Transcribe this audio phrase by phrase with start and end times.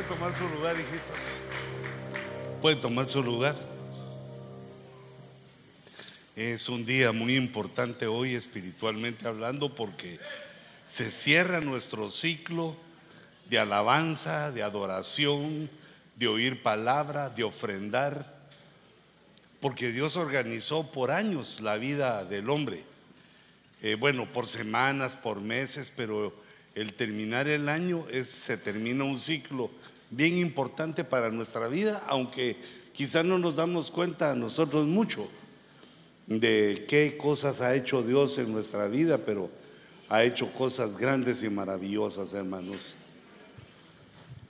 [0.00, 1.40] Puede tomar su lugar, hijitos.
[2.62, 3.54] Puede tomar su lugar.
[6.34, 10.18] Es un día muy importante hoy espiritualmente hablando porque
[10.86, 12.74] se cierra nuestro ciclo
[13.50, 15.68] de alabanza, de adoración,
[16.16, 18.40] de oír palabra, de ofrendar,
[19.60, 22.86] porque Dios organizó por años la vida del hombre.
[23.82, 26.34] Eh, bueno, por semanas, por meses, pero
[26.74, 29.70] el terminar el año es, se termina un ciclo
[30.10, 32.56] bien importante para nuestra vida, aunque
[32.92, 35.28] quizás no nos damos cuenta nosotros mucho
[36.26, 39.50] de qué cosas ha hecho Dios en nuestra vida, pero
[40.08, 42.96] ha hecho cosas grandes y maravillosas, hermanos.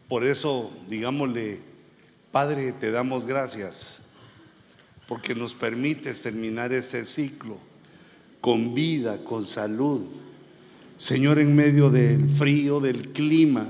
[0.09, 1.61] Por eso, digámosle,
[2.33, 4.02] Padre, te damos gracias
[5.06, 7.59] porque nos permites terminar este ciclo
[8.41, 10.06] con vida, con salud.
[11.00, 13.66] Señor, en medio del frío, del clima,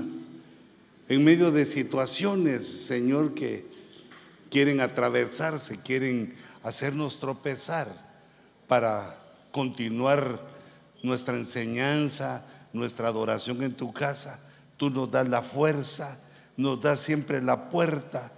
[1.07, 3.65] en medio de situaciones, Señor, que
[4.49, 7.87] quieren atravesarse, quieren hacernos tropezar
[8.67, 9.17] para
[9.53, 10.41] continuar
[11.03, 14.37] nuestra enseñanza, nuestra adoración en tu casa.
[14.75, 16.19] Tú nos das la fuerza,
[16.57, 18.29] nos das siempre la puerta.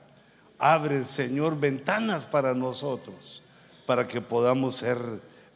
[0.60, 3.42] Abre, Señor, ventanas para nosotros,
[3.88, 5.00] para que podamos ser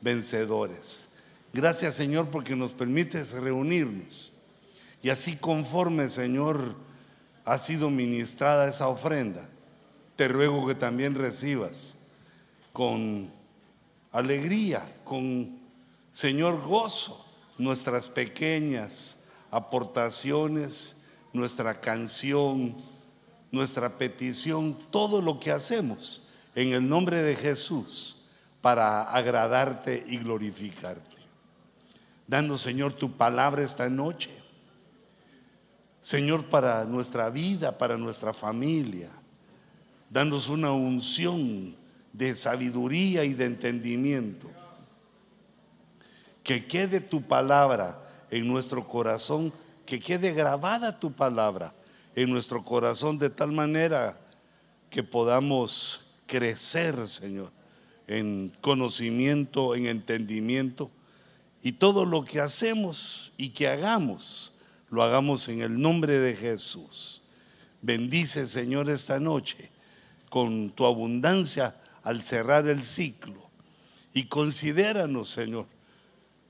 [0.02, 1.10] vencedores.
[1.54, 4.34] Gracias, Señor, porque nos permites reunirnos.
[5.02, 6.76] Y así conforme, Señor,
[7.46, 9.48] ha sido ministrada esa ofrenda,
[10.16, 12.00] te ruego que también recibas
[12.74, 13.32] con
[14.12, 15.60] alegría, con,
[16.12, 17.26] Señor, gozo
[17.58, 22.76] nuestras pequeñas aportaciones, nuestra canción,
[23.52, 26.24] nuestra petición, todo lo que hacemos
[26.56, 28.18] en el nombre de Jesús
[28.62, 31.17] para agradarte y glorificarte.
[32.28, 34.30] Dando, Señor, tu palabra esta noche.
[36.02, 39.10] Señor, para nuestra vida, para nuestra familia.
[40.10, 41.76] Danos una unción
[42.14, 44.50] de sabiduría y de entendimiento.
[46.44, 49.54] Que quede tu palabra en nuestro corazón,
[49.86, 51.74] que quede grabada tu palabra
[52.16, 54.20] en nuestro corazón de tal manera
[54.90, 57.52] que podamos crecer, Señor,
[58.08, 60.90] en conocimiento, en entendimiento.
[61.62, 64.54] Y todo lo que hacemos y que hagamos,
[64.90, 67.24] lo hagamos en el nombre de Jesús.
[67.82, 69.72] Bendice, Señor, esta noche
[70.30, 73.50] con tu abundancia al cerrar el ciclo.
[74.14, 75.68] Y considéranos, Señor,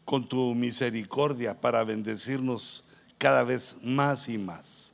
[0.06, 2.86] con tu misericordia para bendecirnos
[3.18, 4.94] cada vez más y más.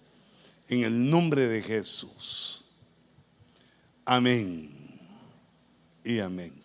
[0.68, 2.64] En el nombre de Jesús.
[4.06, 4.72] Amén
[6.04, 6.63] y amén.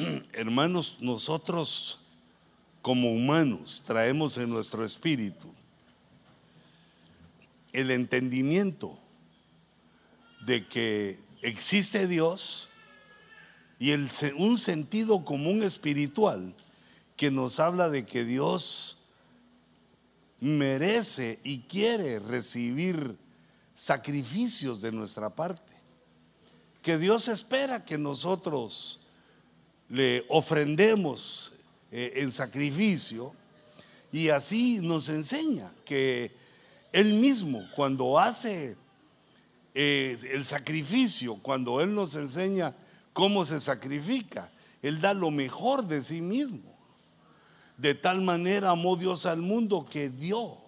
[0.32, 1.98] Hermanos, nosotros
[2.82, 5.52] como humanos traemos en nuestro espíritu
[7.72, 8.98] el entendimiento
[10.44, 12.68] de que existe Dios
[13.78, 16.54] y el, un sentido común espiritual
[17.16, 18.96] que nos habla de que Dios
[20.40, 23.16] merece y quiere recibir
[23.74, 25.72] sacrificios de nuestra parte.
[26.82, 28.99] Que Dios espera que nosotros
[29.90, 31.52] le ofrendemos
[31.90, 33.34] eh, en sacrificio
[34.12, 36.34] y así nos enseña que
[36.92, 38.76] Él mismo cuando hace
[39.74, 42.74] eh, el sacrificio, cuando Él nos enseña
[43.12, 44.50] cómo se sacrifica,
[44.80, 46.70] Él da lo mejor de sí mismo.
[47.76, 50.58] De tal manera amó Dios al mundo que dio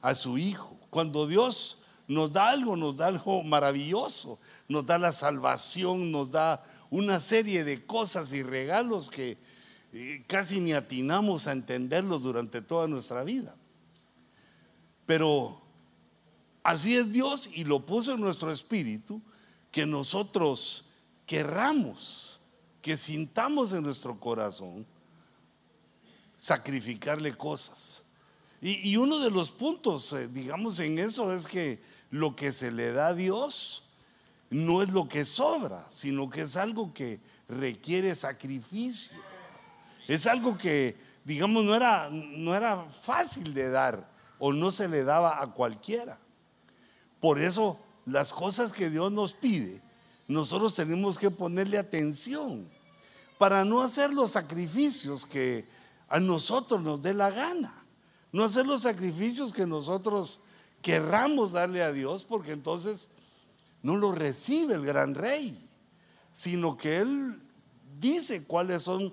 [0.00, 0.76] a su Hijo.
[0.90, 6.62] Cuando Dios nos da algo, nos da algo maravilloso, nos da la salvación, nos da
[6.94, 9.36] una serie de cosas y regalos que
[9.92, 13.56] eh, casi ni atinamos a entenderlos durante toda nuestra vida.
[15.04, 15.60] Pero
[16.62, 19.20] así es Dios y lo puso en nuestro espíritu,
[19.72, 20.84] que nosotros
[21.26, 22.38] querramos,
[22.80, 24.86] que sintamos en nuestro corazón
[26.36, 28.04] sacrificarle cosas.
[28.60, 32.92] Y, uno de los puntos, eh, digamos, en eso es que lo que se le
[32.92, 33.83] da a Dios
[34.50, 39.16] no es lo que sobra, sino que es algo que requiere sacrificio.
[40.06, 45.04] Es algo que, digamos, no era, no era fácil de dar o no se le
[45.04, 46.18] daba a cualquiera.
[47.20, 49.80] Por eso las cosas que Dios nos pide,
[50.28, 52.68] nosotros tenemos que ponerle atención
[53.38, 55.66] para no hacer los sacrificios que
[56.08, 57.84] a nosotros nos dé la gana.
[58.32, 60.40] No hacer los sacrificios que nosotros
[60.82, 63.08] querramos darle a Dios, porque entonces
[63.84, 65.70] no lo recibe el gran rey,
[66.32, 67.38] sino que Él
[68.00, 69.12] dice cuáles son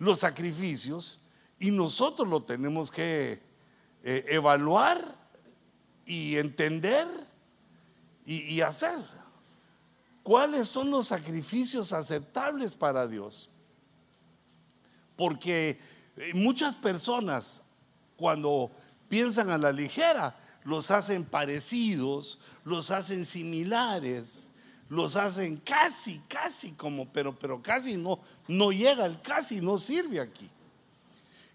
[0.00, 1.20] los sacrificios
[1.60, 3.40] y nosotros lo tenemos que
[4.02, 5.00] eh, evaluar
[6.04, 7.06] y entender
[8.26, 8.98] y, y hacer.
[10.24, 13.48] ¿Cuáles son los sacrificios aceptables para Dios?
[15.14, 15.78] Porque
[16.16, 17.62] eh, muchas personas
[18.16, 18.72] cuando
[19.08, 24.48] piensan a la ligera, los hacen parecidos, los hacen similares,
[24.88, 30.20] los hacen casi, casi como, pero, pero casi no, no llega, el casi no sirve
[30.20, 30.48] aquí.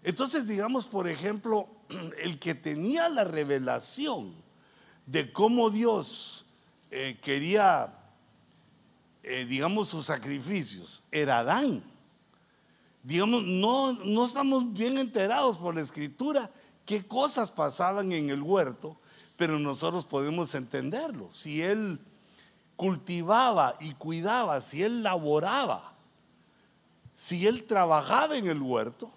[0.02, 1.68] Entonces, digamos, por ejemplo,
[2.22, 4.32] el que tenía la revelación
[5.06, 6.46] de cómo Dios
[6.90, 7.92] eh, quería,
[9.22, 11.82] eh, digamos, sus sacrificios, era Adán.
[13.02, 16.50] Digamos, no, no estamos bien enterados por la escritura
[16.90, 18.96] qué cosas pasaban en el huerto,
[19.36, 21.28] pero nosotros podemos entenderlo.
[21.30, 22.00] Si él
[22.74, 25.94] cultivaba y cuidaba, si él laboraba,
[27.14, 29.08] si él trabajaba en el huerto,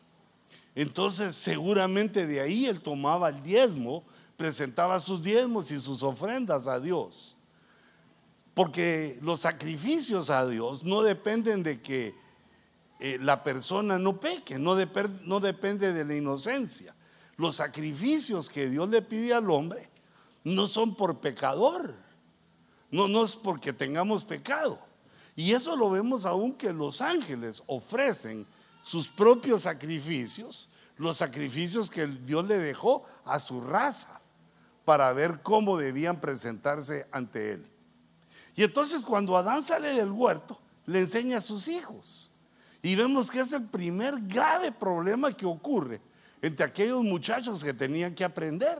[0.75, 4.03] entonces seguramente de ahí él tomaba el diezmo,
[4.37, 7.37] presentaba sus diezmos y sus ofrendas a Dios.
[8.53, 12.13] Porque los sacrificios a Dios no dependen de que
[12.99, 14.75] eh, la persona no peque, no,
[15.23, 16.93] no depende de la inocencia.
[17.37, 19.89] Los sacrificios que Dios le pide al hombre
[20.43, 21.95] no son por pecador,
[22.91, 24.79] no, no es porque tengamos pecado.
[25.35, 28.45] Y eso lo vemos aún que los ángeles ofrecen
[28.83, 34.21] sus propios sacrificios, los sacrificios que Dios le dejó a su raza
[34.85, 37.71] para ver cómo debían presentarse ante él.
[38.55, 42.31] Y entonces cuando Adán sale del huerto, le enseña a sus hijos.
[42.81, 46.01] Y vemos que es el primer grave problema que ocurre
[46.43, 48.77] entre aquellos muchachos que tenían que aprender.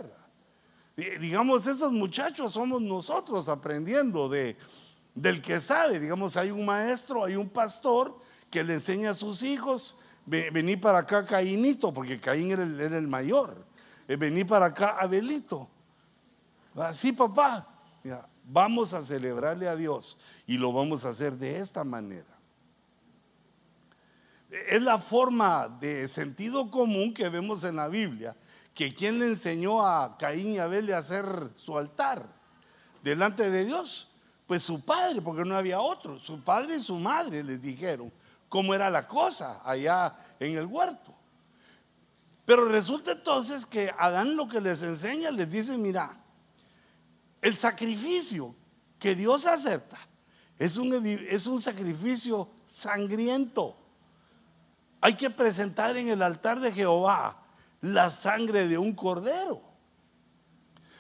[0.98, 4.58] Digamos, esos muchachos somos nosotros aprendiendo de,
[5.16, 5.98] del que sabe.
[5.98, 8.20] Digamos, hay un maestro, hay un pastor
[8.52, 9.96] que le enseña a sus hijos,
[10.26, 13.66] vení para acá Caínito, porque Caín era el, mayor.
[14.10, 15.70] Eh, vení para acá Abelito.
[16.92, 17.66] Sí, papá.
[18.44, 22.33] vamos a celebrarle a Dios y lo vamos a hacer de esta manera
[24.54, 28.36] es la forma de sentido común que vemos en la Biblia,
[28.74, 32.28] que quien le enseñó a Caín y Abel a hacer su altar
[33.02, 34.10] delante de Dios,
[34.46, 38.14] pues su padre, porque no había otro, su padre y su madre les dijeron
[38.48, 41.16] cómo era la cosa allá en el huerto.
[42.46, 46.16] Pero resulta entonces que Adán lo que les enseña, les dice, mira,
[47.42, 48.54] el sacrificio
[49.00, 49.98] que Dios acepta
[50.60, 53.83] es un, es un sacrificio sangriento
[55.04, 57.38] hay que presentar en el altar de Jehová
[57.82, 59.62] la sangre de un cordero.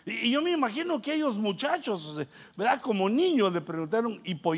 [0.05, 2.17] Y, yo me imagino que ellos muchachos,
[2.57, 2.81] ¿verdad?
[2.81, 4.57] Como niños le preguntaron, ¿y por?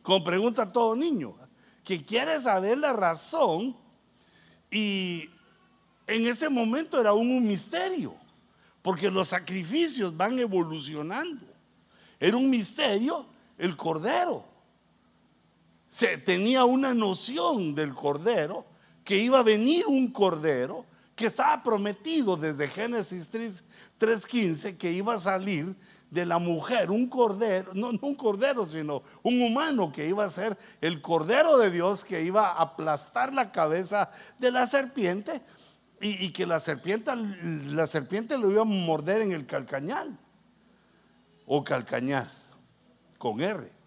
[0.00, 1.36] Como pregunta todo niño,
[1.84, 3.76] que quiere saber la razón.
[4.70, 5.28] Y
[6.06, 8.14] en ese momento era un misterio,
[8.80, 11.44] porque los sacrificios van evolucionando.
[12.18, 13.26] Era un misterio
[13.58, 14.42] el cordero
[15.88, 18.66] se tenía una noción del cordero,
[19.04, 20.84] que iba a venir un cordero
[21.18, 25.74] que estaba prometido desde Génesis 3.15 que iba a salir
[26.10, 30.56] de la mujer, un cordero, no, un cordero, sino un humano que iba a ser
[30.80, 35.42] el cordero de Dios que iba a aplastar la cabeza de la serpiente
[36.00, 40.16] y, y que la serpiente, la serpiente lo iba a morder en el calcañal
[41.46, 42.28] o calcañar
[43.18, 43.77] con R.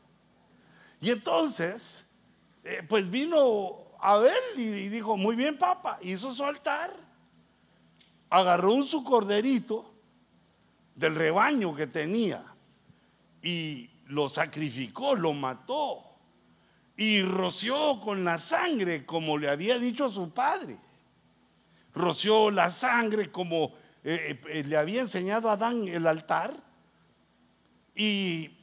[1.01, 2.05] Y entonces,
[2.63, 6.93] eh, pues vino Abel y dijo, muy bien, papá, hizo su altar,
[8.29, 9.91] agarró un su corderito
[10.95, 12.45] del rebaño que tenía
[13.41, 16.03] y lo sacrificó, lo mató
[16.95, 20.77] y roció con la sangre como le había dicho a su padre.
[21.93, 26.53] Roció la sangre como eh, eh, le había enseñado a Adán el altar
[27.95, 28.60] y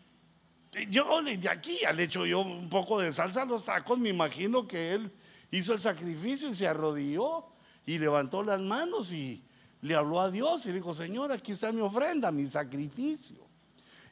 [0.91, 4.67] yo de aquí al hecho yo un poco de salsa a los tacos, me imagino
[4.67, 5.11] que él
[5.51, 7.47] hizo el sacrificio y se arrodilló
[7.87, 9.43] y levantó las manos y
[9.81, 13.39] le habló a Dios y dijo, Señor, aquí está mi ofrenda, mi sacrificio.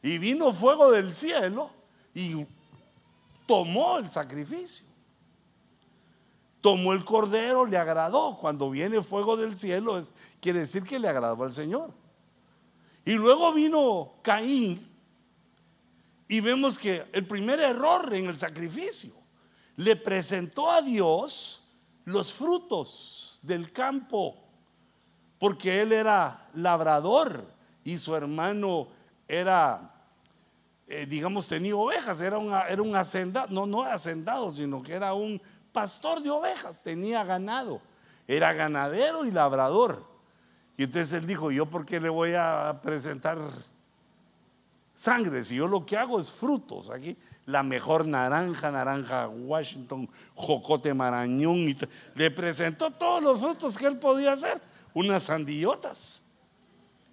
[0.03, 1.71] Y vino fuego del cielo
[2.15, 2.47] y
[3.47, 4.87] tomó el sacrificio.
[6.61, 8.39] Tomó el cordero, le agradó.
[8.39, 11.93] Cuando viene fuego del cielo, es, quiere decir que le agradó al Señor.
[13.05, 14.96] Y luego vino Caín
[16.29, 19.13] y vemos que el primer error en el sacrificio
[19.77, 21.63] le presentó a Dios
[22.05, 24.37] los frutos del campo,
[25.39, 27.47] porque él era labrador
[27.85, 28.89] y su hermano
[29.29, 29.93] era,
[30.89, 35.41] eh, digamos, tenía ovejas, era, era un hacendado, no, no hacendado, sino que era un
[35.73, 37.81] pastor de ovejas, tenía ganado,
[38.27, 40.05] era ganadero y labrador.
[40.77, 43.39] Y entonces él dijo, ¿yo por qué le voy a presentar
[44.97, 45.45] sangre?
[45.45, 46.91] Si yo lo que hago es frutos.
[46.91, 51.69] Aquí la mejor naranja, naranja Washington, jocote marañón.
[51.69, 51.77] Y
[52.17, 54.61] le presentó todos los frutos que él podía hacer,
[54.95, 56.23] unas sandillotas.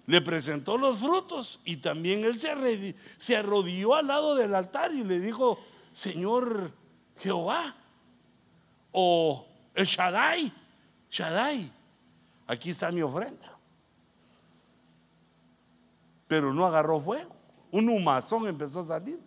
[0.06, 5.04] Le presentó los frutos y también él se, se arrodilló al lado del altar y
[5.04, 5.58] le dijo,
[5.92, 6.72] Señor
[7.18, 7.76] Jehová,
[8.90, 10.52] o el Shaddai,
[11.08, 11.72] Shaddai,
[12.48, 13.54] aquí está mi ofrenda
[16.26, 17.33] pero no agarró fuego.
[17.74, 19.18] Un humazón empezó a salir.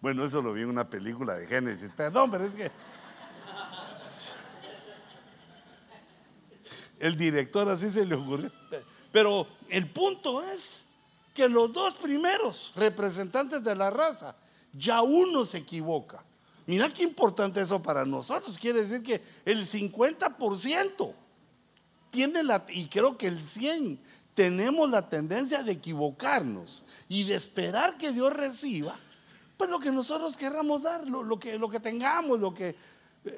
[0.00, 1.92] Bueno, eso lo vi en una película de Génesis.
[1.94, 2.70] Perdón, pero es que.
[6.98, 8.50] El director así se le ocurrió.
[9.12, 10.86] Pero el punto es
[11.34, 14.34] que los dos primeros representantes de la raza,
[14.72, 16.24] ya uno se equivoca.
[16.64, 18.58] Mira qué importante eso para nosotros.
[18.58, 21.12] Quiere decir que el 50%
[22.10, 24.00] tiene la, y creo que el 100
[24.36, 28.94] tenemos la tendencia de equivocarnos y de esperar que Dios reciba,
[29.56, 32.76] pues lo que nosotros querramos dar, lo, que, lo que tengamos, lo que,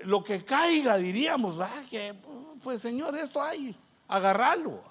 [0.04, 1.56] lo que caiga, diríamos,
[1.88, 2.16] que
[2.64, 3.76] pues Señor, esto hay,
[4.08, 4.82] agarrarlo.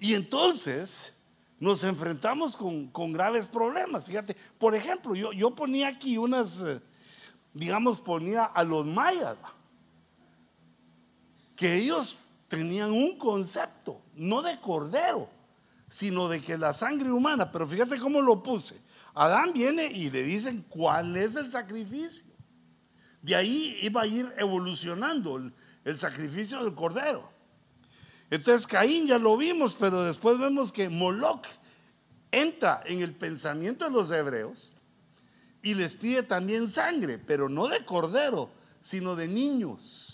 [0.00, 1.14] Y entonces
[1.60, 4.06] nos enfrentamos con, graves problemas.
[4.06, 6.80] Fíjate, por ejemplo, yo, yo ponía aquí unas, eh,
[7.54, 9.36] digamos, ponía a los mayas,
[11.54, 15.28] que ellos tenían un concepto, no de cordero,
[15.88, 18.80] sino de que la sangre humana, pero fíjate cómo lo puse.
[19.14, 22.26] Adán viene y le dicen cuál es el sacrificio.
[23.22, 25.36] De ahí iba a ir evolucionando
[25.84, 27.28] el, sacrificio del cordero.
[28.30, 31.46] Entonces Caín ya lo vimos, pero después vemos que Moloch
[32.30, 34.76] entra en el pensamiento de los hebreos
[35.62, 38.50] y les pide también sangre, pero no de cordero,
[38.82, 40.05] sino de niños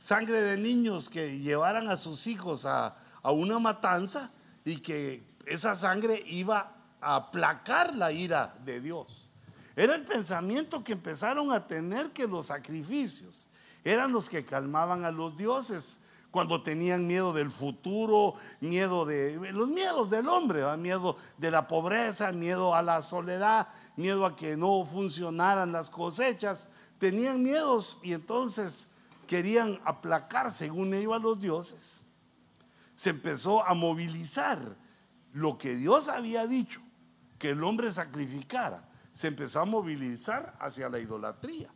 [0.00, 4.32] sangre de niños que llevaran a sus hijos a, una matanza
[4.64, 9.30] y que esa sangre iba a aplacar la ira de Dios.
[9.76, 13.48] Era el pensamiento que empezaron a tener que los sacrificios
[13.84, 19.68] eran los que calmaban a los dioses cuando tenían miedo del futuro, miedo de los
[19.68, 24.84] miedos del hombre, miedo de la pobreza, miedo a la soledad, miedo a que no
[24.84, 28.89] funcionaran las cosechas, tenían miedos y entonces
[29.30, 32.02] querían aplacar, según ellos, a los dioses,
[32.96, 34.58] se empezó a movilizar
[35.32, 36.80] lo que Dios había dicho,
[37.38, 41.72] que el hombre sacrificara, se empezó a movilizar hacia la idolatría.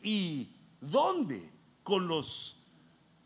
[0.00, 1.50] ¿Y dónde?
[1.82, 2.62] Con los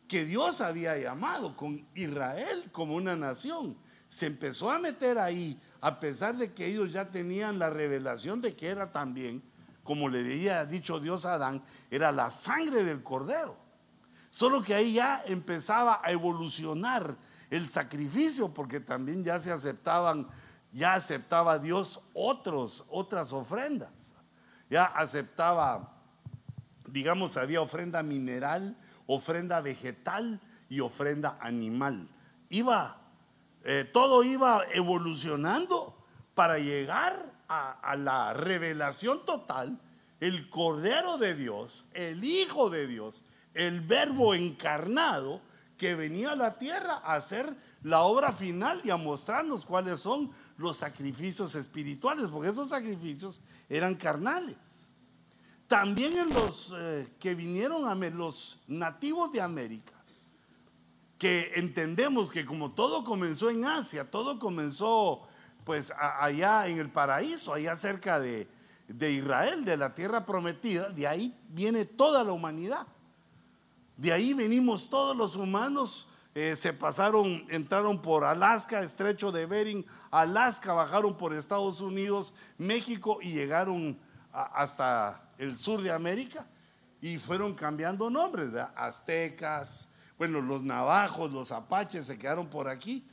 [0.08, 3.76] que Dios había llamado, con Israel como una nación.
[4.08, 8.56] Se empezó a meter ahí, a pesar de que ellos ya tenían la revelación de
[8.56, 9.42] que era también
[9.84, 13.56] como le había dicho Dios a Adán, era la sangre del cordero.
[14.30, 17.16] Solo que ahí ya empezaba a evolucionar
[17.50, 20.28] el sacrificio, porque también ya se aceptaban,
[20.72, 24.14] ya aceptaba Dios otros, otras ofrendas.
[24.68, 25.96] Ya aceptaba,
[26.86, 32.08] digamos, había ofrenda mineral, ofrenda vegetal y ofrenda animal.
[32.50, 33.00] Iba,
[33.64, 35.96] eh, todo iba evolucionando
[36.34, 39.78] para llegar a, la revelación total,
[40.20, 45.40] el Cordero de Dios, el Hijo de Dios, el Verbo encarnado,
[45.76, 50.30] que venía a la tierra a hacer la obra final y a mostrarnos cuáles son
[50.58, 54.58] los sacrificios espirituales, porque esos sacrificios eran carnales.
[55.66, 59.94] También en los eh, que vinieron a los nativos de América,
[61.18, 65.22] que entendemos que como todo comenzó en Asia, todo comenzó
[65.64, 68.48] pues allá en el paraíso, allá cerca de,
[68.88, 72.86] Israel, de la tierra prometida, de ahí viene toda la humanidad.
[73.96, 79.84] De ahí venimos todos los humanos, eh, se pasaron, entraron por Alaska, estrecho de Bering,
[80.10, 83.98] Alaska, bajaron por Estados Unidos, México y llegaron
[84.32, 86.46] hasta el sur de América
[87.00, 89.88] y fueron cambiando nombres, aztecas,
[90.18, 93.04] bueno, los navajos, los apaches se quedaron por aquí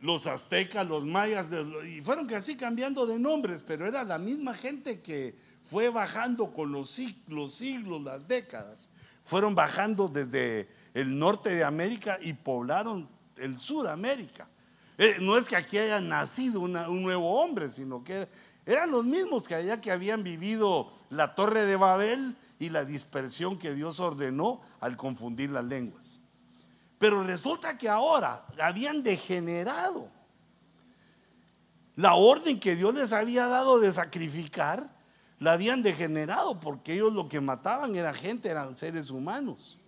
[0.00, 1.48] los aztecas, los mayas,
[1.88, 6.72] y fueron así cambiando de nombres, pero era la misma gente que fue bajando con
[6.72, 8.90] los siglos, siglos, las décadas.
[9.24, 14.48] Fueron bajando desde el norte de América y poblaron el sur América.
[14.96, 18.28] Eh, no es que aquí haya nacido un nuevo hombre, sino que
[18.66, 23.58] eran los mismos que allá que habían vivido la torre de Babel y la dispersión
[23.58, 26.20] que Dios ordenó al confundir las lenguas.
[26.98, 30.10] Pero resulta que ahora habían degenerado.
[31.94, 34.96] La orden que Dios les había dado de sacrificar,
[35.38, 39.80] la habían degenerado porque ellos lo que mataban era gente, eran seres humanos.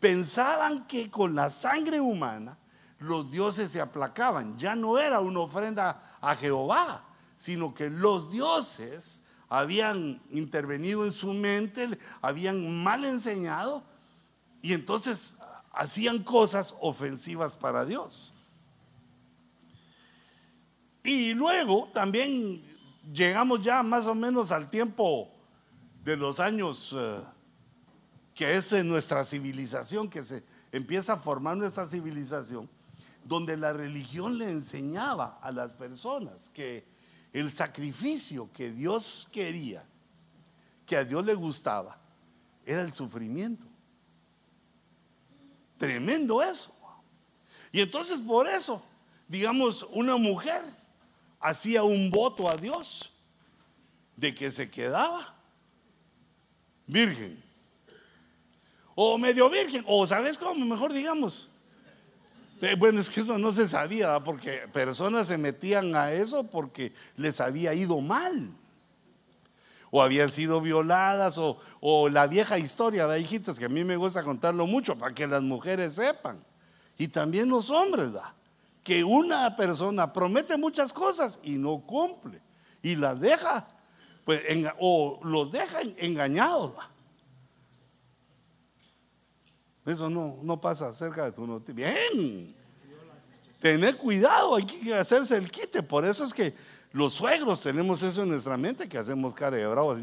[0.00, 2.56] pensaban que con la sangre humana
[3.00, 4.56] los dioses se aplacaban.
[4.56, 7.04] Ya no era una ofrenda a Jehová,
[7.36, 13.82] sino que los dioses habían intervenido en su mente, habían mal enseñado
[14.62, 15.38] y entonces
[15.78, 18.34] hacían cosas ofensivas para Dios.
[21.04, 22.60] Y luego también
[23.14, 25.30] llegamos ya más o menos al tiempo
[26.02, 27.22] de los años eh,
[28.34, 30.42] que es nuestra civilización, que se
[30.72, 32.68] empieza a formar nuestra civilización,
[33.24, 36.84] donde la religión le enseñaba a las personas que
[37.32, 39.84] el sacrificio que Dios quería,
[40.84, 42.00] que a Dios le gustaba,
[42.66, 43.67] era el sufrimiento.
[45.78, 46.74] Tremendo eso.
[47.72, 48.84] Y entonces por eso,
[49.28, 50.62] digamos, una mujer
[51.40, 53.12] hacía un voto a Dios
[54.16, 55.34] de que se quedaba
[56.86, 57.42] virgen.
[58.94, 59.84] O medio virgen.
[59.86, 61.48] O sabes cómo, mejor digamos.
[62.60, 66.92] Eh, bueno, es que eso no se sabía, porque personas se metían a eso porque
[67.16, 68.52] les había ido mal.
[69.90, 74.22] O habían sido violadas, o, la vieja historia de hijitas, que a mí me gusta
[74.22, 76.44] contarlo mucho para que las mujeres sepan.
[76.98, 78.34] Y también los hombres, ¿verdad?
[78.88, 82.40] que una persona promete muchas cosas y no cumple
[82.80, 83.68] y las deja,
[84.24, 84.40] pues,
[84.78, 86.72] o los deja engañados.
[89.84, 91.74] Eso no, no pasa cerca de tu noticia.
[91.74, 92.56] Bien,
[93.60, 95.82] tener cuidado, hay que hacerse el quite.
[95.82, 96.54] Por eso es que
[96.92, 99.96] los suegros tenemos eso en nuestra mente, que hacemos cara de bravo.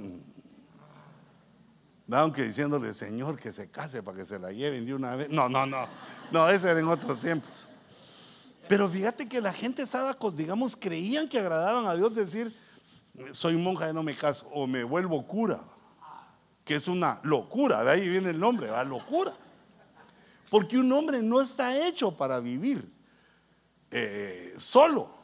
[2.11, 5.29] Aunque diciéndole, Señor, que se case para que se la lleven de una vez.
[5.29, 5.87] No, no, no.
[6.31, 7.67] No, ese era en otros tiempos.
[8.67, 12.55] Pero fíjate que la gente estaba, digamos, creían que agradaban a Dios decir,
[13.31, 15.61] soy monja y no me caso, o me vuelvo cura,
[16.63, 19.35] que es una locura, de ahí viene el nombre, la locura.
[20.49, 22.91] Porque un hombre no está hecho para vivir
[23.91, 25.14] eh, solo.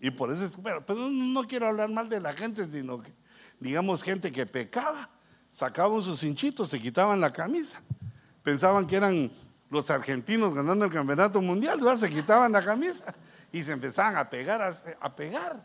[0.00, 3.12] Y por eso es, pero, no quiero hablar mal de la gente, sino que,
[3.60, 5.10] digamos, gente que pecaba,
[5.52, 7.82] sacaban sus hinchitos, se quitaban la camisa,
[8.42, 9.30] pensaban que eran
[9.68, 13.14] los argentinos ganando el campeonato mundial, se quitaban la camisa
[13.52, 15.62] y se empezaban a pegar, a, pegar.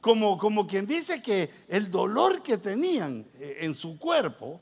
[0.00, 4.60] Como, como quien dice que el dolor que tenían eh, en su cuerpo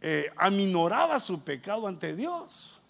[0.00, 2.80] eh, aminoraba su pecado ante Dios.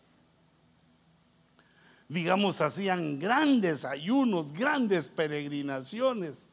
[2.08, 6.48] Digamos, hacían grandes ayunos, grandes peregrinaciones.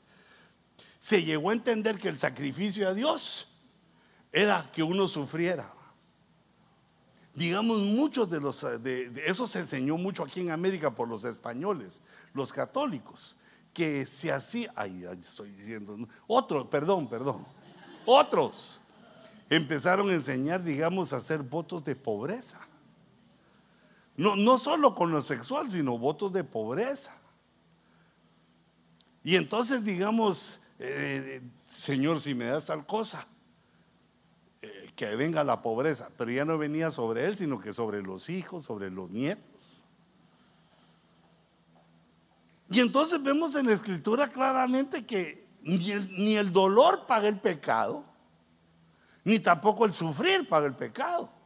[0.99, 3.47] Se llegó a entender que el sacrificio a Dios
[4.31, 5.71] era que uno sufriera
[7.33, 12.01] digamos, muchos de los, de, eso se enseñó mucho aquí en América por los españoles,
[12.33, 13.35] los católicos,
[13.73, 17.45] que se hacía, ahí estoy diciendo, otros, perdón, perdón,
[18.05, 18.81] otros
[19.49, 22.59] empezaron a enseñar, digamos, a hacer votos de pobreza.
[24.21, 27.11] No, no solo con lo sexual, sino votos de pobreza.
[29.23, 33.25] Y entonces, digamos, eh, Señor, si me das tal cosa,
[34.95, 38.63] que venga la pobreza, pero ya no venía sobre él, sino que sobre los hijos,
[38.63, 39.85] sobre los nietos.
[42.69, 48.05] Y entonces vemos en la escritura claramente que ni el dolor paga el pecado,
[49.23, 51.40] ni tampoco el sufrir paga el pecado.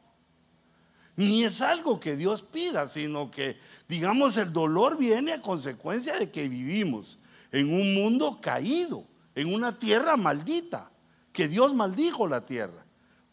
[1.17, 6.29] Ni es algo que Dios pida, sino que, digamos, el dolor viene a consecuencia de
[6.29, 7.19] que vivimos
[7.51, 10.91] en un mundo caído, en una tierra maldita,
[11.31, 12.85] que Dios maldijo la tierra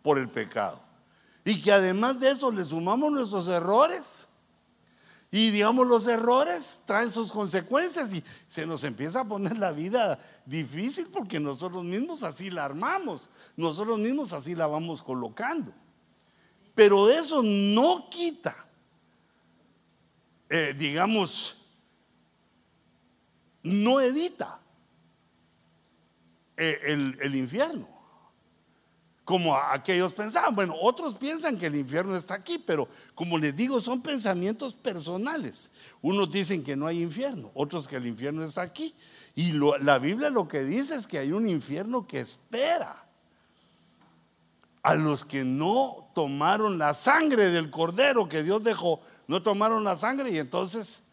[0.02, 0.80] por el pecado.
[1.44, 4.28] Y que además de eso le sumamos nuestros errores.
[5.34, 10.18] Y digamos, los errores traen sus consecuencias y se nos empieza a poner la vida
[10.44, 15.72] difícil porque nosotros mismos así la armamos, nosotros mismos así la vamos colocando.
[16.74, 18.56] Pero eso no quita,
[20.48, 21.56] eh, digamos,
[23.62, 24.61] no evita
[26.56, 27.92] eh, el, el infierno
[29.24, 30.54] como aquellos pensaban.
[30.54, 35.70] Bueno, otros piensan que el infierno está aquí, pero como les digo, son pensamientos personales.
[36.00, 38.94] Unos dicen que no hay infierno, otros que el infierno está aquí.
[39.35, 43.06] Y la Biblia lo que dice es que hay un infierno que espera
[44.82, 49.96] a los que no tomaron la sangre del cordero que Dios dejó, no tomaron la
[49.96, 51.04] sangre y entonces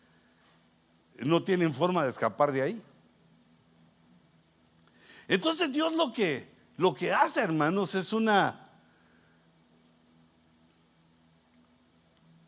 [1.20, 2.84] no tienen forma de escapar de ahí.
[5.28, 8.58] Entonces Dios lo que lo que hace, hermanos, es una...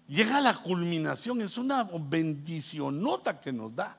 [0.07, 3.97] Llega a la culminación, es una bendicionota que nos da.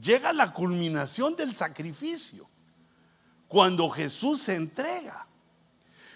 [0.00, 2.46] Llega a la culminación del sacrificio,
[3.48, 5.26] cuando Jesús se entrega.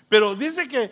[0.09, 0.91] Pero dice que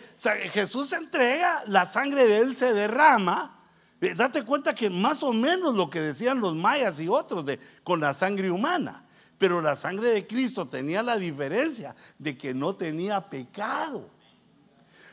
[0.49, 3.59] Jesús se entrega, la sangre de él se derrama.
[4.01, 7.59] Eh, date cuenta que más o menos lo que decían los mayas y otros de,
[7.83, 9.05] con la sangre humana.
[9.37, 14.09] Pero la sangre de Cristo tenía la diferencia de que no tenía pecado.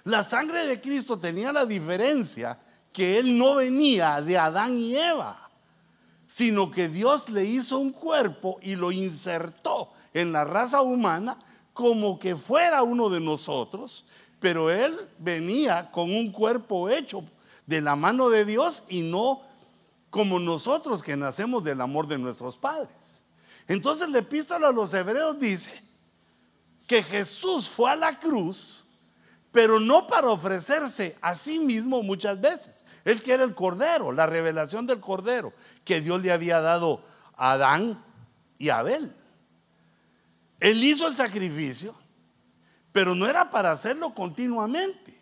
[0.05, 2.59] La sangre de Cristo tenía la diferencia
[2.93, 5.51] que Él no venía de Adán y Eva,
[6.27, 11.39] sino que Dios le hizo un cuerpo y lo insertó en la raza humana
[11.81, 14.05] como que fuera uno de nosotros,
[14.39, 17.25] pero Él venía con un cuerpo hecho
[17.65, 19.41] de la mano de Dios y no
[20.11, 23.23] como nosotros que nacemos del amor de nuestros padres.
[23.67, 25.83] Entonces la epístola a los hebreos dice
[26.87, 28.85] que Jesús fue a la cruz
[29.53, 32.85] pero no para ofrecerse a sí mismo muchas veces.
[33.05, 35.53] Él quiere el cordero, la revelación del cordero
[35.85, 37.03] que Dios le había dado
[37.37, 38.05] a Adán
[38.59, 39.13] y a Abel.
[40.61, 41.95] Él hizo el sacrificio,
[42.93, 45.19] pero no era para hacerlo continuamente.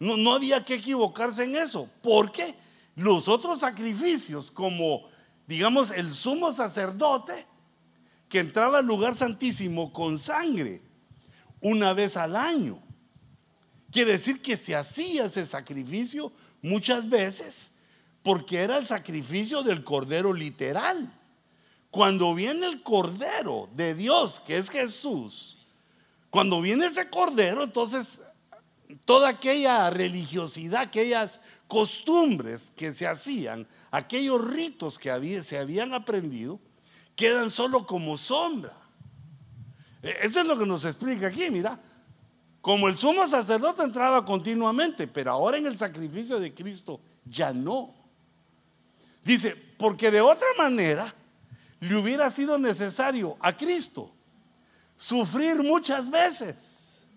[0.00, 2.54] No, había que equivocarse en eso, porque
[2.96, 5.04] los otros sacrificios, como
[5.46, 7.46] digamos el sumo sacerdote,
[8.28, 10.82] que entraba al lugar santísimo con sangre
[11.60, 12.82] una vez al año,
[13.90, 16.30] Quiere decir que se hacía ese sacrificio
[16.60, 17.76] muchas veces
[18.22, 21.10] porque era el sacrificio del cordero literal.
[21.90, 25.58] Cuando viene el cordero de Dios, que es Jesús,
[26.30, 28.22] cuando viene ese cordero, entonces
[29.04, 36.60] toda aquella religiosidad, aquellas costumbres que se hacían, aquellos ritos que se habían aprendido,
[37.16, 38.76] quedan solo como sombra.
[40.02, 41.80] E, eso es lo que nos explica aquí, mira.
[42.60, 47.94] Como el sumo sacerdote entraba continuamente, pero ahora en el sacrificio de Cristo ya no.
[49.24, 51.14] Dice, porque de otra manera
[51.80, 54.12] le hubiera sido necesario a Cristo
[54.96, 57.08] sufrir muchas veces.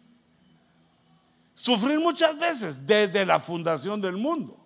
[1.53, 4.57] Sufrir muchas veces desde la fundación del mundo.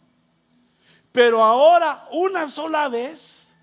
[1.12, 3.55] Pero ahora una sola vez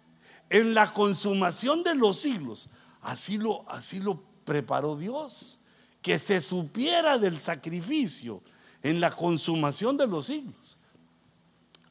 [0.49, 2.69] en la consumación de los siglos.
[3.03, 5.59] Así lo, así lo preparó Dios
[6.01, 8.43] que se supiera del sacrificio
[8.83, 10.79] en la consumación de los siglos.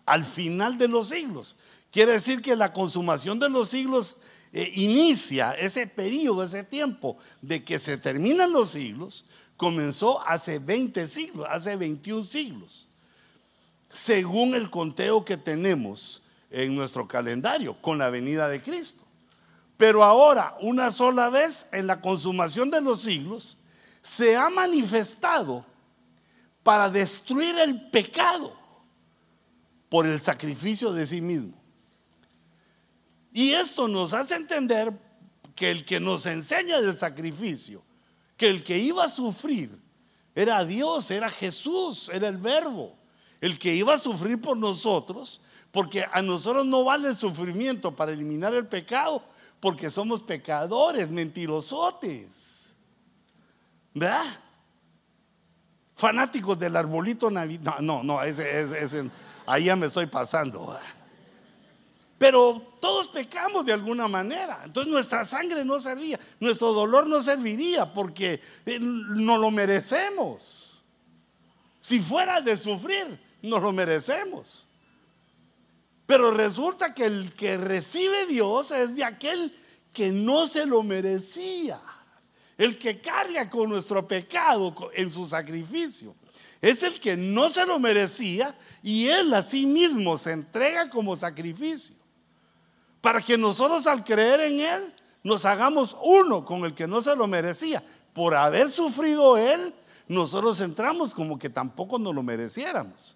[0.06, 1.56] Al final de los siglos.
[1.91, 4.17] Quiere decir que la consumación de los siglos
[4.54, 9.25] eh, inicia ese periodo, ese tiempo de que se terminan los siglos,
[9.58, 12.88] comenzó hace 20 siglos, hace 21 siglos,
[13.91, 19.04] según el conteo que tenemos en nuestro calendario con la venida de Cristo.
[19.77, 23.58] Pero ahora, una sola vez en la consumación de los siglos,
[24.01, 25.65] se ha manifestado
[26.63, 28.56] para destruir el pecado
[29.89, 31.61] por el sacrificio de sí mismo.
[33.32, 34.94] Y esto nos hace entender
[35.56, 37.84] que el que nos enseña del sacrificio,
[38.36, 39.82] que el que iba a sufrir,
[40.34, 42.96] era Dios, era Jesús, era el verbo,
[43.39, 45.41] el que iba a sufrir por nosotros,
[45.72, 49.24] porque a nosotros no vale el sufrimiento para eliminar el pecado,
[49.60, 52.76] porque somos pecadores, mentirosotes.
[53.94, 54.26] ¿Verdad?
[55.96, 57.76] Fanáticos del arbolito navideño.
[57.82, 59.12] No, no, ese,
[59.46, 60.80] ahí ya me estoy pasando.
[62.21, 64.62] Pero todos pecamos de alguna manera.
[64.63, 70.84] Entonces nuestra sangre no servía, nuestro dolor no serviría porque eh, no lo merecemos.
[71.79, 74.67] Si fuera de sufrir, no lo merecemos.
[76.05, 79.51] Pero resulta que el que recibe Dios es de aquel
[79.91, 81.81] que no se lo merecía.
[82.55, 86.13] El que carga con nuestro pecado en su sacrificio.
[86.62, 91.15] Es el que no se lo merecía y él a sí mismo se entrega como
[91.15, 91.99] sacrificio.
[93.02, 97.16] Para que nosotros al creer en él nos hagamos uno con el que no se
[97.16, 97.84] lo merecía.
[98.14, 99.74] Por haber sufrido él,
[100.08, 103.16] nosotros entramos como que tampoco nos lo mereciéramos.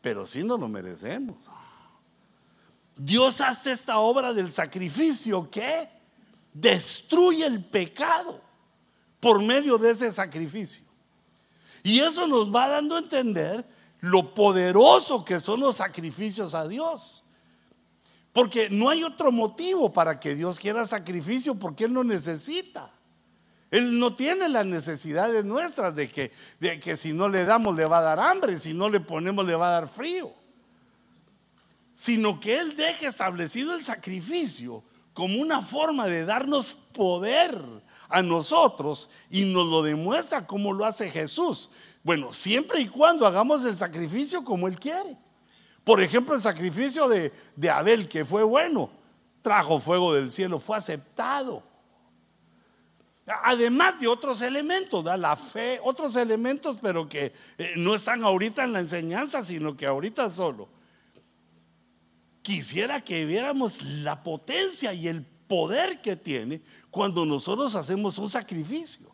[0.00, 1.36] Pero sí nos lo merecemos.
[2.96, 5.88] Dios hace esta obra del sacrificio que
[6.52, 8.40] destruye el pecado
[9.20, 10.84] por medio de ese sacrificio.
[11.82, 13.64] Y eso nos va dando a entender
[14.00, 17.24] lo poderoso que son los sacrificios a Dios.
[18.32, 22.90] Porque no hay otro motivo para que Dios quiera sacrificio porque Él no necesita.
[23.70, 27.86] Él no tiene las necesidades nuestras de que, de que si no le damos le
[27.86, 30.30] va a dar hambre, si no le ponemos le va a dar frío.
[31.94, 34.82] Sino que Él deja establecido el sacrificio
[35.14, 37.58] como una forma de darnos poder
[38.08, 41.70] a nosotros y nos lo demuestra como lo hace Jesús.
[42.02, 45.18] Bueno, siempre y cuando hagamos el sacrificio como Él quiere.
[45.84, 48.90] Por ejemplo, el sacrificio de, de Abel, que fue bueno,
[49.42, 51.62] trajo fuego del cielo, fue aceptado.
[53.44, 58.64] Además de otros elementos, da la fe, otros elementos, pero que eh, no están ahorita
[58.64, 60.68] en la enseñanza, sino que ahorita solo.
[62.42, 69.11] Quisiera que viéramos la potencia y el poder que tiene cuando nosotros hacemos un sacrificio.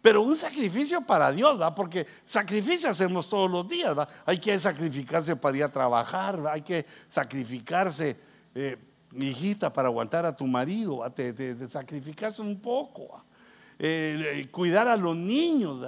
[0.00, 1.74] Pero un sacrificio para Dios, ¿va?
[1.74, 4.08] Porque sacrificio hacemos todos los días, ¿va?
[4.26, 8.16] Hay que sacrificarse para ir a trabajar, hay que sacrificarse,
[8.54, 8.78] eh,
[9.18, 13.24] hijita, para aguantar a tu marido, Te, sacrificarse un poco,
[13.78, 15.80] eh, cuidar a los niños.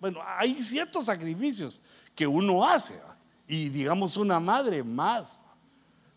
[0.00, 1.80] Bueno, hay ciertos sacrificios
[2.14, 3.00] que uno hace,
[3.48, 5.40] y digamos una madre más,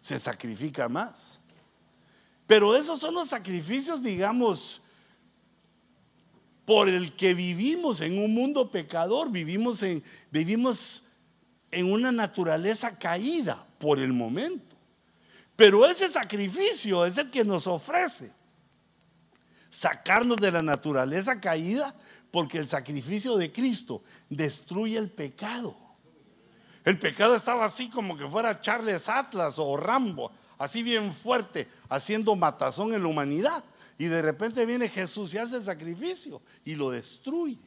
[0.01, 1.39] se sacrifica más.
[2.45, 4.81] Pero esos son los sacrificios, digamos,
[6.69, 11.03] por el que vivimos en un mundo pecador, vivimos en, vivimos
[11.71, 14.75] en una naturaleza caída por el momento.
[15.55, 18.31] Pero ese sacrificio es el que nos ofrece
[19.71, 21.95] sacarnos de la naturaleza caída,
[22.29, 25.75] porque el sacrificio de Cristo destruye el pecado.
[26.85, 32.35] El pecado estaba así como que fuera Charles Atlas o Rambo, así bien fuerte, haciendo
[32.35, 33.63] matazón en la humanidad.
[33.97, 37.57] Y de repente viene Jesús y hace el sacrificio y lo destruye.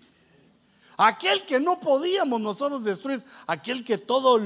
[0.99, 4.39] Aquel que no podíamos nosotros destruir, aquel que todo,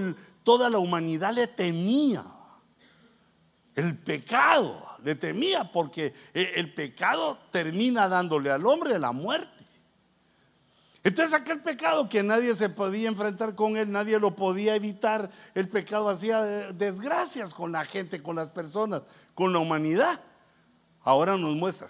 [0.45, 2.25] toda la humanidad le temía.
[3.75, 9.56] El pecado le temía porque el pecado termina dándole al hombre la muerte.
[11.07, 15.69] Entonces aquel pecado que nadie se podía enfrentar con él, nadie lo podía evitar, el
[15.69, 16.41] pecado hacía
[16.73, 20.21] desgracias con la gente, con las personas, con la humanidad.
[21.03, 21.87] Ahora nos muestra,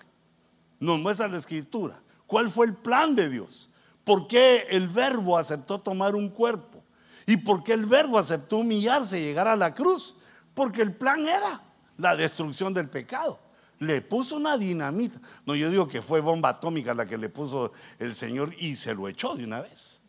[0.78, 1.98] nos muestra la escritura.
[2.26, 3.70] ¿Cuál fue el plan de Dios?
[4.04, 6.84] ¿Por qué el verbo aceptó tomar un cuerpo?
[7.24, 10.14] ¿Y por qué el verbo aceptó humillarse y llegar a la cruz?
[10.52, 11.62] Porque el plan era
[11.96, 13.40] la destrucción del pecado.
[13.78, 15.20] Le puso una dinamita.
[15.44, 18.94] No, yo digo que fue bomba atómica la que le puso el Señor y se
[18.94, 20.00] lo echó de una vez.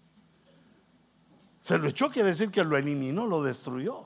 [1.59, 4.05] Se lo echó quiere decir que lo eliminó, lo destruyó.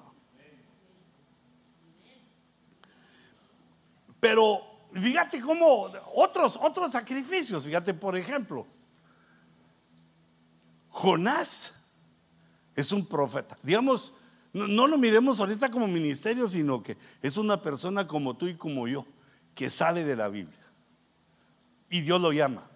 [4.20, 8.68] Pero Fíjate cómo otros, otros sacrificios, fíjate por ejemplo,
[10.90, 11.84] Jonás
[12.76, 13.58] es un profeta.
[13.64, 14.14] Digamos,
[14.52, 18.86] no, lo miremos ahorita como ministerio, sino que es una persona como tú y como
[18.86, 19.06] yo,
[19.56, 20.60] que sabe de la Biblia.
[21.90, 22.68] Y Dios lo llama.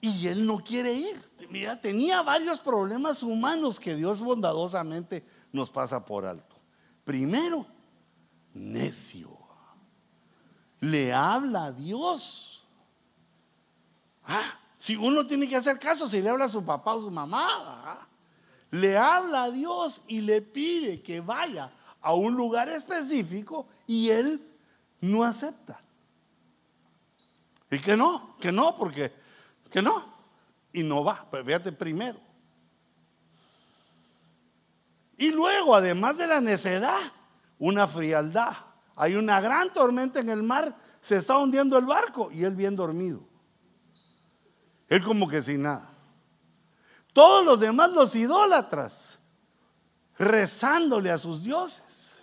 [0.00, 1.28] Y él no quiere ir.
[1.50, 6.56] Mira, tenía varios problemas humanos que Dios bondadosamente nos pasa por alto.
[7.04, 7.66] Primero,
[8.54, 9.36] necio.
[10.80, 12.64] Le habla a Dios.
[14.24, 17.10] Ah, si uno tiene que hacer caso, si le habla a su papá o su
[17.10, 18.08] mamá,
[18.70, 24.42] le habla a Dios y le pide que vaya a un lugar específico y él
[25.00, 25.80] no acepta.
[27.70, 29.12] Y que no, que no, porque
[29.70, 30.16] que no.
[30.72, 32.18] Y no va, pues fíjate primero.
[35.16, 37.00] Y luego, además de la necedad,
[37.58, 38.56] una frialdad.
[38.94, 42.74] Hay una gran tormenta en el mar, se está hundiendo el barco y él bien
[42.74, 43.20] dormido.
[44.88, 45.92] Él como que sin nada.
[47.12, 49.17] Todos los demás los idólatras,
[50.18, 52.18] rezándole a sus dioses.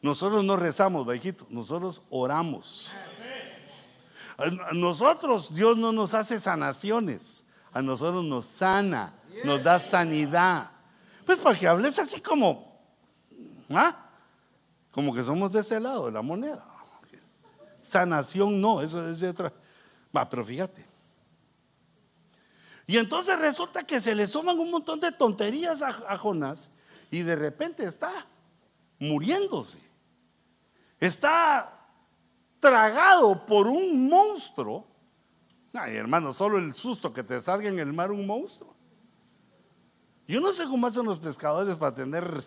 [0.00, 2.94] Nosotros no rezamos, bajito, nosotros oramos.
[4.72, 10.70] Nosotros Dios no nos hace sanaciones, a nosotros nos sana, nos da sanidad.
[11.24, 12.66] Pues para que hables así como
[13.70, 14.08] ¿Ah?
[14.90, 16.64] Como que somos de ese lado de la moneda.
[17.82, 19.52] Sanación no, eso es de otra.
[20.16, 20.84] Va, pero fíjate.
[22.86, 26.70] Y entonces resulta que se le suman un montón de tonterías a, Jonás
[27.10, 28.12] y de repente está
[28.98, 29.80] muriéndose.
[31.00, 31.88] Está
[32.60, 34.86] tragado por un monstruo.
[35.74, 38.74] Ay, hermano, solo el susto que te salga en el mar un monstruo.
[40.28, 42.42] Yo no sé cómo hacen los pescadores para tener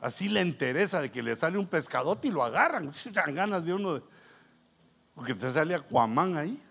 [0.00, 2.92] Así le interesa de que le sale un pescadote y lo agarran.
[2.92, 4.02] Si dan ganas de uno,
[5.14, 6.62] porque te sale Aquaman ahí.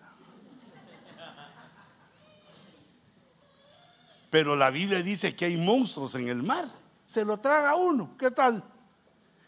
[4.29, 6.65] Pero la Biblia dice que hay monstruos en el mar.
[7.05, 8.15] Se lo traga uno.
[8.17, 8.63] ¿Qué tal?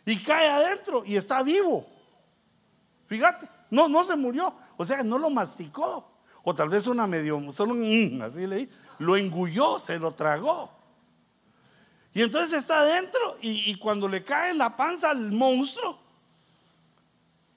[0.06, 1.86] Y cae adentro y está vivo.
[3.08, 4.54] Fíjate, no, no se murió.
[4.78, 6.18] O sea, no lo masticó.
[6.44, 10.72] O tal vez una medio, solo un, así leí, lo engulló, se lo tragó.
[12.14, 16.00] Y entonces está adentro y, cuando le cae en la panza al monstruo,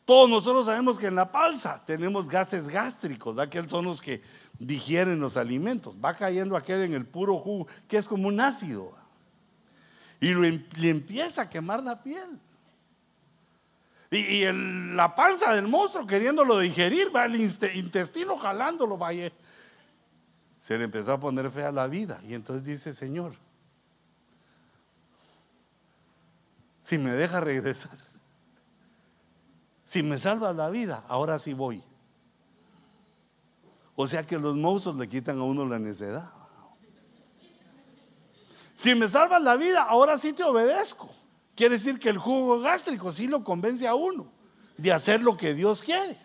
[0.05, 3.49] todos nosotros sabemos que en la panza tenemos gases gástricos, ¿verdad?
[3.49, 4.21] que son los que
[4.61, 5.97] digieren los alimentos.
[6.05, 8.95] Va cayendo aquel en el puro jugo, que es como un ácido.
[10.21, 12.39] Y em, le empieza a quemar la piel.
[14.13, 14.45] Y,
[14.95, 17.37] la panza del monstruo queriéndolo digerir, va el
[17.75, 19.33] intestino jalándolo, vaya.
[20.59, 22.21] Se le empezó a poner fe a la vida.
[22.27, 23.33] Y entonces dice, Señor,
[26.83, 27.97] si me deja regresar,
[29.85, 31.83] si me salva la vida, ahora sí voy.
[34.03, 36.33] O sea que los monstruos le quitan a uno la necedad.
[38.75, 41.15] Si me salvas la vida, ahora sí te obedezco.
[41.55, 44.33] Quiere decir que el jugo gástrico sí lo convence a uno
[44.79, 46.19] de hacer lo que Dios quiere.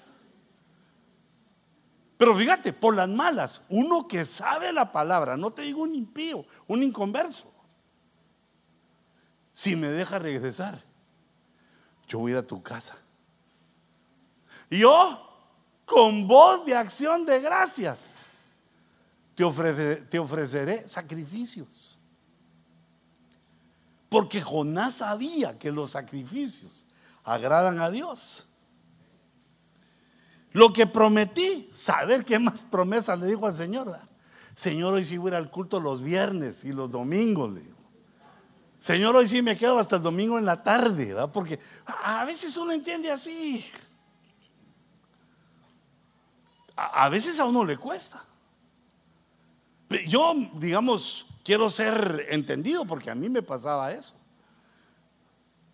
[2.16, 6.46] Pero fíjate, por las malas, uno que sabe la palabra, no te digo un impío,
[6.68, 7.52] un inconverso,
[9.52, 10.82] si me deja regresar,
[12.08, 12.98] yo voy a tu casa.
[14.70, 15.25] Yo,
[15.86, 18.28] con voz de acción de gracias,
[19.36, 22.00] te, te ofreceré sacrificios.
[24.10, 26.86] Porque Jonás sabía que los sacrificios
[27.24, 28.48] agradan a Dios.
[30.54, 34.00] Lo que prometí, saber qué más promesas le dijo al Señor.
[34.56, 37.52] Señor, hoy sí voy al culto los viernes y los domingos.
[37.52, 37.76] Le digo.
[38.80, 42.72] Señor, hoy sí me quedo hasta el domingo en la tarde, porque a veces uno
[42.72, 43.66] entiende así.
[46.76, 48.24] A veces a uno le cuesta.
[50.08, 54.16] Yo, digamos, quiero ser entendido porque a mí me pasaba eso.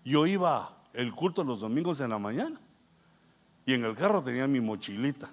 [0.04, 2.60] Yo iba el culto los domingos en la mañana
[3.66, 5.30] y en el carro tenía mi mochilita.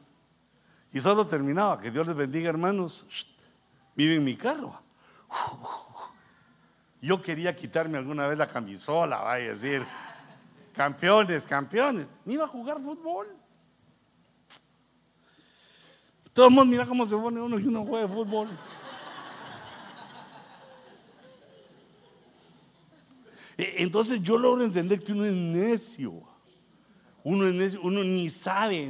[0.93, 3.07] Y solo terminaba, que Dios les bendiga hermanos,
[3.95, 4.81] vive en mi carro.
[7.01, 9.87] Yo quería quitarme alguna vez la camisola, vaya a decir,
[10.73, 12.07] campeones, campeones.
[12.25, 13.27] Me iba a jugar fútbol.
[16.39, 18.49] Todo el mira cómo se pone uno que uno juega fútbol.
[23.57, 26.23] E, entonces yo logro entender que uno es necio.
[27.25, 28.89] Uno es necio, uno ni sabe,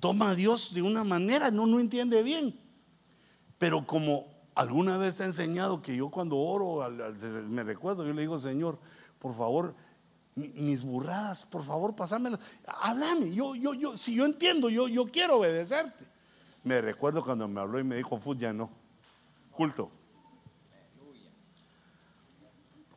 [0.00, 2.58] toma a Dios de una manera, no, no entiende bien.
[3.58, 4.26] Pero como
[4.56, 6.84] alguna vez te ha enseñado que yo cuando oro,
[7.48, 8.76] me recuerdo, yo le digo, Señor,
[9.20, 9.76] por favor,
[10.34, 12.40] mis burradas, por favor, pásamelas.
[12.66, 16.15] Háblame, yo, yo, yo, si yo entiendo, yo, yo quiero obedecerte.
[16.66, 18.68] Me recuerdo cuando me habló y me dijo, Fud, ya no,
[19.52, 19.88] culto.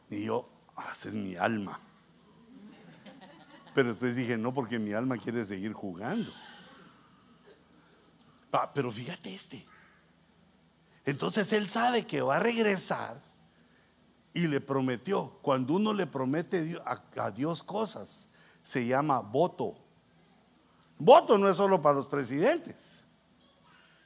[0.09, 0.43] Y yo,
[0.75, 1.79] ah, es mi alma.
[3.75, 6.31] Pero después dije, no, porque mi alma quiere seguir jugando.
[8.73, 9.63] pero fíjate este.
[11.05, 13.21] Entonces él sabe que va a regresar
[14.33, 15.37] y le prometió.
[15.43, 16.81] Cuando uno le promete
[17.17, 18.29] a Dios cosas,
[18.63, 19.77] se llama voto.
[20.97, 23.05] Voto no es solo para los presidentes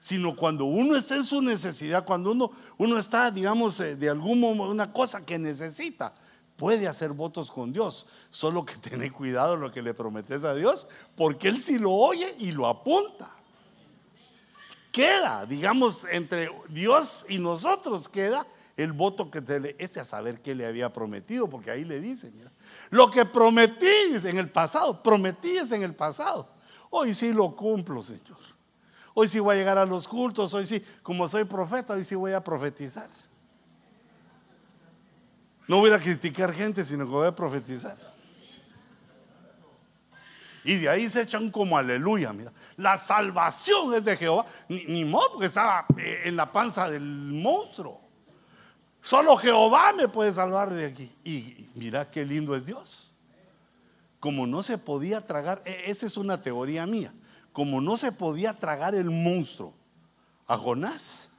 [0.04, 4.48] sino cuando uno está en su necesidad, cuando uno, uno está, digamos, eh, de alguna
[4.48, 6.14] una cosa que necesita,
[6.58, 8.06] puede hacer votos con Dios.
[8.30, 12.36] Solo que tener cuidado lo que le prometes a Dios, porque Él sí lo oye
[12.38, 13.32] y lo apunta.
[14.92, 20.42] Queda, digamos, entre Dios y nosotros queda el voto que te le, ese a saber
[20.42, 22.30] qué le había prometido, porque ahí le dice,
[22.90, 23.88] lo que prometí
[24.26, 26.50] en el pasado, prometí en el pasado,
[26.90, 28.53] hoy sí lo cumplo, Señor.
[29.14, 32.16] Hoy sí voy a llegar a los cultos, hoy sí, como soy profeta, hoy sí
[32.16, 33.10] voy a profetizar.
[35.68, 37.96] No voy a criticar gente, sino que voy a profetizar.
[40.64, 42.52] Y de ahí se echan como aleluya, mira.
[42.78, 44.46] La salvación es de Jehová.
[44.70, 48.02] Ni, modo, porque estaba eh, en la panza del monstruo.
[49.02, 51.12] Solo Jehová me puede salvar de aquí.
[51.24, 53.14] Y mira qué lindo es Dios.
[54.20, 57.14] Como no se podía tragar, e, esa es una teoría mía
[57.54, 59.74] como no se podía tragar el monstruo
[60.48, 61.30] a Jonás,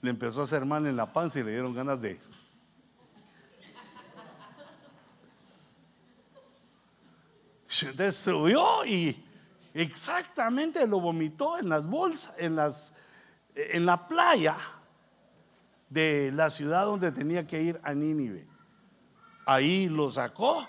[0.00, 2.18] le empezó a hacer mal en la panza y le dieron ganas de...
[7.80, 9.16] Entonces subió y
[9.74, 12.92] exactamente lo vomitó en las bolsas, en, las,
[13.54, 14.56] en la playa
[15.88, 18.46] de la ciudad donde tenía que ir a Nínive.
[19.46, 20.66] Ahí lo sacó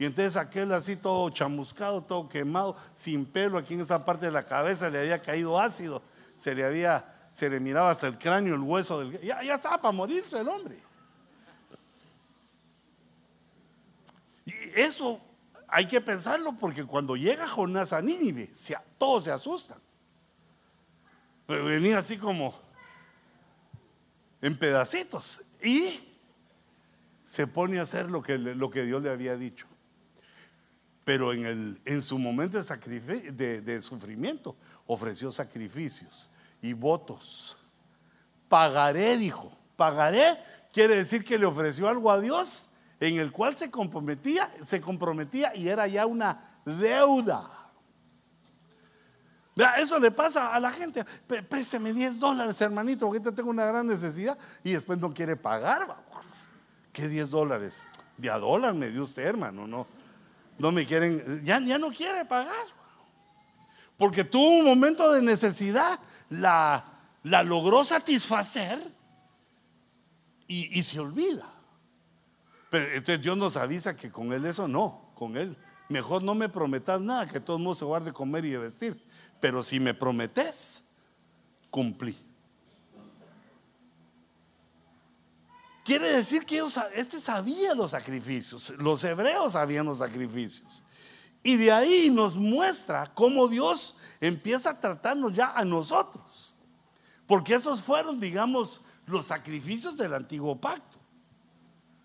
[0.00, 4.32] y entonces aquel así todo chamuscado, todo quemado, sin pelo, aquí en esa parte de
[4.32, 6.02] la cabeza le había caído ácido,
[6.36, 9.20] se le había, se le miraba hasta el cráneo, el hueso del...
[9.20, 10.82] Ya, ya estaba para morirse el hombre.
[14.46, 15.20] Y eso
[15.68, 18.50] hay que pensarlo porque cuando llega Jonás a Nínive,
[18.96, 19.76] todos se asustan.
[21.46, 22.58] venía así como
[24.40, 26.00] en pedacitos y
[27.26, 29.68] se pone a hacer lo que, lo que Dios le había dicho
[31.10, 34.54] pero en, el, en su momento de, de, sufrimiento
[34.86, 36.30] ofreció sacrificios
[36.62, 37.58] y votos.
[38.48, 39.50] Pagaré, dijo.
[39.74, 40.38] Pagaré
[40.72, 42.68] quiere decir que le ofreció algo a Dios
[43.00, 47.72] en el cual se comprometía, se comprometía y era ya una deuda.
[49.78, 51.04] Eso le pasa a la gente.
[51.26, 55.88] Présteme 10 dólares, hermanito, porque ahorita tengo una gran necesidad y después no quiere pagar.
[56.92, 57.88] ¿Qué 10 dólares?
[58.16, 59.66] De a dólar me dio usted, hermano.
[59.66, 59.88] No,
[60.60, 62.66] no me quieren, ya, ya no quiere pagar.
[63.96, 65.98] Porque tuvo un momento de necesidad,
[66.28, 66.84] la,
[67.22, 68.78] la logró satisfacer
[70.46, 71.46] y, y se olvida.
[72.70, 75.56] Pero entonces Dios nos avisa que con Él eso no, con Él.
[75.88, 79.02] Mejor no me prometas nada, que todo el mundo se guarde comer y de vestir.
[79.40, 80.84] Pero si me prometes,
[81.70, 82.16] cumplí.
[85.84, 90.84] Quiere decir que ellos, este sabía los sacrificios, los hebreos sabían los sacrificios.
[91.42, 96.54] Y de ahí nos muestra cómo Dios empieza a tratarnos ya a nosotros.
[97.26, 100.98] Porque esos fueron, digamos, los sacrificios del antiguo pacto.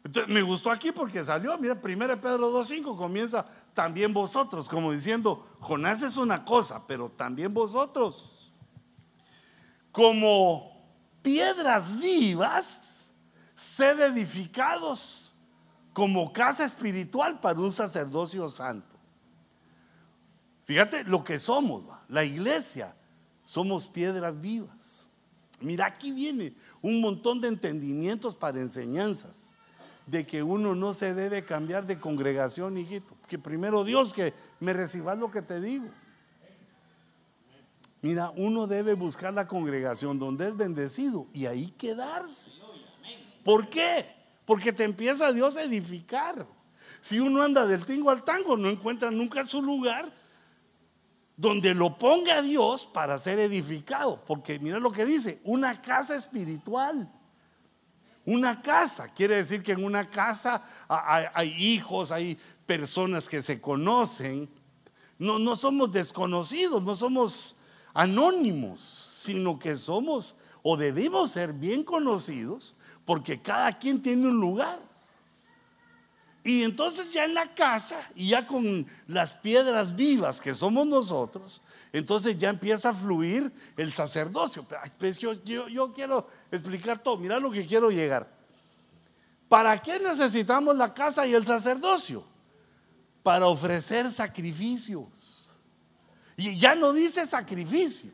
[0.06, 5.46] Entonces, me gustó aquí porque salió, mira, 1 Pedro 2.5 comienza también vosotros, como diciendo,
[5.60, 8.52] Jonás es una cosa, pero también vosotros.
[9.92, 10.86] Como
[11.24, 12.95] piedras vivas,
[13.56, 15.34] sed edificados
[15.94, 18.98] como casa espiritual para un sacerdocio santo.
[20.66, 22.96] Fíjate lo que somos, la iglesia,
[23.44, 25.08] somos piedras vivas.
[25.62, 29.54] Mira, aquí viene un montón de entendimientos para enseñanzas
[30.06, 33.16] de que uno no se debe cambiar de congregación, hijito.
[33.28, 35.88] Que primero Dios que me recibas lo que te digo.
[38.02, 42.52] Mira, uno debe buscar la congregación donde es bendecido y ahí quedarse.
[43.46, 44.04] ¿Por qué?
[44.44, 46.48] Porque te empieza Dios a edificar.
[47.00, 50.12] Si uno anda del tingo al tango, no encuentra nunca su lugar
[51.38, 54.26] donde lo ponga Dios para ser edificado.
[54.26, 57.08] Porque mira lo que dice, una casa espiritual.
[58.26, 64.50] Una casa, quiere decir que en una casa hay, hijos, hay personas que se conocen.
[65.20, 67.58] No, no somos desconocidos, no somos
[67.94, 72.76] anónimos, sino que somos o debemos ser bien conocidos
[73.06, 74.80] porque cada quien tiene un lugar.
[76.44, 81.64] Y entonces ya en la casa y ya con las piedras vivas que somos nosotros,
[81.92, 84.64] entonces ya empieza a fluir el sacerdocio.
[85.00, 88.32] Pues yo, yo, quiero explicar todo, mira lo que quiero llegar.
[89.50, 92.24] ¿Para qué necesitamos la casa y el sacerdocio?
[93.24, 95.58] Para ofrecer sacrificios.
[96.38, 98.12] Y ya no dice sacrificio.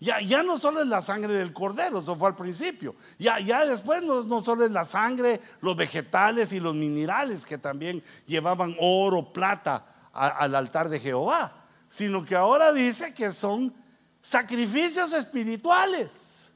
[0.00, 2.96] Ya, ya no solo es la sangre del cordero, eso fue al principio.
[3.18, 7.58] Ya, ya después no, no solo es la sangre, los vegetales y los minerales que
[7.58, 11.52] también llevaban oro, plata al altar de Jehová,
[11.90, 13.74] sino que ahora dice que son
[14.22, 16.50] sacrificios espirituales,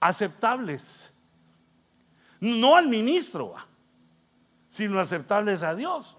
[0.00, 1.12] aceptables.
[2.40, 3.54] No al ministro,
[4.70, 6.16] sino aceptables a Dios.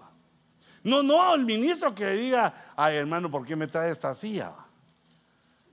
[0.84, 4.52] No, no al ministro que diga, ay hermano, ¿por qué me trae esta silla?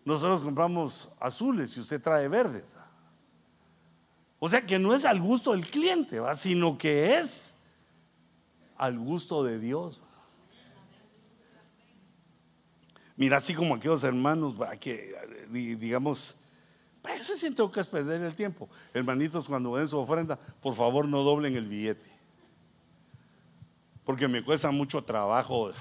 [0.06, 2.64] Nosotros compramos azules y usted trae verdes.
[4.38, 7.56] O sea que no es al gusto del cliente, sino que es
[8.78, 10.04] al gusto de Dios.
[13.18, 14.56] Mira, así como aquellos hermanos
[15.50, 16.36] digamos,
[17.18, 18.70] eso sí tengo que perder el tiempo.
[18.94, 22.10] Hermanitos, cuando ven su ofrenda, por favor no doblen el billete.
[24.04, 25.72] Porque me cuesta mucho trabajo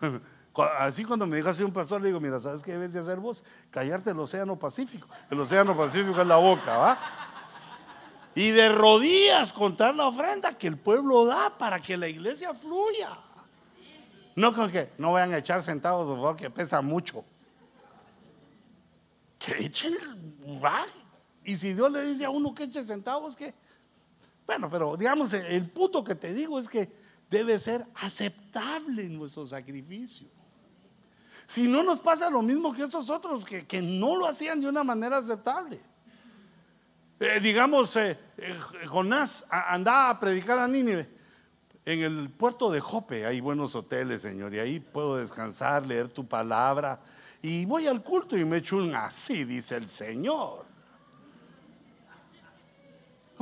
[0.78, 3.18] Así cuando me dijo así un pastor, le digo, mira, ¿sabes qué debes de hacer
[3.18, 3.44] vos?
[3.70, 5.08] Callarte el océano Pacífico.
[5.30, 6.98] El océano Pacífico es la boca, ¿va?
[8.34, 13.16] Y de rodillas contar la ofrenda que el pueblo da para que la iglesia fluya.
[14.34, 17.24] No con que no vayan a echar centavos, que pesa mucho.
[19.38, 19.96] Que echen,
[20.62, 20.84] ¿va?
[21.44, 23.54] Y si Dios le dice a uno que eche centavos, ¿qué?
[24.46, 26.92] Bueno, pero digamos, el punto que te digo es que
[27.30, 30.26] debe ser aceptable nuestro sacrificio.
[31.46, 34.84] Si no nos pasa lo mismo que esos otros que, no lo hacían de una
[34.84, 35.80] manera aceptable.
[37.18, 38.56] Eh, digamos, eh, eh,
[38.86, 41.08] Jonás andaba a predicar a Nínive.
[41.84, 46.26] En el puerto de Jope hay buenos hoteles, Señor, y ahí puedo descansar, leer tu
[46.26, 47.00] palabra.
[47.42, 50.66] Y voy al culto y me echo un así, dice el Señor.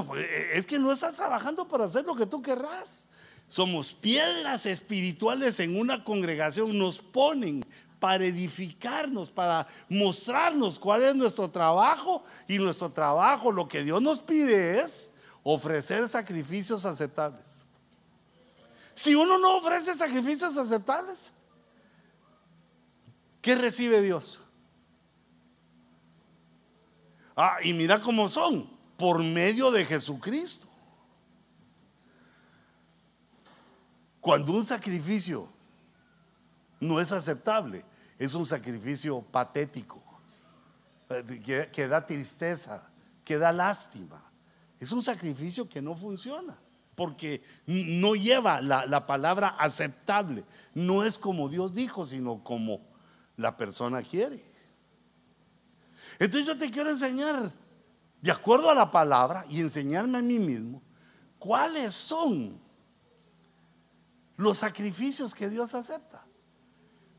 [0.06, 3.08] Pues, es que no estás trabajando para hacer lo que tú querrás.
[3.48, 7.64] Somos piedras espirituales en una congregación, nos ponen
[7.98, 14.18] para edificarnos, para mostrarnos cuál es nuestro trabajo y nuestro trabajo, lo que Dios nos
[14.18, 15.10] pide es
[15.42, 17.64] ofrecer sacrificios aceptables.
[18.94, 21.32] Si uno no ofrece sacrificios aceptables,
[23.40, 24.42] ¿qué recibe Dios?
[27.34, 28.68] Ah, y mira cómo son,
[28.98, 30.67] por medio de Jesucristo.
[34.20, 35.48] Cuando un sacrificio
[36.80, 37.84] no es aceptable,
[38.18, 40.02] es un sacrificio patético,
[41.10, 42.82] eh, que, da tristeza,
[43.24, 44.22] que da lástima.
[44.78, 46.58] Es un sacrificio que no funciona,
[46.94, 50.44] porque no lleva la, la palabra aceptable.
[50.74, 52.80] No es como Dios dijo, sino como
[53.36, 54.44] la persona quiere.
[56.18, 57.52] Entonces yo te quiero enseñar,
[58.20, 60.82] de acuerdo a la palabra, y enseñarme a mí mismo,
[61.38, 62.60] cuáles son
[64.38, 66.24] los sacrificios que Dios acepta.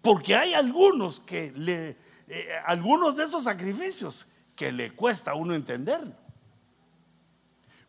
[0.01, 1.97] Porque hay algunos que le,
[2.27, 6.15] eh, algunos de esos sacrificios que le cuesta a uno entenderlo.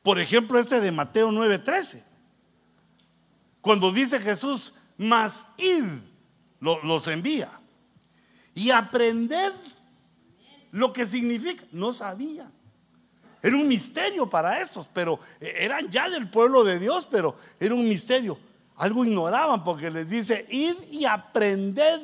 [0.03, 2.03] Por ejemplo, este de Mateo 9:13.
[3.61, 5.85] Cuando dice Jesús, mas id,
[6.61, 7.53] los envía.
[8.55, 9.53] Y aprended
[10.73, 11.65] lo que significa.
[11.71, 12.53] No sabían.
[13.43, 17.75] Era un misterio para estos, pero eh, eran ya del pueblo de Dios, pero era
[17.75, 18.50] un misterio.
[18.81, 22.01] Algo ignoraban porque les dice, id y aprended.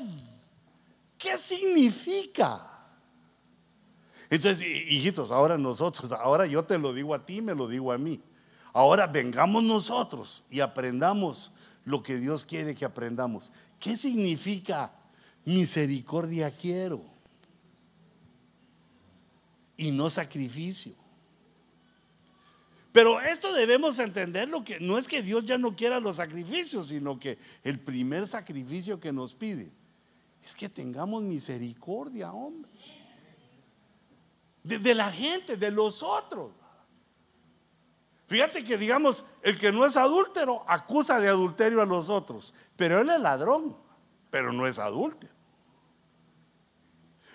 [1.16, 2.60] ¿Qué significa?
[4.28, 7.96] Entonces, hijitos, ahora nosotros, ahora yo te lo digo a ti, me lo digo a
[7.96, 8.20] mí.
[8.74, 11.50] Ahora vengamos nosotros y aprendamos
[11.86, 13.54] lo que Dios quiere que aprendamos.
[13.80, 14.92] ¿Qué significa
[15.46, 17.00] misericordia quiero?
[19.78, 20.92] Y no sacrificio.
[22.96, 27.20] Pero esto debemos entenderlo que no es que Dios ya no quiera los sacrificios, sino
[27.20, 29.70] que el primer sacrificio que nos pide
[30.42, 32.70] es que tengamos misericordia, hombre.
[34.62, 36.52] De, de la gente, de los otros.
[38.28, 42.98] Fíjate que digamos, el que no es adúltero acusa de adulterio a los otros, pero
[42.98, 43.76] él es ladrón,
[44.30, 45.34] pero no es adúltero.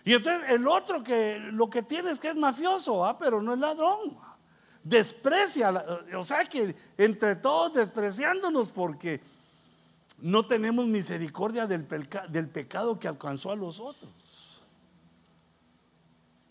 [0.05, 3.15] Y entonces el otro que lo que tiene es que es mafioso, ¿ah?
[3.15, 4.30] pero no es ladrón
[4.83, 5.71] desprecia,
[6.17, 9.21] o sea que entre todos despreciándonos porque
[10.19, 11.87] no tenemos misericordia del,
[12.29, 14.61] del pecado que alcanzó a los otros.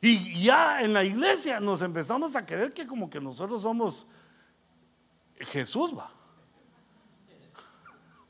[0.01, 4.07] Y ya en la iglesia nos empezamos a creer que como que nosotros somos
[5.41, 6.11] Jesús, va.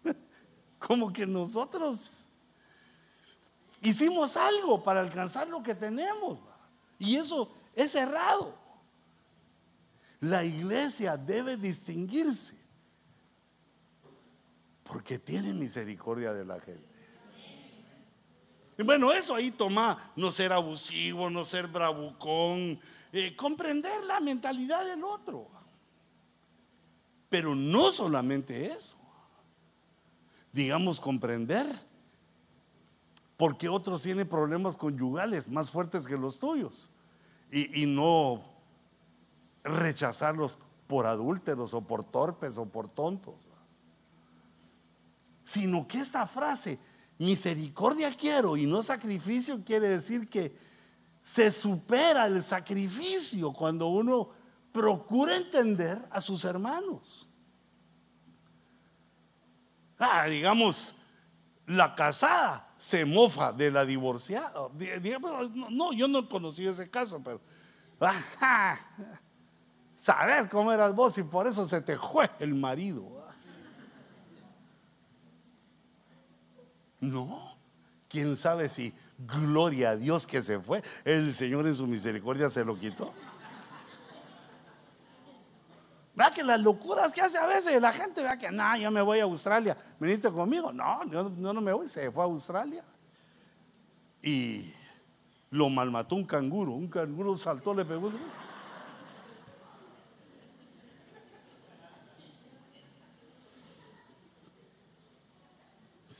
[0.78, 2.22] Como que nosotros
[3.82, 6.38] hicimos algo para alcanzar lo que tenemos.
[6.98, 8.59] Y eso es errado.
[10.20, 12.54] La iglesia debe distinguirse
[14.84, 16.90] porque tiene misericordia de la gente.
[18.76, 22.80] Y bueno, eso ahí toma no ser abusivo, no ser bravucón,
[23.12, 25.48] eh, comprender la mentalidad del otro.
[27.28, 28.96] Pero no solamente eso.
[30.52, 31.66] Digamos, comprender
[33.36, 36.90] porque otros tienen problemas conyugales más fuertes que los tuyos
[37.50, 38.49] y, y no
[39.62, 43.36] rechazarlos por adúlteros o por torpes o por tontos,
[45.44, 46.78] sino que esta frase,
[47.18, 50.54] misericordia quiero y no sacrificio, quiere decir que
[51.22, 54.30] se supera el sacrificio cuando uno
[54.72, 57.28] procura entender a sus hermanos.
[59.98, 60.94] Ah, digamos,
[61.66, 64.70] la casada se mofa de la divorciada.
[65.70, 67.40] no, yo no conocí ese caso, pero
[70.00, 73.22] saber cómo eras vos y por eso se te fue el marido.
[77.00, 77.54] No,
[78.08, 82.64] quién sabe si gloria a Dios que se fue, el Señor en su misericordia se
[82.64, 83.12] lo quitó.
[86.14, 89.02] Vea que las locuras que hace a veces la gente, vea que, no, yo me
[89.02, 90.72] voy a Australia, veniste conmigo.
[90.72, 92.84] No, yo no, no me voy, se fue a Australia.
[94.22, 94.72] Y
[95.50, 98.10] lo malmató un canguro, un canguro saltó, le pegó.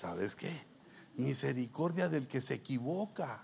[0.01, 0.51] ¿Sabes qué?
[1.17, 3.43] Misericordia del que se equivoca.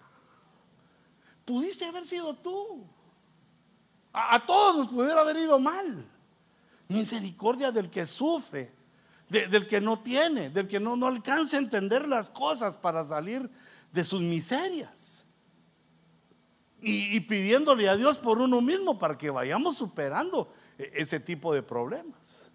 [1.44, 2.86] Pudiste haber sido tú.
[4.12, 6.10] A, todos nos pudiera haber ido mal.
[6.88, 8.72] Misericordia del que sufre,
[9.28, 13.50] del que no tiene, del que no, no alcanza a entender las cosas para salir
[13.92, 15.24] de sus miserias.
[16.80, 21.62] y pidiéndole a Dios por uno mismo para que vayamos superando e, ese tipo de
[21.62, 22.50] problemas.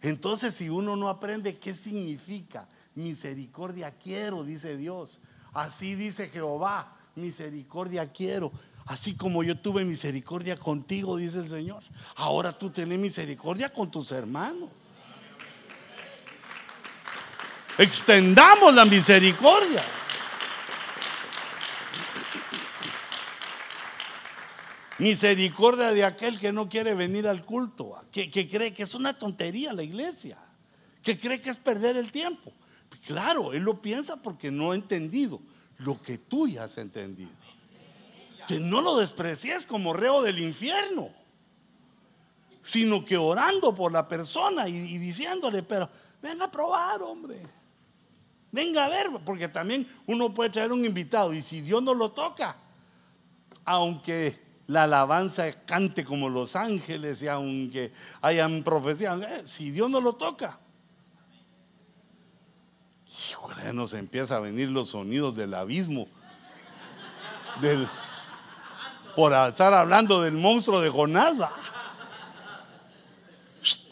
[0.00, 2.68] Entonces, si uno no aprende qué significa
[2.98, 5.20] misericordia quiero, dice Dios.
[5.54, 8.52] Así dice Jehová, misericordia quiero.
[8.86, 11.82] Así como yo tuve misericordia contigo, dice el Señor.
[12.16, 14.70] Ahora tú tenés misericordia con tus hermanos.
[17.78, 19.84] Extendamos la misericordia.
[24.98, 29.16] Misericordia de aquel que no quiere venir al culto, que, que cree que es una
[29.16, 30.36] tontería la iglesia,
[31.04, 32.52] que cree que es perder el tiempo.
[33.08, 35.40] Claro, él lo piensa porque no ha entendido
[35.78, 37.30] lo que tú ya has entendido.
[38.46, 41.08] Que no lo desprecies como reo del infierno,
[42.62, 45.88] sino que orando por la persona y, diciéndole, pero
[46.20, 47.40] venga a probar, hombre.
[48.52, 52.10] Venga a ver, porque también uno puede traer un invitado y si Dios no lo
[52.10, 52.58] toca,
[53.64, 57.90] aunque la alabanza cante como los ángeles y aunque
[58.20, 60.60] hayan profecía, eh, si Dios no lo toca,
[63.10, 66.08] híjole, nos empieza a venir los sonidos del abismo.
[67.60, 67.88] Del,
[69.16, 71.36] por estar hablando del monstruo de Jonás.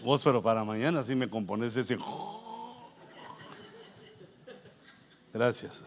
[0.04, 1.98] Vos, pero para mañana si me compones ese.
[5.32, 5.82] Gracias.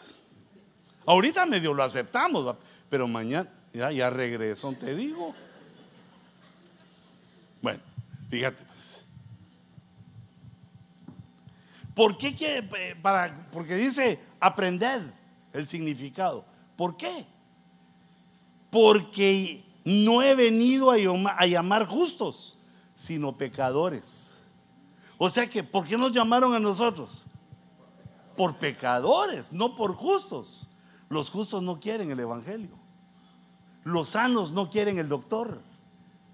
[1.05, 2.55] Ahorita medio lo aceptamos,
[2.89, 5.33] pero mañana ya, ya regresó, te digo.
[7.61, 7.81] Bueno,
[8.29, 9.08] fíjate pues.
[11.99, 12.63] ¿Por qué quiere?
[12.95, 15.13] Para, porque dice aprender
[15.51, 16.45] el significado.
[16.77, 17.25] ¿Por qué?
[18.71, 22.57] Porque no he venido a llamar justos,
[22.95, 24.39] sino pecadores.
[25.17, 27.27] O sea que, ¿por qué nos llamaron a nosotros?
[28.37, 30.69] Por pecadores, no por justos.
[31.09, 32.79] Los justos no quieren el Evangelio.
[33.83, 35.61] Los sanos no quieren el doctor.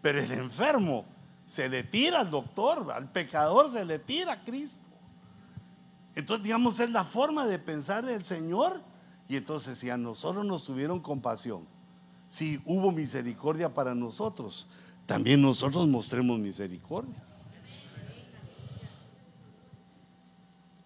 [0.04, 1.06] Pero el enfermo
[1.48, 4.92] se le tira al doctor, al pecador se le tira a Cristo.
[6.16, 8.82] Entonces, digamos, es la forma de pensar del Señor.
[9.28, 11.68] Y entonces, si a nosotros nos tuvieron compasión,
[12.30, 14.68] si hubo misericordia para nosotros,
[15.06, 17.22] también nosotros mostremos misericordia.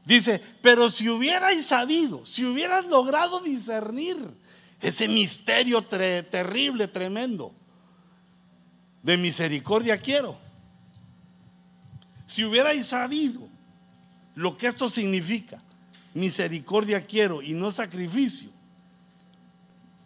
[0.06, 4.18] Dice, pero si hubierais sabido, si hubieras logrado discernir
[4.82, 7.54] ese misterio terrible, tremendo,
[9.04, 10.38] de misericordia quiero.
[12.26, 13.49] Si hubierais sabido
[14.40, 15.62] lo que esto significa,
[16.14, 18.50] misericordia quiero y no sacrificio,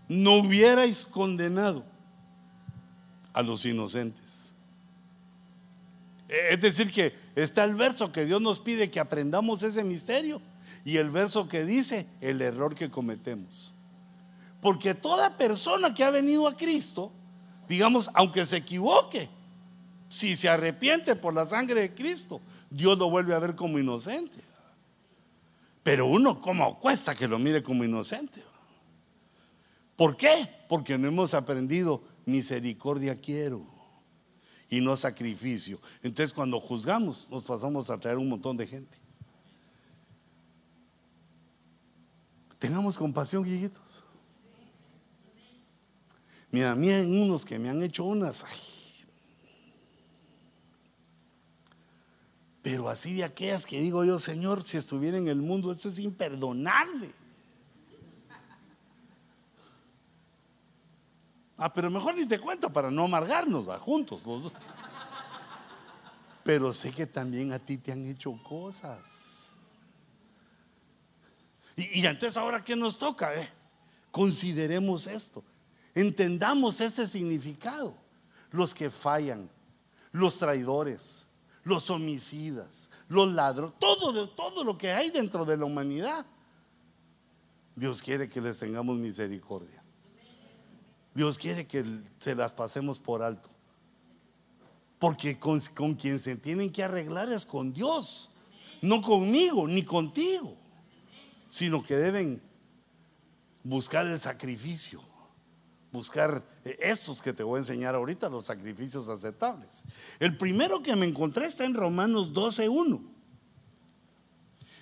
[0.08, 1.86] no hubierais condenado
[3.32, 4.52] a los inocentes.
[6.28, 10.42] Es decir, que está el verso que Dios nos pide que aprendamos ese misterio
[10.84, 13.72] y el verso que dice el error que cometemos.
[14.64, 17.12] Porque toda persona que ha venido a Cristo,
[17.70, 19.30] digamos, aunque se equivoque,
[20.10, 22.42] si se arrepiente por la sangre de Cristo,
[22.74, 24.42] Dios lo vuelve a ver como inocente.
[25.84, 28.44] Pero uno, ¿cómo cuesta que lo mire como inocente?
[29.96, 30.50] ¿Por qué?
[30.68, 33.64] Porque no hemos aprendido misericordia quiero
[34.70, 35.80] y no sacrificio.
[36.02, 38.98] Entonces cuando juzgamos nos pasamos a traer un montón de gente.
[42.58, 44.04] Tengamos compasión, hijitos.
[46.50, 48.44] Mira, a mí unos que me han hecho unas.
[52.64, 56.00] Pero así de aquellas que digo yo, Señor, si estuviera en el mundo, esto es
[56.00, 57.12] imperdonable.
[61.58, 64.22] Ah, pero mejor ni te cuento para no amargarnos juntos
[66.44, 69.52] Pero sé que también a ti te han hecho cosas.
[71.76, 73.50] Y, entonces ahora qué nos toca, eh?
[74.10, 75.44] consideremos esto.
[75.94, 77.96] Entendamos ese significado.
[78.52, 79.50] Los que fallan,
[80.12, 81.23] los traidores,
[81.64, 86.26] los homicidas, los ladrones, todo, todo lo que hay dentro de la humanidad.
[87.76, 89.82] Dios quiere que les tengamos misericordia.
[91.14, 91.86] Dios quiere que
[92.20, 93.50] se las pasemos por alto.
[95.00, 98.30] Porque con, con, quien se tienen que arreglar es con Dios,
[98.82, 100.56] no conmigo ni contigo,
[101.50, 102.42] sino que deben
[103.64, 105.02] buscar el sacrificio
[105.94, 109.84] buscar eh, estos que te voy a enseñar ahorita, los sacrificios aceptables.
[110.20, 113.00] El primero que me encontré está en Romanos 12.1,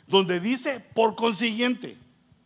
[0.07, 1.97] donde dice, por consiguiente,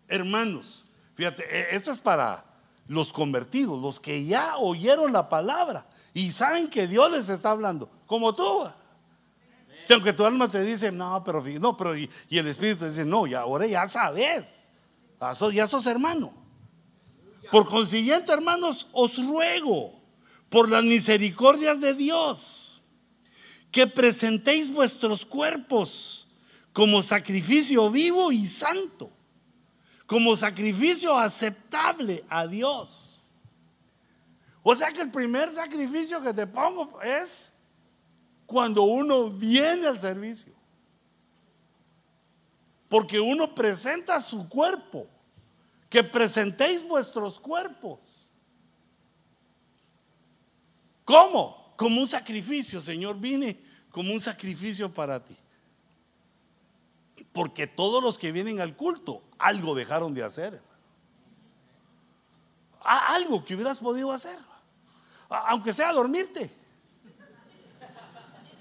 [0.08, 2.44] hermanos, fíjate, e, esto es para
[2.88, 7.90] los convertidos, los que ya oyeron la palabra y saben que Dios les está hablando,
[8.08, 8.66] como tú.
[9.88, 13.28] Que aunque tu alma te dice, no, pero no, pero y, el Espíritu dice, no,
[13.28, 14.72] ya ahora ya sabes,
[15.54, 16.45] ya sos hermano.
[17.52, 19.94] Por consiguiente, hermanos, os ruego
[20.50, 22.82] por las misericordias de Dios
[23.72, 26.28] que presentéis vuestros cuerpos
[26.72, 29.12] como sacrificio vivo y santo,
[30.06, 33.34] como sacrificio aceptable a Dios.
[34.64, 37.54] O sea que el primer sacrificio que te pongo es
[38.46, 40.54] cuando uno viene al servicio.
[42.90, 45.08] Porque uno presenta su cuerpo
[45.96, 48.30] que presentéis vuestros cuerpos.
[51.06, 51.74] ¿Cómo?
[51.78, 53.58] Como un sacrificio, Señor, vine
[53.92, 55.38] como un sacrificio para ti.
[57.32, 60.62] Porque todos los que vienen al culto algo dejaron de hacer.
[62.82, 64.38] Algo que hubieras podido hacer.
[65.30, 66.52] Aunque sea dormirte.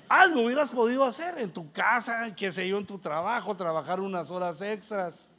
[0.08, 4.30] Algo hubieras podido hacer en tu casa, qué sé yo, en tu trabajo, trabajar unas
[4.30, 5.30] horas extras,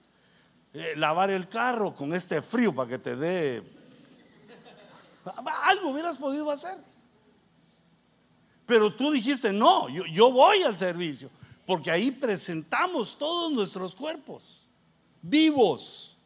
[0.77, 3.63] eh, lavar el carro con este frío para que te dé...
[5.63, 6.77] Algo hubieras podido hacer.
[8.65, 11.31] Pero tú dijiste, no, yo, voy al servicio,
[11.65, 14.63] porque ahí presentamos todos nuestros cuerpos
[15.21, 16.17] vivos.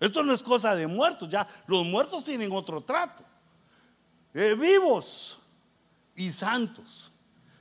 [0.00, 3.22] Esto no es cosa de muertos, ya los muertos tienen otro trato.
[4.32, 5.38] Eh, vivos
[6.14, 7.09] y santos.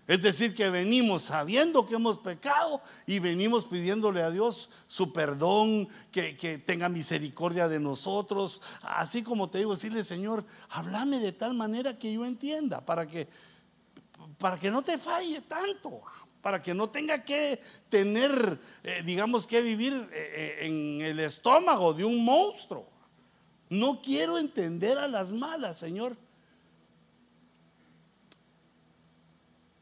[0.10, 5.88] Es decir, que venimos sabiendo que hemos pecado y venimos pidiéndole a Dios su perdón,
[6.12, 6.34] que,
[6.66, 8.60] tenga misericordia de nosotros.
[8.82, 13.28] Así como te digo, decirle, Señor, háblame de tal manera que yo entienda, para que,
[14.40, 16.02] para que no te falle tanto,
[16.42, 21.94] para que no tenga que tener, eh, digamos, que vivir eh, eh, en el estómago
[21.94, 22.90] de un monstruo.
[23.70, 26.18] No quiero entender a las malas, Señor.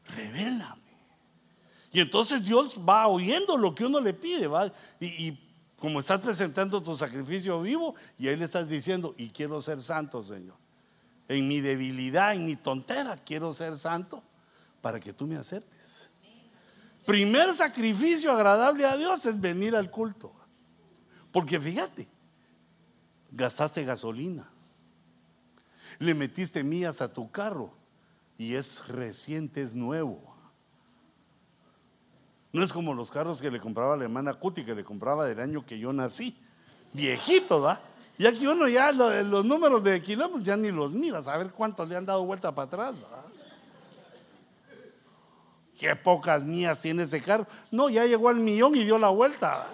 [0.08, 0.88] Revélame.
[1.90, 4.70] Y entonces Dios va oyendo lo que uno le pide, ¿va?
[5.00, 5.38] Y,
[5.78, 10.22] como estás presentando tu sacrificio vivo, y ahí le estás diciendo, y quiero ser santo,
[10.24, 10.56] Señor.
[11.28, 14.22] En mi debilidad, en mi tontera, quiero ser santo
[14.82, 16.10] para que tú me aceptes.
[17.06, 20.32] Primer sacrificio agradable a Dios es venir al culto.
[21.30, 22.08] Porque fíjate,
[23.30, 24.50] gastaste gasolina,
[25.98, 27.77] le metiste mías a tu carro,
[28.38, 30.22] y es reciente, es nuevo.
[32.52, 35.40] No es como los carros que le compraba la hermana Cuti, que le compraba del
[35.40, 36.38] año que yo nací.
[36.92, 37.80] Viejito, ¿va?
[38.16, 41.88] Y aquí uno ya los números de kilómetros ya ni los mira, a ver cuántos
[41.88, 42.94] le han dado vuelta para atrás.
[45.78, 47.46] Qué pocas mías tiene ese carro.
[47.70, 49.68] No, ya llegó al millón y dio la vuelta.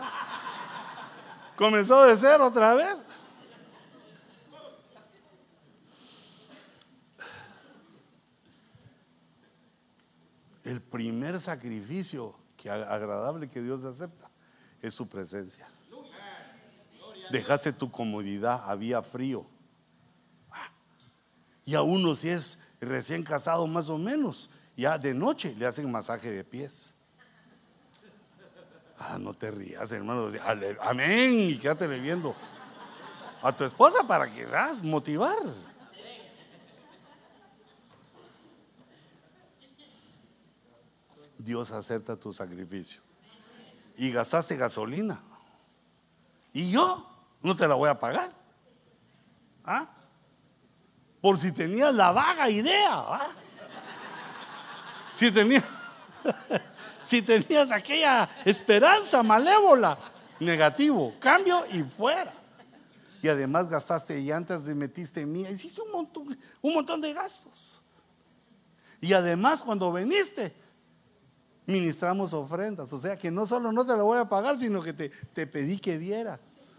[1.56, 2.96] Comenzó de cero otra vez.
[10.94, 14.30] Primer sacrificio que agradable que Dios acepta
[14.80, 15.66] es su presencia.
[17.32, 19.44] Dejaste tu comodidad, había frío.
[21.64, 25.90] Y a uno si es recién casado más o menos, ya de noche le hacen
[25.90, 26.94] masaje de pies.
[28.96, 30.28] Ah, no te rías, hermano.
[30.80, 31.50] Amén.
[31.50, 32.36] Y quédate viendo
[33.42, 35.42] a tu esposa para que veas motivar.
[41.44, 43.02] Dios acepta tu sacrificio.
[43.96, 45.20] Y gastaste gasolina.
[46.52, 47.06] Y yo
[47.42, 48.30] no te la voy a pagar.
[49.64, 49.88] ¿Ah?
[51.20, 52.92] Por si tenías la vaga idea.
[52.92, 53.28] ¿ah?
[55.12, 55.64] Si, tenías,
[57.04, 59.98] si tenías aquella esperanza malévola,
[60.40, 62.32] negativo, cambio y fuera.
[63.22, 67.82] Y además gastaste llantas, de metiste mía, hiciste un montón, un montón de gastos.
[69.00, 70.63] Y además cuando viniste,
[71.66, 72.92] ministramos ofrendas.
[72.92, 75.46] O sea que no solo no te lo voy a pagar, sino que te, te
[75.46, 76.72] pedí que dieras.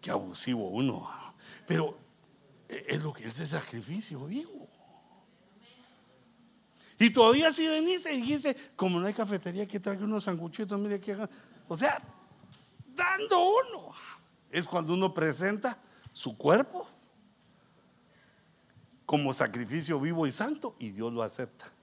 [0.00, 1.10] Qué abusivo uno.
[1.66, 1.96] Pero
[2.68, 4.68] es lo que es el sacrificio vivo.
[6.98, 11.00] Y todavía si veniste y dijiste, como no hay cafetería, que traiga unos sanguchitos, mire
[11.00, 11.16] que
[11.68, 12.00] O sea,
[12.94, 13.92] dando uno.
[14.50, 15.78] Es cuando uno presenta
[16.12, 16.88] su cuerpo
[19.04, 21.73] como sacrificio vivo y santo y Dios lo acepta.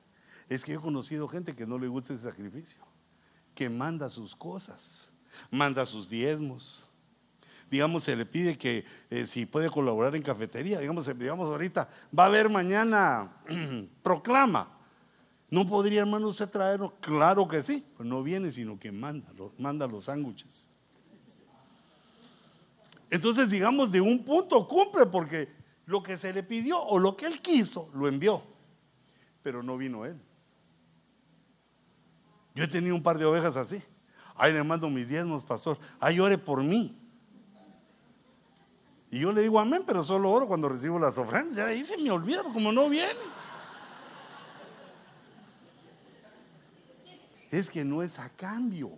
[0.51, 2.81] Es que yo he conocido gente que no le gusta el sacrificio,
[3.55, 5.07] que manda sus cosas,
[5.49, 6.85] manda sus diezmos.
[7.69, 11.87] Digamos, se le pide que eh, si puede colaborar en cafetería, digamos, eh, digamos ahorita,
[12.17, 13.31] va a haber mañana
[14.03, 14.77] proclama.
[15.49, 16.97] ¿No podría, hermano, usted traerlo?
[16.99, 20.67] Claro que sí, pero no viene, sino que manda, manda los sándwiches.
[23.09, 25.47] Entonces, digamos, de un punto cumple porque
[25.85, 28.43] lo que se le pidió o lo que él quiso, lo envió,
[29.41, 30.19] pero no vino él.
[32.53, 33.81] Yo he tenido un par de ovejas así.
[34.35, 35.77] Ahí le mando mis diezmos, pastor.
[35.99, 36.97] Ahí ore por mí.
[39.09, 41.55] Y yo le digo amén, pero solo oro cuando recibo las ofrendas.
[41.55, 43.19] Ya ahí se me olvida, como no viene.
[47.49, 48.97] Es que no es a cambio.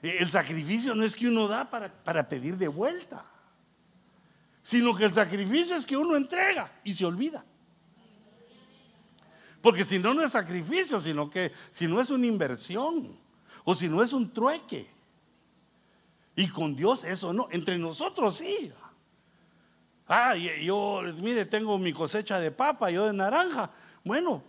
[0.00, 3.24] El sacrificio no es que uno da para, para pedir de vuelta,
[4.62, 7.44] sino que el sacrificio es que uno entrega y se olvida.
[9.62, 13.16] Porque si no, no es sacrificio, sino que si no es una inversión
[13.64, 14.90] o si no es un trueque.
[16.34, 18.72] Y con Dios eso no, entre nosotros sí.
[20.08, 23.70] Ah, yo, mire, tengo mi cosecha de papa, yo de naranja.
[24.04, 24.42] Bueno,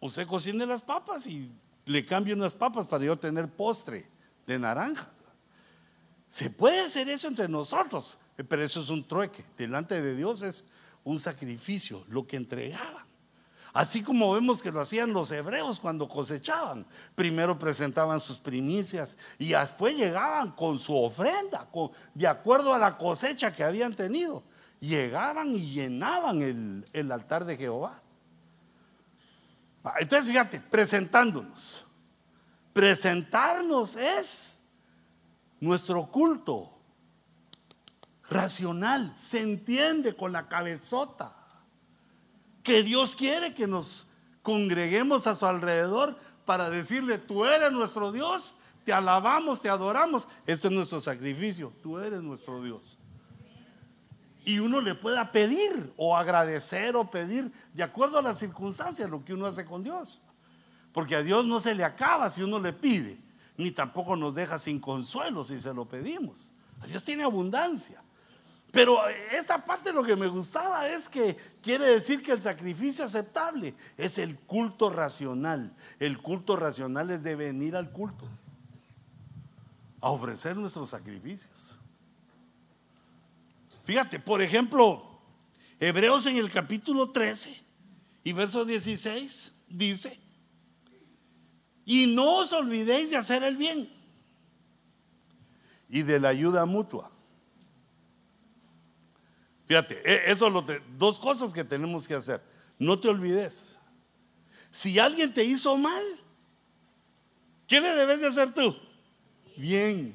[0.00, 1.50] usted cocine las papas y
[1.86, 4.06] le cambio unas papas para yo tener postre
[4.46, 5.08] de naranja.
[6.28, 9.44] Se puede hacer eso entre nosotros, pero eso es un trueque.
[9.56, 10.66] Delante de Dios es
[11.04, 13.07] un sacrificio, lo que entregaban.
[13.72, 16.86] Así como vemos que lo hacían los hebreos cuando cosechaban.
[17.14, 21.68] Primero presentaban sus primicias y después llegaban con su ofrenda,
[22.14, 24.42] de acuerdo a la cosecha que habían tenido.
[24.80, 28.00] Llegaban y llenaban el, el altar de Jehová.
[29.98, 31.84] Entonces, fíjate, presentándonos.
[32.72, 34.60] Presentarnos es
[35.60, 36.78] nuestro culto
[38.28, 41.37] racional, se entiende con la cabezota
[42.68, 44.06] que Dios quiere que nos
[44.42, 46.14] congreguemos a su alrededor
[46.44, 51.98] para decirle, tú eres nuestro Dios, te alabamos, te adoramos, este es nuestro sacrificio, tú
[51.98, 52.98] eres nuestro Dios.
[54.44, 59.24] Y uno le pueda pedir o agradecer o pedir de acuerdo a las circunstancias lo
[59.24, 60.20] que uno hace con Dios.
[60.92, 63.18] Porque a Dios no se le acaba si uno le pide,
[63.56, 66.52] ni tampoco nos deja sin consuelo si se lo pedimos.
[66.86, 68.02] Dios tiene abundancia.
[68.70, 68.98] Pero
[69.32, 74.18] esta parte lo que me gustaba es que quiere decir que el sacrificio aceptable es
[74.18, 75.74] el culto racional.
[75.98, 78.28] El culto racional es de venir al culto,
[80.00, 81.78] a ofrecer nuestros sacrificios.
[83.84, 85.18] Fíjate, por ejemplo,
[85.80, 87.58] Hebreos en el capítulo 13
[88.22, 90.20] y verso 16 dice,
[91.86, 93.90] y no os olvidéis de hacer el bien
[95.88, 97.10] y de la ayuda mutua
[99.68, 100.64] Fíjate, e, eso lo
[100.96, 102.42] dos cosas que tenemos que hacer.
[102.78, 103.78] No te olvides.
[104.70, 106.02] Si alguien te hizo mal,
[107.66, 108.74] ¿qué le debes de hacer tú?
[109.58, 110.14] Bien.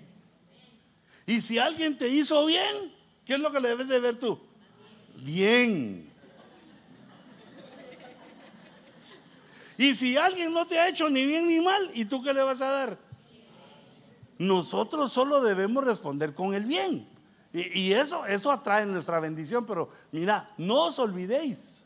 [1.28, 2.92] Y si alguien te hizo bien,
[3.26, 4.40] ¿qué es lo que le debes de ver tú?
[5.18, 6.12] Bien.
[9.78, 12.42] Y si alguien no te ha hecho ni bien ni mal, ¿y tú qué le
[12.42, 12.98] vas a dar?
[14.40, 17.13] Nosotros solo debemos responder con el bien.
[17.54, 21.86] Y, eso, eso atrae nuestra bendición, pero mira, no os olvidéis.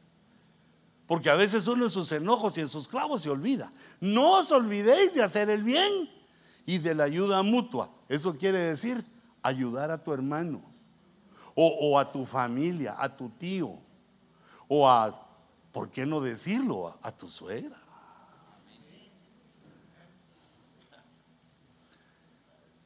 [1.06, 3.70] Porque a veces uno en sus enojos y en sus clavos se olvida.
[4.00, 6.10] No os olvidéis de hacer el bien
[6.66, 7.92] y de la ayuda mutua.
[8.08, 9.04] Eso quiere decir
[9.42, 10.62] ayudar a tu hermano
[11.54, 13.78] o, a tu familia, a tu tío
[14.70, 15.28] o a,
[15.74, 16.88] ¿por qué no decirlo?
[16.88, 17.82] A, a tu suegra.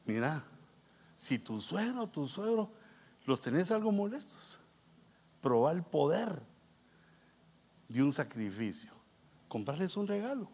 [0.04, 0.44] Mira,
[1.22, 2.68] si tu suegro tu suegro
[3.26, 4.58] los tenés algo molestos,
[5.40, 6.42] proba el poder
[7.88, 8.90] de un sacrificio.
[9.46, 10.48] Comprarles un regalo.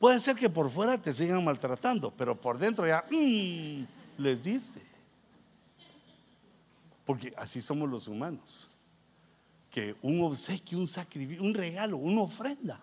[0.00, 3.86] Puede ser que por fuera te sigan maltratando, pero por dentro ya mm,
[4.18, 4.82] les diste.
[7.04, 8.68] Porque así somos los humanos.
[9.70, 12.80] Que un obsequio, un sacrificio, un regalo, una ofrenda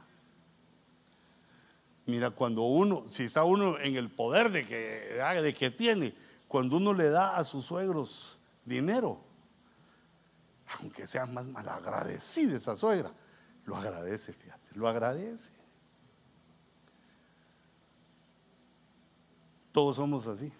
[2.05, 6.15] Mira, cuando uno, si está uno en el poder de que, de que tiene,
[6.47, 9.19] cuando uno le da a sus suegros dinero,
[10.79, 13.11] aunque sea más malagradecida esa suegra,
[13.65, 15.51] lo agradece, fíjate, lo agradece.
[19.71, 20.51] Todos somos así.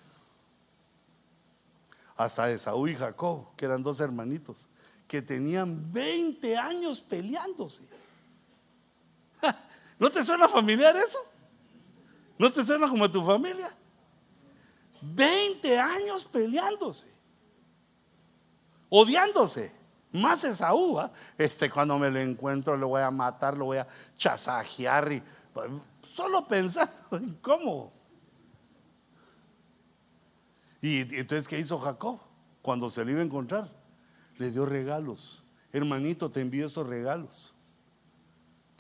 [2.16, 4.70] Hasta Esaú y Jacob, que eran dos hermanitos,
[5.08, 7.84] que tenían 20 años peleándose.
[10.02, 11.20] ¿No te suena familiar eso?
[12.40, 13.72] ¿No te suena como a tu familia?
[15.00, 17.08] 20 años peleándose,
[18.90, 19.72] odiándose.
[20.12, 21.12] Más Esaú, ¿ah?
[21.38, 23.88] este cuando me lo encuentro lo voy a matar, lo voy a
[24.18, 25.24] chasajear y
[26.12, 27.92] solo pensando en cómo.
[30.82, 32.20] Y entonces, ¿qué hizo Jacob?
[32.64, 33.70] Cuando se le iba a encontrar,
[34.40, 35.44] le dio regalos.
[35.72, 37.54] Hermanito, te envío esos regalos.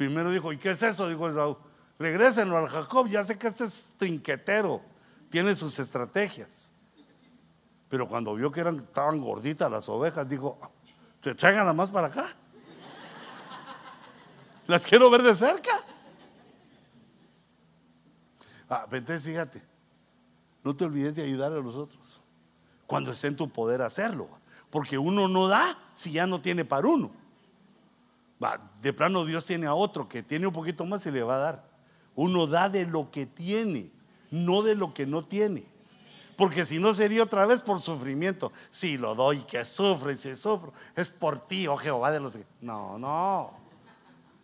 [0.01, 1.07] Primero dijo, ¿y qué es eso?
[1.07, 1.55] Dijo Esaú.
[1.99, 4.81] Regrésenlo al Jacob, ya sé que este es trinquetero,
[5.29, 6.71] tiene sus estrategias.
[7.87, 10.59] Pero cuando vio que eran, estaban gorditas las ovejas, dijo,
[11.21, 12.25] te traigan más para acá.
[14.65, 15.69] Las quiero ver de cerca.
[18.67, 19.61] Ah, entonces fíjate,
[20.63, 22.21] no te olvides de ayudar a los otros
[22.87, 24.27] cuando esté en tu poder hacerlo.
[24.71, 27.20] Porque uno no da si ya no tiene para uno.
[28.81, 31.39] De plano Dios tiene a otro que tiene un poquito más y le va a
[31.39, 31.69] dar.
[32.15, 33.91] Uno da de lo que tiene,
[34.31, 35.65] no de lo que no tiene.
[36.35, 38.51] Porque si no sería otra vez por sufrimiento.
[38.71, 42.37] Si lo doy, que sufre, si sufro, es por ti, oh Jehová de los...
[42.61, 43.51] No, no.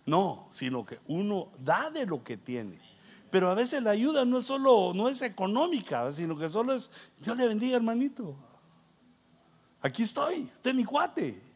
[0.06, 2.80] No, sino que uno da de lo que tiene.
[3.32, 6.90] Pero a veces la ayuda no es solo, no es económica, sino que solo es,
[7.20, 8.36] Dios le bendiga hermanito.
[9.82, 11.47] Aquí estoy, este es mi cuate.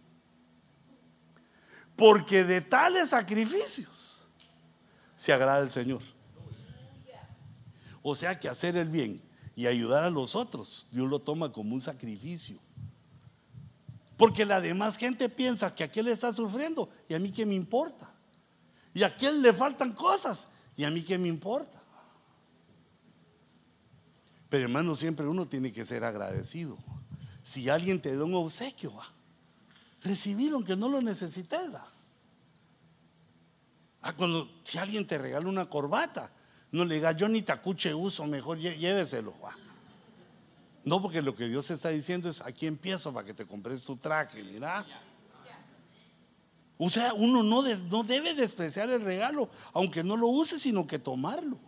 [2.02, 4.28] Porque de tales sacrificios
[5.16, 6.02] se agrada el Señor.
[8.02, 9.22] O sea que hacer el bien
[9.56, 12.58] y ayudar a los otros, Dios lo toma como un sacrificio.
[14.18, 18.12] Porque la demás gente piensa que aquel está sufriendo y a mí qué me importa.
[18.96, 21.84] Y a aquel le faltan cosas y a mí qué me importa.
[24.50, 26.80] Pero hermano, siempre uno tiene que ser agradecido.
[27.44, 29.06] Si alguien te da un obsequio, va,
[30.02, 31.60] recibirlo aunque no lo necesites.
[34.02, 36.32] Ah, cuando si alguien te regala una corbata,
[36.72, 39.36] no le diga yo ni tacuche uso, mejor lléveselo.
[40.84, 43.98] No, porque lo que Dios está diciendo es aquí empiezo para que te compres tu
[43.98, 44.86] traje, mira.
[46.78, 50.98] O sea, uno no, no debe despreciar el regalo, aunque no lo use, sino que
[50.98, 51.60] tomarlo.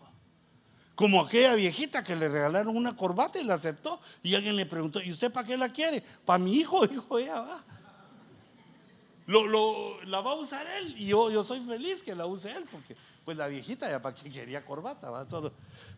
[0.96, 4.00] Como aquella viejita que le regalaron una corbata y la aceptó.
[4.24, 6.04] Y alguien le preguntó, ¿y usted para qué la quiere?
[6.26, 7.64] Para mi hijo, dijo ella, va.
[9.26, 12.66] Lo, la va a usar él y yo, yo soy feliz que la use él
[12.70, 15.26] porque pues la viejita ya para qué quería corbata,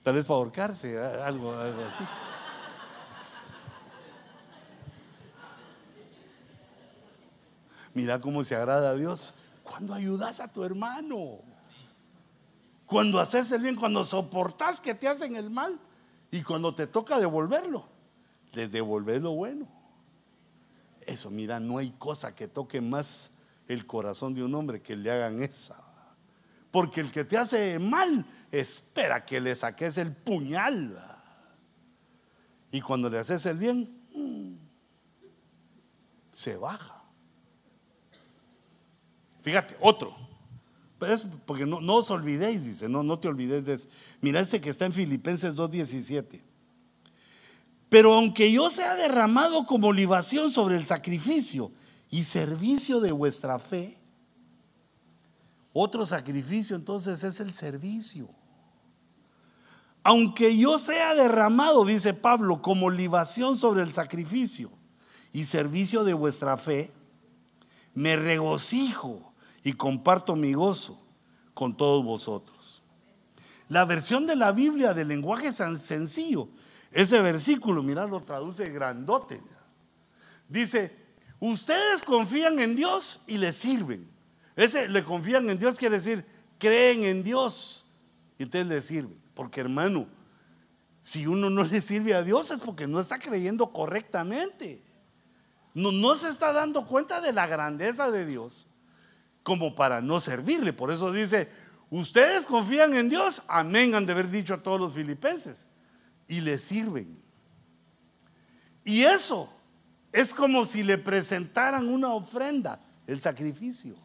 [0.03, 2.03] tal vez para ahorcarse, algo, algo así.
[7.95, 11.39] Mira cómo se agrada a Dios cuando ayudas a tu hermano.
[12.85, 15.79] Cuando haces el bien, cuando soportas que te hacen el mal
[16.29, 17.87] y cuando te toca devolverlo,
[18.51, 19.67] les devolves lo bueno.
[21.05, 23.31] Eso, mira, no hay cosa que toque más
[23.67, 25.81] el corazón de un hombre que le hagan esa.
[26.71, 30.99] Porque el que te hace mal espera que le saques el puñal.
[32.71, 34.55] Y cuando le haces el bien, mm,
[36.31, 37.03] se baja.
[39.41, 40.25] Fíjate, otro
[41.45, 43.89] porque no, os olvidéis, dice, no, no te olvides de eso.
[44.21, 46.41] Mira ese que está en Filipenses 2.17.
[47.95, 51.71] Pero aunque yo sea derramado como libación sobre el sacrificio
[52.09, 53.97] y servicio de vuestra fe,
[55.71, 58.27] otro sacrificio entonces es el servicio.
[60.03, 64.69] Aunque yo sea derramado, dice Pablo, como libación sobre el sacrificio
[65.31, 66.91] y servicio de vuestra fe,
[67.93, 69.31] me regocijo
[69.63, 70.99] y comparto mi gozo
[71.53, 72.83] con todos vosotros.
[73.69, 76.49] La versión de la Biblia del lenguaje sencillo,
[76.95, 79.43] ese versículo, mirad, lo traduce grandote.
[80.47, 80.95] Dice,
[81.41, 84.09] ustedes confían en Dios y le sirven.
[84.55, 86.25] Ese le confían en Dios quiere decir,
[86.57, 87.85] creen en Dios
[88.37, 89.21] y ustedes le sirven.
[89.33, 90.07] Porque hermano,
[91.01, 94.81] si uno no le sirve a Dios es porque no está creyendo correctamente.
[95.73, 98.69] No, no se está dando cuenta de la grandeza de Dios
[99.43, 100.71] como para no servirle.
[100.71, 101.49] Por eso dice,
[101.89, 105.67] ustedes confían en Dios, amén, han de haber dicho a todos los filipenses,
[106.27, 107.21] y le sirven.
[108.83, 109.51] Y eso
[110.11, 113.95] es como si le presentaran una ofrenda, el sacrificio.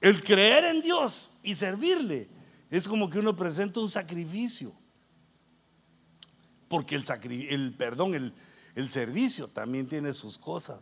[0.00, 2.28] El creer en Dios y servirle
[2.70, 4.72] es como que uno presenta un sacrificio.
[6.68, 7.04] Porque el,
[7.48, 8.32] el perdón,
[8.74, 10.80] el servicio también tiene sus cosas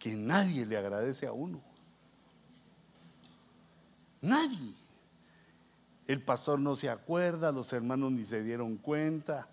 [0.00, 1.62] que nadie le agradece a uno.
[4.22, 4.74] Nadie.
[6.10, 9.48] El pastor no se acuerda, los hermanos ni se dieron cuenta.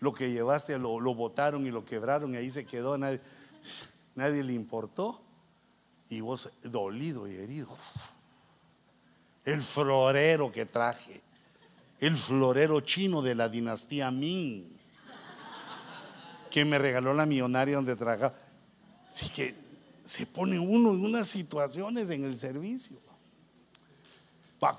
[0.00, 2.98] Lo que llevaste lo, botaron y lo quebraron y ahí se quedó.
[2.98, 3.20] Nadie,
[4.16, 5.22] nadie le importó.
[6.10, 7.68] Y vos dolido y herido.
[9.44, 11.22] El florero que traje.
[12.00, 14.64] El florero chino de la dinastía Ming.
[16.50, 18.34] Que me regaló la millonaria donde trabajaba.
[19.06, 19.54] Así que
[20.04, 23.05] se pone uno en unas situaciones en el servicio.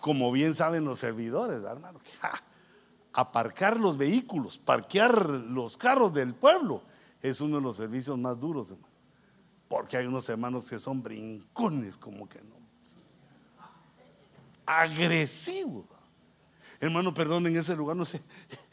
[0.01, 1.99] Como bien saben los servidores, hermano,
[3.13, 6.83] aparcar los vehículos, parquear los carros del pueblo
[7.21, 8.87] es uno de los servicios más duros, hermano.
[9.67, 12.55] Porque hay unos hermanos que son brincones, como que no.
[14.65, 15.85] Agresivos.
[16.79, 18.21] Hermano, perdón, en ese lugar no sé.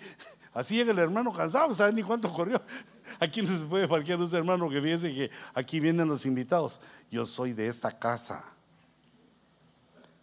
[0.55, 2.63] Así llega el hermano cansado, no sabe ni cuánto corrió.
[3.21, 6.81] Aquí no se puede parquear ese hermano que fíjense que aquí vienen los invitados.
[7.11, 8.45] Yo soy de esta casa.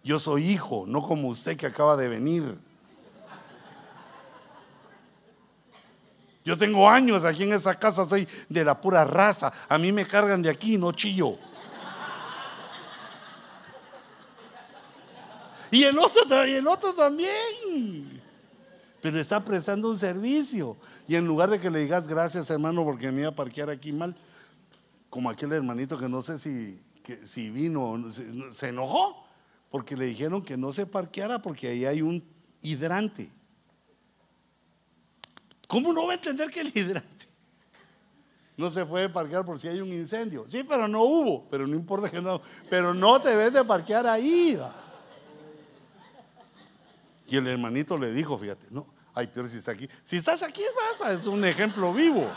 [0.03, 2.57] Yo soy hijo, no como usted que acaba de venir.
[6.43, 9.51] Yo tengo años aquí en esa casa, soy de la pura raza.
[9.69, 11.37] A mí me cargan de aquí, no chillo.
[15.69, 18.21] Y el otro, y el otro también
[19.01, 20.77] pero está prestando un servicio.
[21.07, 23.91] Y en lugar de que le digas gracias, hermano, porque me iba a parquear aquí
[23.91, 24.15] mal,
[25.09, 26.79] como aquel hermanito que no sé si,
[27.25, 29.20] si vino, se, se enojó,
[29.71, 32.23] porque le dijeron que no se parqueara porque ahí hay un
[32.61, 33.31] hidrante.
[35.65, 37.27] ¿Cómo no va a entender que el hidrante
[38.57, 40.45] no se puede parquear por si hay un incendio?
[40.49, 44.05] Sí, pero no hubo, pero no importa que no, pero no te debes de parquear
[44.05, 44.59] ahí.
[47.27, 49.87] Y el hermanito le dijo, fíjate, no, ay, peor si está aquí.
[50.03, 52.27] Si estás aquí, basta, es un ejemplo vivo.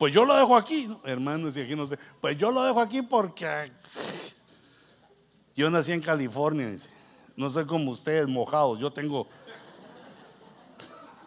[0.00, 0.98] Pues yo lo dejo aquí, ¿no?
[1.04, 1.98] hermanos, aquí no sé.
[2.22, 3.70] Pues yo lo dejo aquí porque
[5.54, 6.74] yo nací en California,
[7.36, 8.78] no sé como ustedes, mojados.
[8.78, 9.28] Yo tengo.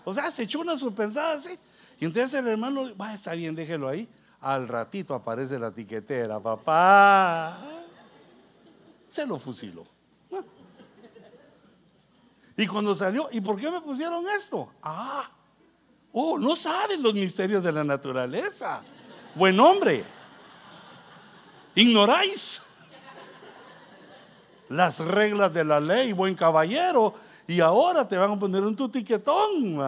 [0.03, 1.51] O sea, se echó una pensada así.
[1.99, 4.09] Y entonces el hermano, va, está bien, déjelo ahí.
[4.39, 7.59] Al ratito aparece la tiquetera, papá.
[9.07, 9.85] Se lo fusiló.
[12.57, 14.67] Y cuando salió, ¿y por qué me pusieron esto?
[14.81, 15.29] Ah,
[16.13, 18.81] Oh, no saben los misterios de la naturaleza.
[19.33, 20.05] Buen hombre.
[21.73, 22.61] Ignoráis
[24.69, 27.15] las reglas de la ley, buen caballero.
[27.47, 29.79] Y ahora te van a poner un tutiquetón.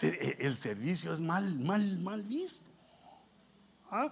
[0.00, 2.64] E, el servicio es mal, mal, mal visto.
[3.90, 4.10] ¿Ah?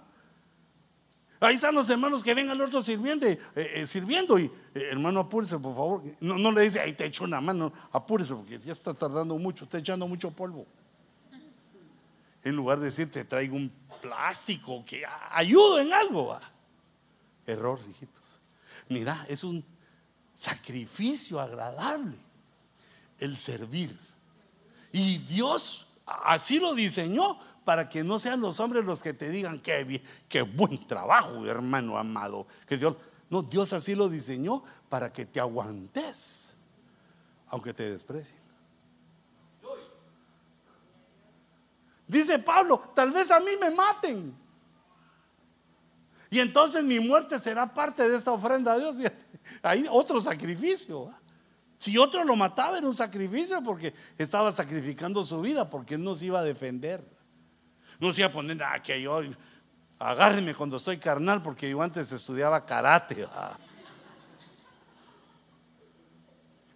[1.41, 5.21] Ahí están los hermanos que ven al otro sirviendo, eh, eh, sirviendo y eh, hermano
[5.21, 6.03] apúrese por favor.
[6.19, 9.77] No, le dice, ahí te echo una mano, apúrese porque ya está tardando mucho, está
[9.77, 10.65] echando mucho polvo.
[12.43, 13.71] En lugar de decir, te traigo un
[14.01, 16.37] plástico que ayudo en algo.
[17.45, 18.39] Error, hijitos.
[18.89, 19.63] Mira, es un
[20.35, 22.17] sacrificio agradable
[23.17, 23.97] el servir.
[24.91, 25.85] Y Dios
[26.23, 30.41] así lo diseñó para que no sean los hombres los que te digan que qué
[30.41, 32.47] buen trabajo, hermano amado.
[32.67, 32.97] Que Dios,
[33.29, 36.57] no, Dios así lo diseñó para que te aguantes,
[37.47, 38.39] aunque te desprecien.
[42.07, 44.35] Dice Pablo, tal vez a mí me maten.
[46.31, 48.95] Y entonces mi muerte será parte de esta ofrenda a Dios.
[49.61, 51.09] Hay otro sacrificio.
[51.79, 56.25] Si otro lo mataba era un sacrificio porque estaba sacrificando su vida, porque no se
[56.25, 57.01] iba a defender.
[57.99, 59.21] No se iba a poner, ah, que yo
[59.97, 63.25] agárreme cuando soy carnal, porque yo antes estudiaba karate.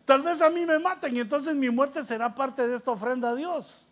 [0.06, 3.32] Tal vez a mí me maten y entonces mi muerte será parte de esta ofrenda
[3.32, 3.88] a Dios.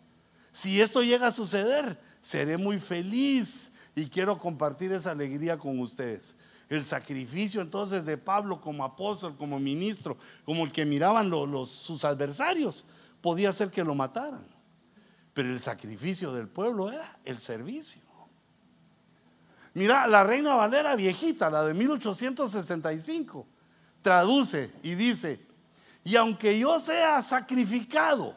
[0.50, 6.36] Si esto llega a suceder, seré muy feliz y quiero compartir esa alegría con ustedes
[6.76, 12.02] el sacrificio entonces de Pablo como apóstol, como ministro, como el que miraban los, sus
[12.02, 12.86] adversarios,
[13.20, 14.46] podía ser que lo mataran.
[15.34, 18.00] Pero el sacrificio del pueblo era el servicio.
[19.74, 23.46] Mira, la reina Valera viejita, la de 1865,
[24.00, 25.46] traduce y dice,
[26.04, 28.34] y aunque yo sea sacrificado,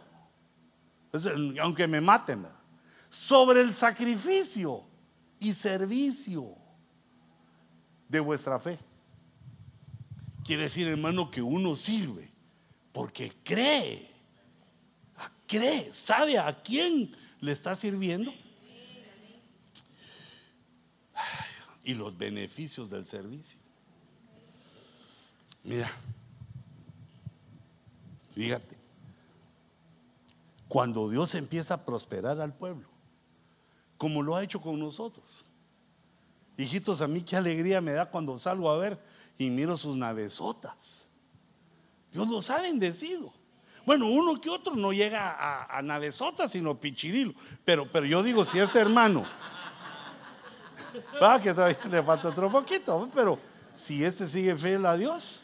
[1.61, 2.45] aunque me maten,
[3.07, 4.83] sobre el sacrificio
[5.39, 6.64] y servicio
[8.07, 8.79] de vuestra fe.
[10.43, 12.31] Quiere decir, hermano, que uno sirve
[12.91, 14.09] porque cree,
[15.47, 18.33] cree, sabe a quién le está sirviendo
[21.83, 23.59] y los beneficios del servicio.
[25.63, 25.91] Mira,
[28.33, 28.77] fíjate,
[30.67, 32.87] cuando Dios empieza a prosperar al pueblo,
[33.97, 35.45] como lo ha hecho con nosotros,
[36.57, 38.99] Hijitos, a mí qué alegría me da cuando salgo a ver
[39.37, 41.09] y miro sus navesotas.
[42.11, 43.33] Dios los ha bendecido.
[43.85, 47.33] Bueno, uno que otro no llega a, a navesotas, sino pichirilo.
[47.63, 49.25] Pero, pero yo digo, si este hermano,
[51.21, 53.37] va que todavía le falta otro poquito, pero
[53.75, 55.43] si este sigue fiel a Dios,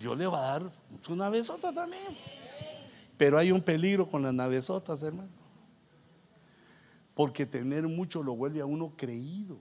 [0.00, 0.72] Dios le va a dar
[1.02, 2.16] su navezota también.
[3.16, 5.30] Pero hay un peligro con las navesotas, hermano.
[7.14, 9.58] Porque tener mucho lo vuelve a uno creído.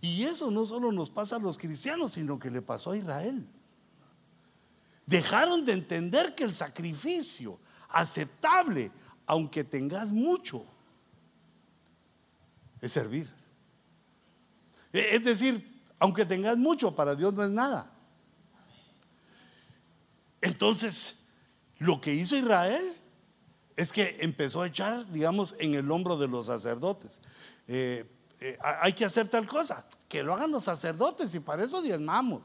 [0.00, 3.48] Y eso no solo nos pasa a los cristianos, sino que le pasó a Israel.
[5.06, 7.58] Dejaron de entender que el sacrificio
[7.88, 8.90] aceptable,
[9.26, 10.64] aunque tengas mucho,
[12.80, 13.32] es servir.
[14.92, 17.90] E, es decir, aunque tengas mucho, para Dios no es nada.
[20.40, 21.24] Entonces,
[21.78, 22.96] lo que hizo Israel
[23.76, 27.20] es que empezó a echar, digamos, en el hombro de los sacerdotes.
[27.68, 28.10] Eh,
[28.40, 32.42] eh, hay que hacer tal cosa, que lo hagan los sacerdotes y para eso diezmamos.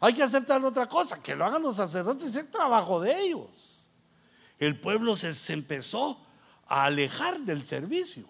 [0.00, 3.18] Hay que hacer tal otra cosa, que lo hagan los sacerdotes, es el trabajo de
[3.20, 3.90] ellos.
[4.58, 6.18] El pueblo se, se empezó
[6.66, 8.24] a alejar del servicio.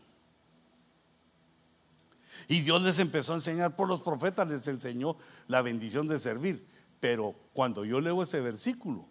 [2.49, 5.17] Y Dios les empezó a enseñar por los profetas, les enseñó
[5.49, 6.67] la bendición de servir.
[7.01, 9.07] Pero cuando yo leo ese versículo,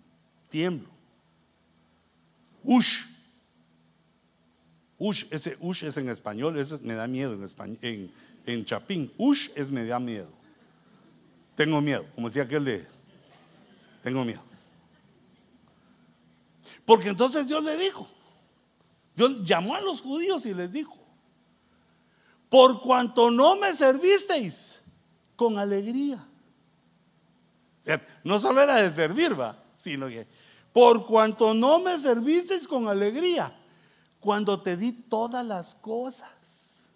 [0.49, 0.89] tiemblo.
[2.63, 3.05] Ush,
[4.97, 8.11] Ush, ese ush es en español, ese me da miedo en, en,
[8.45, 9.11] en chapín.
[9.17, 10.29] Ush es me da miedo.
[11.55, 12.85] Tengo miedo, como decía aquel de,
[14.03, 14.43] tengo miedo.
[16.85, 18.07] Porque entonces Dios le dijo,
[19.15, 20.97] Dios llamó a los judíos y les dijo,
[22.49, 24.81] por cuanto no me servisteis
[25.35, 26.25] con alegría.
[28.23, 30.27] No solo era de servir, va, sino que
[30.73, 33.53] por cuanto no me servisteis con alegría,
[34.25, 36.87] cuando te di todas las cosas.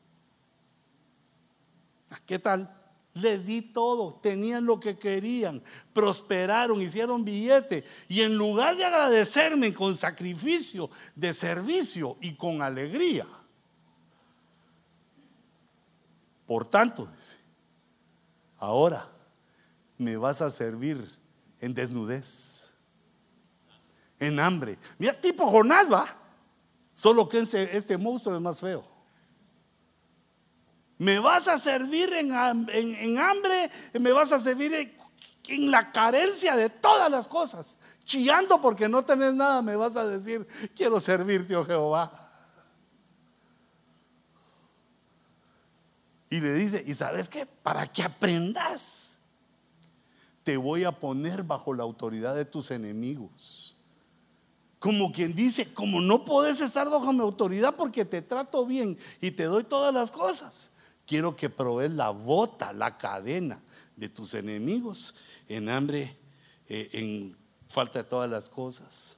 [2.26, 2.76] ¿Qué tal?
[3.14, 5.62] Les di todo, tenían lo que querían,
[5.94, 7.84] prosperaron, hicieron billete.
[8.08, 13.28] Y en lugar de agradecerme con sacrificio, de servicio y con alegría,
[16.48, 17.08] por tanto,
[18.58, 19.08] ahora
[20.00, 21.08] me vas a servir
[21.62, 22.72] en desnudez,
[24.20, 24.80] en hambre.
[24.98, 26.16] Mira, tipo Jonás va,
[27.00, 28.84] solo que este monstruo es más feo.
[30.98, 34.98] Me vas a servir en, hambre, me vas a servir en,
[35.48, 37.80] en, la carencia de todas las cosas.
[38.04, 40.46] Chillando porque no tenés nada, me vas a decir,
[40.76, 42.30] quiero servirte, oh Jehová.
[46.30, 47.46] Y le dice, ¿y sabes qué?
[47.46, 49.18] Para que aprendas,
[50.44, 53.79] te voy a poner bajo la autoridad de tus enemigos.
[54.80, 59.32] Como quien dice, como no puedes estar bajo mi autoridad porque te trato bien y
[59.32, 60.72] te doy todas las cosas,
[61.06, 63.62] quiero que provees la bota, la cadena
[63.98, 65.14] de tus enemigos
[65.50, 66.18] en hambre,
[66.68, 67.38] eh, en
[67.68, 69.18] falta de todas las cosas.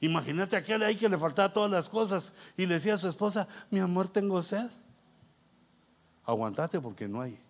[0.00, 3.46] Imagínate aquel ahí que le faltaba todas las cosas y le decía a su esposa,
[3.70, 4.68] mi amor, tengo sed.
[6.24, 7.40] Aguantate porque no hay.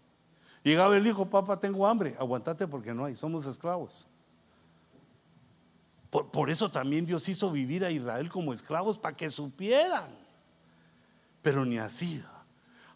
[0.62, 2.14] Llegaba el hijo, papá, tengo hambre.
[2.18, 3.16] Aguantate porque no hay.
[3.16, 4.06] Somos esclavos.
[6.10, 10.08] Por, eso también Dios hizo vivir a Israel como esclavos para que supieran.
[11.42, 12.22] Pero ni así.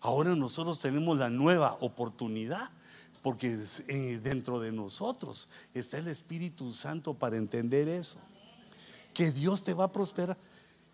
[0.00, 2.70] Ahora nosotros tenemos la nueva oportunidad
[3.22, 3.58] porque
[3.88, 8.18] eh, dentro de nosotros está el Espíritu Santo para entender eso.
[9.12, 10.36] Que Dios te va a prosperar.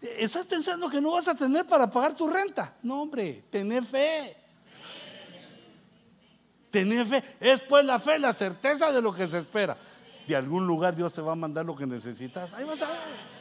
[0.01, 2.75] ¿Estás pensando que no vas a tener para pagar tu renta?
[2.83, 4.37] No, hombre, tener fe.
[6.71, 7.23] Tener fe.
[7.41, 9.77] Es pues la fe, la certeza de lo que se espera.
[10.27, 12.55] De algún lugar Dios te va a mandar lo que necesitas.
[12.55, 13.37] Ahí vas a ver.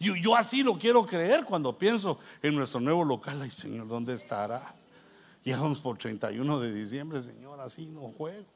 [0.00, 3.42] Yo, yo así lo quiero creer cuando pienso en nuestro nuevo local.
[3.42, 4.74] Ay, Señor, ¿dónde estará?
[5.42, 8.46] Llegamos por 31 de diciembre, Señor, así no juego.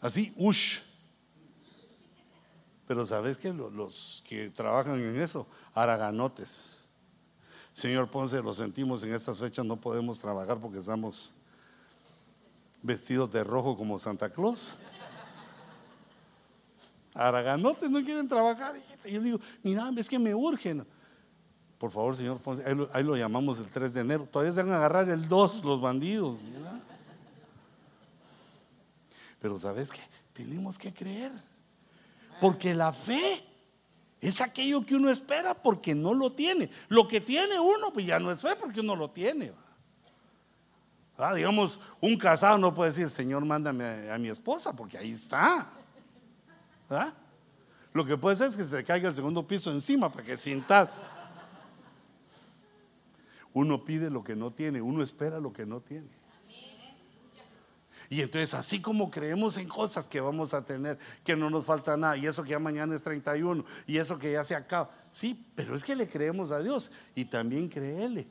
[0.00, 0.80] Así, ush.
[2.86, 6.76] Pero sabes que los, que trabajan en eso, araganotes.
[7.72, 11.34] Señor Ponce, lo sentimos en estas fechas, no podemos trabajar porque estamos
[12.84, 14.76] vestidos de rojo como Santa Claus.
[17.14, 18.74] Araganotes no quieren trabajar.
[19.04, 20.86] Yo digo, mira, es que me urgen.
[21.78, 22.40] Por favor, señor,
[22.92, 24.28] ahí lo, llamamos el 3 de enero.
[24.30, 26.40] Todavía se van a agarrar el 2 los bandidos.
[29.40, 30.00] Pero ¿sabes qué?
[30.32, 31.32] Tenemos que creer.
[32.40, 33.42] Porque la fe
[34.20, 36.68] es aquello que uno espera porque no lo tiene.
[36.88, 39.52] Lo que tiene uno, pues ya no es fe porque uno lo tiene.
[41.16, 45.66] Ah, digamos, un casado no puede decir, Señor, mándame a mi esposa, porque ahí está.
[47.92, 50.36] Lo que puede ser es que se te caiga el segundo piso encima para que
[50.36, 51.08] sientas.
[53.52, 56.10] Uno pide lo que no tiene, uno espera lo que no tiene.
[58.10, 61.96] Y entonces, así como creemos en cosas que vamos a tener, que no nos falta
[61.96, 65.46] nada, y eso que ya mañana es 31, y eso que ya se acaba, sí,
[65.54, 68.28] pero es que le creemos a Dios y también créele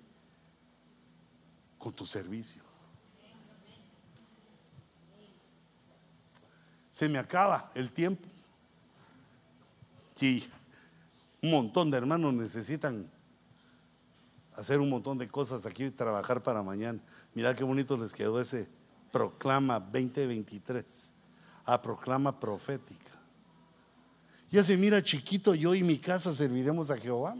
[1.77, 2.72] con tu servicio.
[7.03, 8.25] Se me acaba el tiempo.
[10.21, 10.41] Y
[11.41, 13.11] un montón de hermanos necesitan
[14.55, 17.01] hacer un montón de cosas aquí, trabajar para mañana.
[17.33, 18.69] Mira qué bonito les quedó ese
[19.11, 21.11] proclama 2023,
[21.65, 23.11] a proclama profética.
[24.49, 27.35] Ya se mira chiquito, yo y mi casa serviremos a Jehová.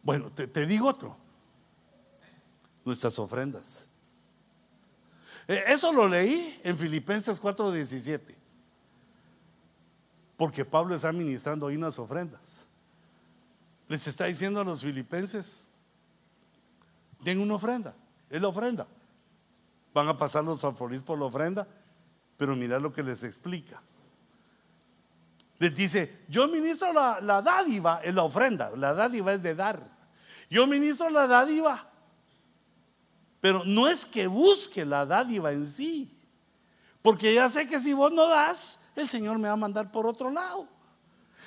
[0.00, 1.16] Bueno, te, te digo otro,
[2.84, 3.88] nuestras ofrendas.
[5.48, 8.36] Eh, eso lo leí en Filipenses 4:17.
[10.36, 12.66] Porque Pablo está ministrando ahí unas ofrendas.
[13.88, 15.66] Les está diciendo a los filipenses,
[17.20, 17.94] den una ofrenda,
[18.30, 18.86] es la ofrenda.
[19.92, 21.68] Van a pasar los alforís por la ofrenda,
[22.36, 23.82] pero mira lo que les explica.
[25.58, 29.82] Les dice, yo ministro la, la dádiva, es la ofrenda, la dádiva es de dar.
[30.48, 31.91] Yo ministro la dádiva
[33.42, 36.08] pero no es que busque la dádiva en sí.
[37.02, 40.06] Porque ya sé que si vos no das, el Señor me va a mandar por
[40.06, 40.68] otro lado.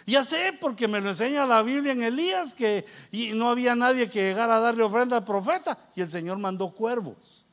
[0.05, 4.09] Ya sé, porque me lo enseña la Biblia en Elías, que y no había nadie
[4.09, 7.45] que llegara a darle ofrenda al profeta, y el Señor mandó cuervos.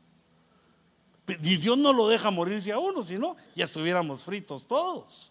[1.29, 5.31] Y Dios no lo deja morirse a uno, sino ya estuviéramos fritos todos.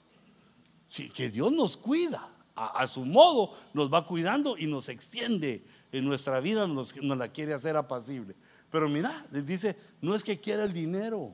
[0.88, 6.06] Sí, que Dios nos cuida, a, su modo nos va cuidando y nos extiende en
[6.06, 8.36] nuestra vida, nos, nos la quiere hacer apacible.
[8.72, 11.32] Pero mira, les dice, no es que quiera el dinero.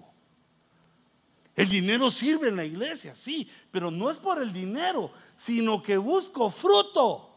[1.55, 5.97] El dinero sirve en la iglesia, sí, pero no es por el dinero, sino que
[5.97, 7.35] busco fruto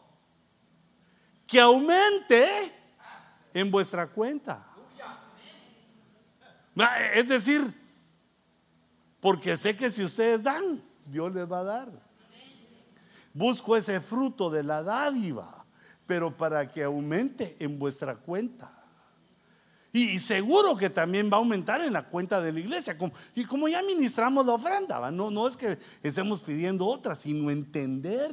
[1.47, 2.71] que aumente
[3.53, 4.67] en vuestra cuenta.
[7.13, 7.61] Es decir,
[9.19, 11.91] porque sé que si ustedes dan, Dios les va a dar.
[13.33, 15.65] Busco ese fruto de la dádiva,
[16.05, 18.80] pero para que aumente en vuestra cuenta.
[19.93, 22.97] Y seguro que también va a aumentar en la cuenta de la iglesia.
[23.35, 28.31] Y como ya ministramos la ofrenda, no, no es que estemos pidiendo otra, sino entender.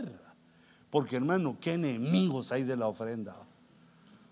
[0.88, 3.36] Porque hermano, qué enemigos hay de la ofrenda.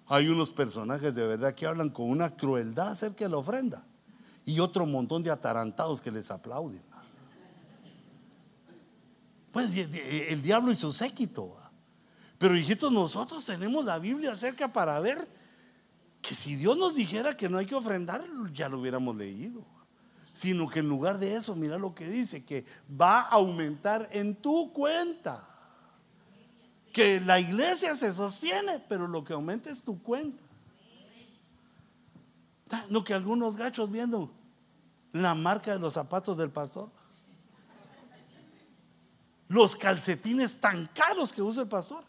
[0.07, 3.85] Hay unos personajes de verdad que hablan con una crueldad acerca de la ofrenda.
[4.45, 6.83] Y otro montón de atarantados que les aplauden.
[9.51, 11.57] Pues el diablo y su séquito.
[12.39, 15.27] Pero hijitos, nosotros tenemos la Biblia acerca para ver
[16.27, 19.65] que si Dios nos dijera que no hay que ofrendar, ya lo hubiéramos leído.
[20.35, 22.65] Sino que en lugar de eso, mira lo que dice, que
[23.01, 25.49] va a aumentar en tu cuenta.
[26.93, 30.43] Que la iglesia se sostiene, pero lo que aumenta es tu cuenta.
[32.91, 34.33] No que algunos gachos viendo
[35.13, 36.91] la marca de los zapatos del pastor.
[39.47, 42.03] Los calcetines tan caros que usa el pastor.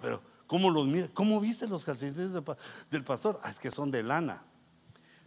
[0.00, 2.34] Pero ¿Cómo los ¿Cómo viste los calcetines
[2.90, 3.40] del pastor?
[3.42, 4.42] Ah, es que son de lana,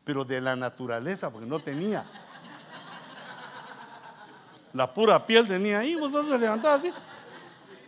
[0.03, 2.05] pero de la naturaleza, porque no tenía.
[4.73, 6.93] La pura piel tenía ahí, vosotros se levantaba así.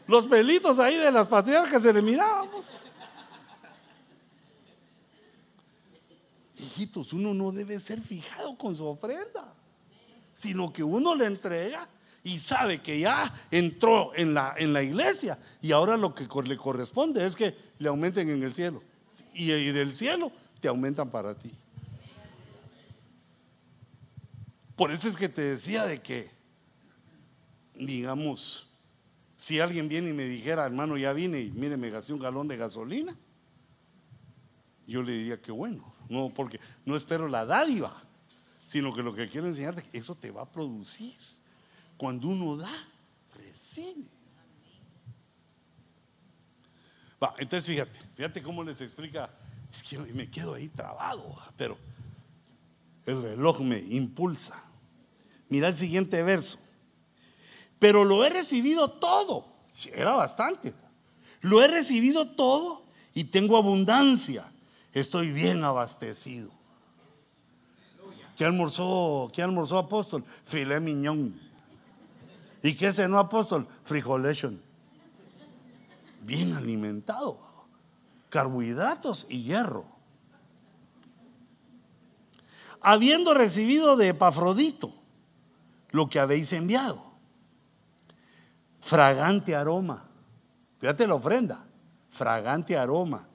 [0.08, 2.88] Los pelitos ahí de las patriarcas se le mirábamos.
[6.56, 9.54] Hijitos, uno no debe ser fijado con su ofrenda,
[10.34, 11.88] sino que uno le entrega
[12.28, 16.58] y sabe que ya entró en la, en la iglesia y ahora lo que le
[16.58, 18.84] corresponde es que le aumenten en el cielo.
[19.34, 20.30] Y, y del cielo
[20.60, 21.54] te aumentan para ti.
[24.76, 26.30] Por eso es que te decía de que,
[27.76, 28.68] digamos,
[29.38, 32.50] si alguien viene y me dijera, hermano, ya vine y mire, me gasté un galón
[32.50, 33.16] de gasolina,
[34.86, 38.04] yo le diría que bueno, no, porque no espero la dádiva,
[38.66, 41.16] sino que lo que quiero enseñarte, eso te va a producir.
[41.98, 42.72] Cuando uno da,
[43.36, 44.06] recibe.
[47.22, 49.30] Va, entonces fíjate, fíjate cómo les explica.
[49.72, 51.78] Es que me quedo ahí trabado, pero
[53.06, 54.64] el reloj me impulsa.
[55.50, 56.60] Mira el siguiente verso.
[57.80, 59.46] Pero lo he recibido todo.
[59.94, 60.74] Era bastante.
[61.42, 62.84] Lo he recibido todo
[63.14, 64.46] y tengo abundancia.
[64.94, 66.52] Estoy bien abastecido.
[68.36, 70.24] ¿Qué almorzó, qué almorzó apóstol?
[70.46, 71.47] Filé miñón.
[72.68, 73.66] ¿Y qué cenó apóstol?
[73.84, 74.62] Frijolation.
[76.24, 77.38] Bien alimentado.
[78.28, 79.86] Carbohidratos y hierro.
[82.82, 84.94] Habiendo recibido de Epafrodito
[85.92, 87.02] lo que habéis enviado.
[88.82, 90.06] Fragante aroma.
[90.80, 91.66] Fíjate la ofrenda.
[92.10, 93.30] Fragante aroma.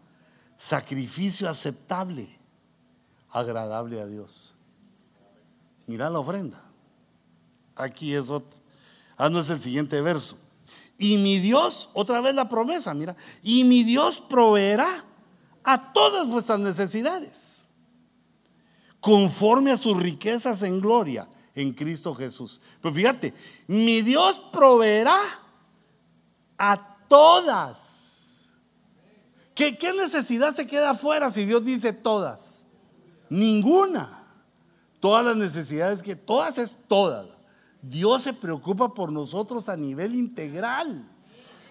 [0.58, 2.38] Sacrificio aceptable.
[3.30, 4.54] Agradable a Dios.
[5.86, 6.62] Mira la ofrenda.
[7.74, 8.61] Aquí es otro.
[9.16, 10.38] Haznos el siguiente verso.
[10.98, 15.04] Y mi Dios, otra vez la promesa, mira, y mi Dios proveerá
[15.64, 17.66] a todas vuestras necesidades,
[19.00, 22.60] conforme a sus riquezas en gloria en Cristo Jesús.
[22.80, 23.34] Pero fíjate,
[23.66, 25.18] mi Dios proveerá
[26.58, 28.48] a todas.
[29.54, 32.64] ¿Qué, ¿Qué, necesidad se queda afuera si Dios dice todas?
[33.28, 34.18] Ninguna.
[35.00, 37.26] Todas las necesidades que, todas es todas.
[37.82, 41.08] Dios se preocupa por nosotros a nivel integral.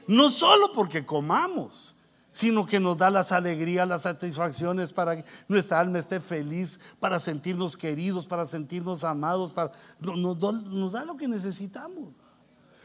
[0.07, 1.95] No solo porque comamos,
[2.33, 7.17] sino que nos da las alegrías, las satisfacciones para que nuestra alma esté feliz, para
[7.17, 12.09] sentirnos queridos, para sentirnos amados, para, nos, nos da lo que necesitamos.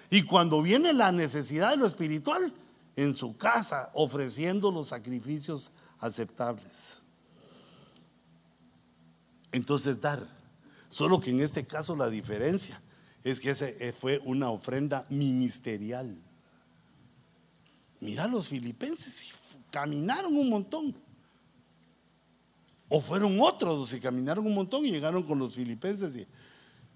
[0.09, 2.55] Y cuando viene la necesidad de lo espiritual,
[2.94, 7.03] en su casa, ofreciendo los sacrificios aceptables.
[9.53, 10.27] Entonces dar,
[10.89, 12.81] solo que en este caso la diferencia
[13.31, 16.16] es que ese eh, fue una ofrenda ministerial.
[18.01, 19.35] Mira los filipenses,
[19.70, 20.97] caminaron un montón.
[22.89, 26.27] O fueron otros que caminaron un montón y llegaron con los filipenses y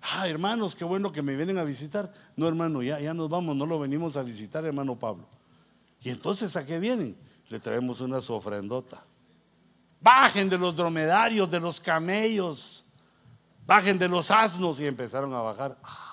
[0.03, 2.11] Ah, hermanos, qué bueno que me vienen a visitar.
[2.37, 5.29] No, hermano, ya, ya nos vamos, no lo venimos a visitar, hermano Pablo.
[6.01, 7.17] Y entonces, ¿a qué vienen?
[7.49, 9.05] Le traemos una sofrendota.
[10.01, 12.87] Bajen de los dromedarios, de los camellos,
[13.67, 15.79] bajen de los asnos y empezaron a bajar.
[15.83, 16.10] Ah,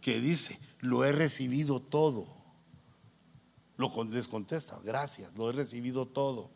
[0.00, 0.58] ¿Qué dice?
[0.80, 2.26] Lo he recibido todo.
[3.76, 6.50] Lo les contesta, gracias, lo he recibido todo.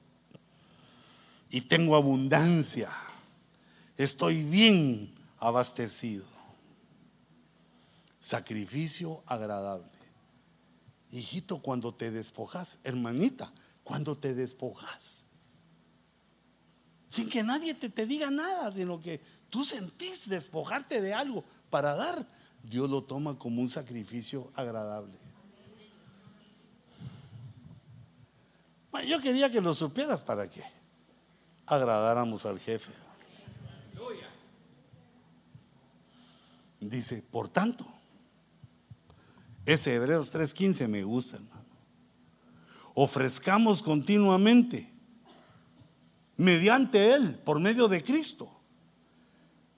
[1.51, 2.91] Y tengo abundancia.
[3.97, 6.25] Estoy bien abastecido.
[8.19, 9.91] Sacrificio agradable.
[11.13, 13.53] Hijito, cuando te despojas, hermanita,
[13.85, 15.27] cuando te despojas,
[17.11, 19.21] sin que nadie te, te diga nada, sino que
[19.51, 22.27] tú sentís despojarte de algo para dar,
[22.63, 25.23] Dios lo toma como un sacrificio agradable.
[29.07, 30.63] yo quería que lo supieras para que
[31.67, 32.93] agradáramos al jefe.
[36.81, 37.87] Dice, por tanto,
[39.65, 41.63] ese Hebreos 3:15 me gusta, hermano.
[42.95, 44.93] Ofrezcamos continuamente,
[46.37, 48.51] mediante Él, por medio de Cristo,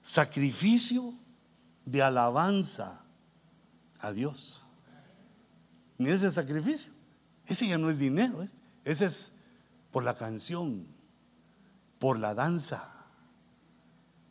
[0.01, 1.13] sacrificio
[1.85, 3.03] de alabanza
[3.99, 4.65] a Dios.
[5.97, 6.93] Mira ese sacrificio.
[7.45, 8.43] Ese ya no es dinero,
[8.83, 9.33] ese es
[9.91, 10.87] por la canción,
[11.99, 12.95] por la danza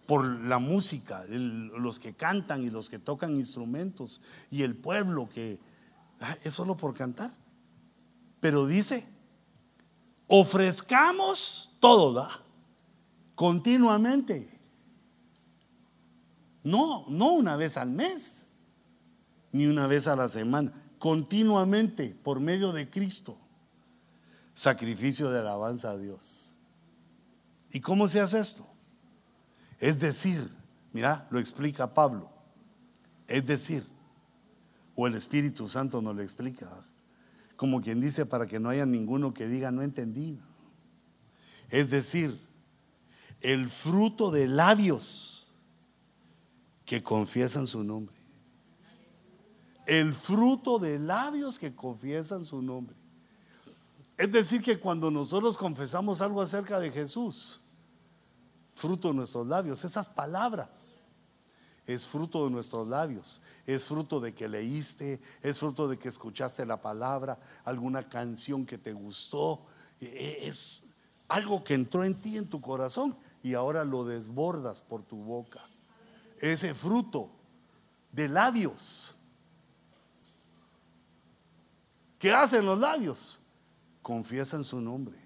[0.06, 4.20] por la música, los que cantan y los que tocan instrumentos
[4.50, 5.58] y el pueblo que
[6.20, 7.32] ah, es solo por cantar.
[8.40, 9.06] Pero dice,
[10.26, 12.28] ofrezcamos todo,
[13.34, 14.53] Continuamente.
[16.64, 18.46] No, no una vez al mes,
[19.52, 23.38] ni una vez a la semana, continuamente por medio de Cristo.
[24.54, 26.56] Sacrificio de alabanza a Dios.
[27.70, 28.66] ¿Y cómo se hace esto?
[29.78, 30.48] Es decir,
[30.92, 32.30] mira, lo explica Pablo.
[33.28, 33.84] Es decir,
[34.94, 36.70] o el Espíritu Santo nos lo explica,
[37.56, 40.38] como quien dice para que no haya ninguno que diga no entendí.
[41.68, 42.38] Es decir,
[43.40, 45.43] el fruto de labios
[46.84, 48.14] que confiesan su nombre.
[49.86, 52.96] El fruto de labios que confiesan su nombre.
[54.16, 57.60] Es decir, que cuando nosotros confesamos algo acerca de Jesús,
[58.74, 61.00] fruto de nuestros labios, esas palabras.
[61.86, 66.64] Es fruto de nuestros labios, es fruto de que leíste, es fruto de que escuchaste
[66.64, 69.66] la palabra, alguna canción que te gustó,
[70.00, 70.84] e, e, es
[71.28, 75.60] algo que entró en ti, en tu corazón, y ahora lo desbordas por tu boca.
[76.44, 77.30] Ese fruto
[78.12, 79.14] de labios.
[82.18, 83.40] ¿Qué hacen los labios?
[84.02, 85.16] Confiesan su nombre.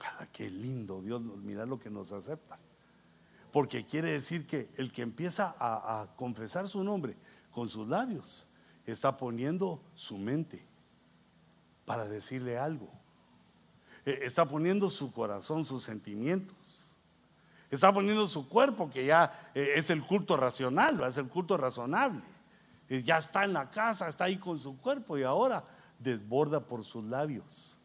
[0.00, 2.58] Ah, qué lindo Dios, mira lo que nos acepta.
[3.52, 7.16] Porque quiere decir que el que empieza a, confesar su nombre
[7.52, 8.48] con sus labios
[8.84, 10.66] está poniendo su mente
[11.84, 12.90] para decirle algo.
[14.04, 16.79] E, está poniendo su corazón, sus sentimientos.
[17.70, 22.22] Está poniendo su cuerpo, que ya eh, es el culto racional, es el culto razonable.
[22.88, 25.64] Ya está en la casa, está ahí con su cuerpo y ahora
[26.00, 27.78] desborda por sus labios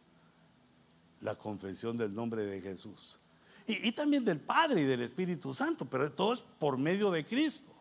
[1.21, 3.19] la confesión del nombre de Jesús.
[3.67, 7.71] Y, también del Padre y del Espíritu Santo, pero todo es por medio de Cristo.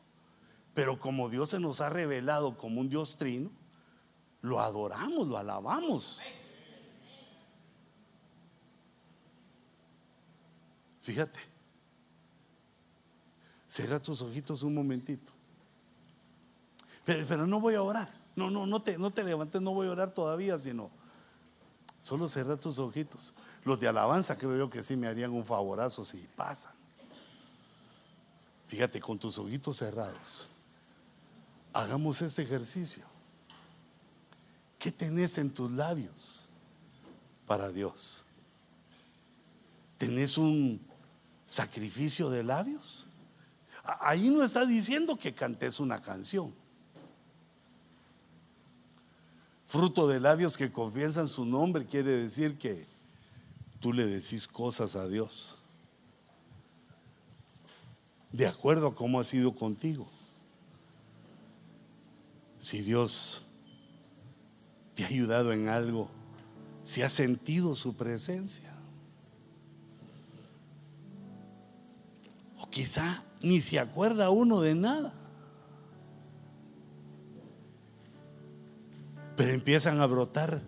[0.72, 3.51] Pero como Dios se nos ha revelado como un Dios trino,
[4.40, 6.22] lo adoramos, lo alabamos.
[11.02, 11.39] Fíjate,
[13.75, 15.33] cierra tus ojitos un momentito.
[17.05, 18.09] Pero, no voy a orar.
[18.37, 20.91] No, no, no te, no te levantes, no voy a orar todavía, sino
[21.99, 23.33] Solo cerrar tus ojitos.
[23.65, 26.75] Los de alabanza creo yo que sí me harían un favorazo si pasan.
[28.69, 30.49] Fíjate, con tus ojitos cerrados.
[31.73, 33.05] Hagamos este ejercicio.
[34.79, 36.51] ¿Qué tenés en tus labios
[37.47, 38.23] para Dios?
[39.97, 40.81] ¿Tenés un
[41.47, 43.07] sacrificio de labios?
[43.85, 46.55] Ahí no está diciendo que cantes una canción.
[49.65, 52.86] Fruto de labios que confiesan su nombre quiere decir que
[53.81, 55.59] tú le decís cosas a Dios.
[58.31, 60.09] De acuerdo a cómo ha sido contigo.
[62.59, 63.43] Si Dios
[64.94, 66.09] te ha ayudado en algo,
[66.85, 68.73] si ha sentido su presencia.
[72.61, 75.12] O quizá ni se acuerda uno de nada.
[79.37, 80.62] Pero empiezan a brotar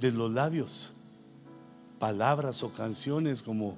[0.00, 0.92] de los labios
[1.98, 3.76] palabras o canciones como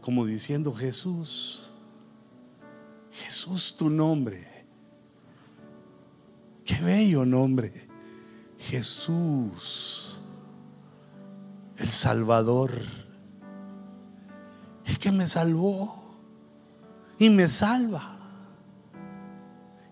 [0.00, 1.70] como diciendo Jesús,
[3.12, 4.46] Jesús tu nombre.
[6.64, 7.88] Qué bello nombre.
[8.58, 10.18] Jesús,
[11.76, 12.72] el Salvador,
[14.84, 15.99] el que me salvó
[17.20, 18.16] y me salva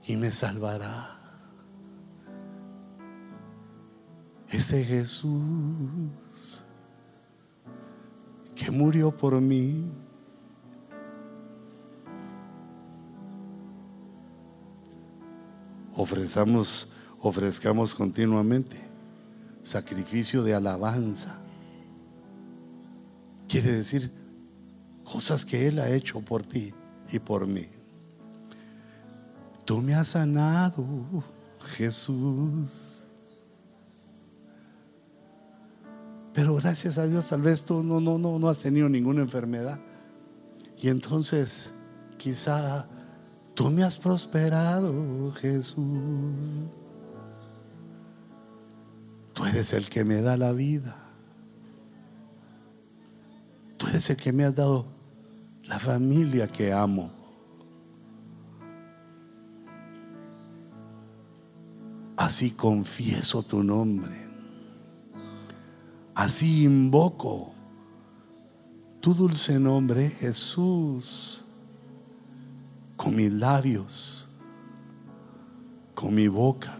[0.06, 1.14] y me salvará.
[4.48, 6.64] Ese Jesús
[8.56, 9.92] que murió por mí.
[15.96, 16.88] Ofrezamos,
[17.20, 18.80] ofrezcamos continuamente
[19.62, 21.38] sacrificio de alabanza.
[23.46, 24.10] Quiere decir
[25.04, 26.72] cosas que Él ha hecho por ti
[27.10, 27.66] y por mí.
[29.64, 30.84] Tú me has sanado,
[31.76, 33.04] Jesús.
[36.32, 39.80] Pero gracias a Dios, tal vez tú no, no, no, no has tenido ninguna enfermedad.
[40.76, 41.72] Y entonces,
[42.16, 42.86] quizá
[43.54, 45.76] tú me has prosperado, Jesús.
[49.34, 50.96] Tú eres el que me da la vida.
[53.76, 54.97] Tú eres el que me has dado
[55.68, 57.10] la familia que amo.
[62.16, 64.26] Así confieso tu nombre.
[66.14, 67.52] Así invoco
[69.00, 71.44] tu dulce nombre, Jesús,
[72.96, 74.28] con mis labios,
[75.94, 76.76] con mi boca.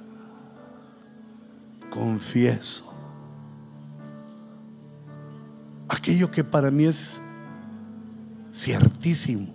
[1.90, 2.88] Confieso
[5.88, 7.20] aquello que para mí es
[8.58, 9.46] ciertísimo,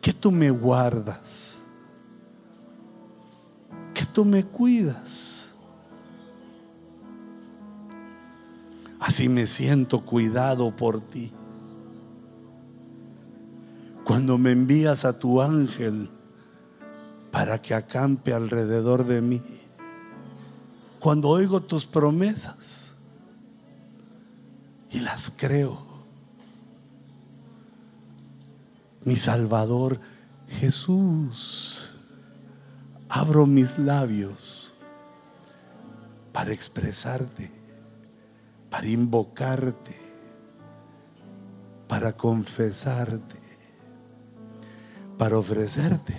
[0.00, 1.60] que tú me guardas,
[3.94, 5.50] que tú me cuidas.
[8.98, 11.32] Así me siento cuidado por ti.
[14.02, 16.10] Cuando me envías a tu ángel
[17.30, 19.42] para que acampe alrededor de mí.
[20.98, 22.94] Cuando oigo tus promesas
[24.90, 25.83] y las creo.
[29.04, 30.00] Mi Salvador
[30.48, 31.90] Jesús,
[33.08, 34.74] abro mis labios
[36.32, 37.64] para expresarte
[38.74, 39.94] para invocarte,
[41.86, 43.40] para confesarte,
[45.16, 46.16] para ofrecerte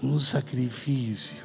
[0.00, 1.42] un sacrificio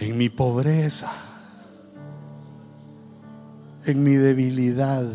[0.00, 1.12] en mi pobreza,
[3.84, 5.06] en mi debilidad.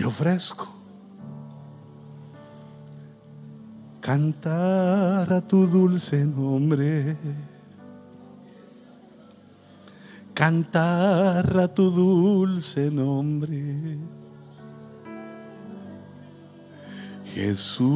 [0.00, 0.66] Te ofrezco
[4.00, 7.18] cantar a tu dulce nombre.
[10.32, 13.98] Cantar a tu dulce nombre.
[17.34, 17.90] Jesús.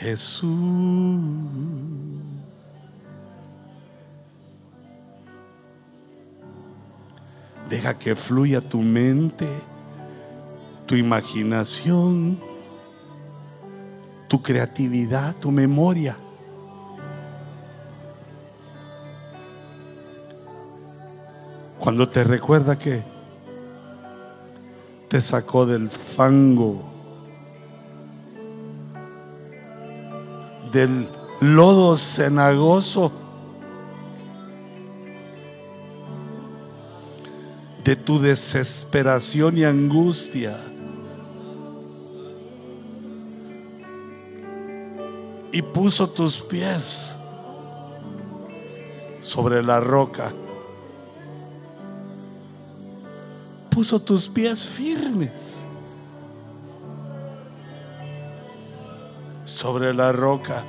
[0.00, 0.44] Jesús.
[7.74, 9.48] Deja que fluya tu mente
[10.86, 12.38] tu imaginación,
[14.28, 16.16] tu creatividad, tu memoria.
[21.80, 23.02] Cuando te recuerda que
[25.08, 26.80] te sacó del fango,
[30.70, 31.08] del
[31.40, 33.23] lodo cenagoso,
[37.84, 40.58] de tu desesperación y angustia.
[45.54, 47.16] y puso tus pies
[49.20, 50.32] sobre la roca.
[53.70, 55.64] Puso tus pies firmes
[59.44, 60.64] sobre la roca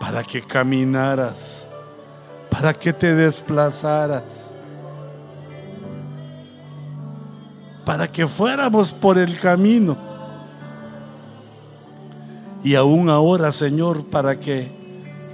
[0.00, 1.68] para que caminaras,
[2.60, 4.52] para que te desplazaras,
[7.86, 9.96] para que fuéramos por el camino
[12.62, 14.70] y aún ahora, Señor, para que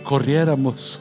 [0.05, 1.01] corriéramos.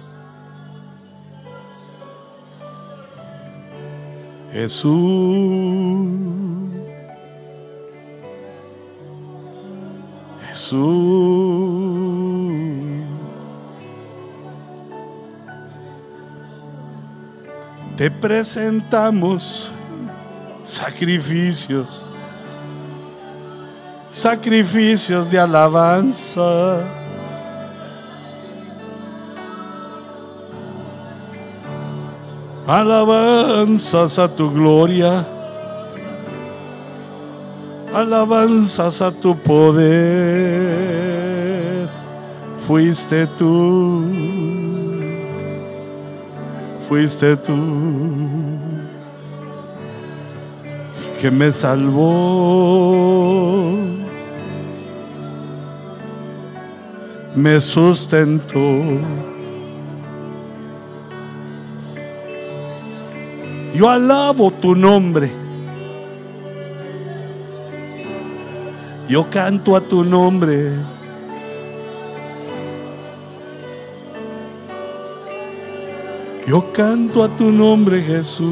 [4.52, 4.90] Jesús,
[10.48, 11.35] Jesús,
[17.98, 19.72] te presentamos
[20.64, 22.06] sacrificios
[24.16, 26.86] sacrificios de alabanza.
[32.66, 35.28] Alabanzas a tu gloria,
[37.94, 39.86] alabanzas a tu poder.
[42.58, 44.25] Fuiste tú,
[46.88, 47.56] fuiste tú
[51.20, 52.04] que me salvó,
[57.36, 58.60] me sustentó.
[63.74, 65.32] Yo alabo tu nombre.
[69.08, 70.72] Yo canto a tu nombre.
[76.48, 78.46] Yo canto a tu nombre, Jesús.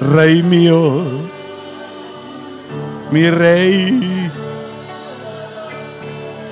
[0.00, 1.04] Rey mío,
[3.10, 4.30] mi rey,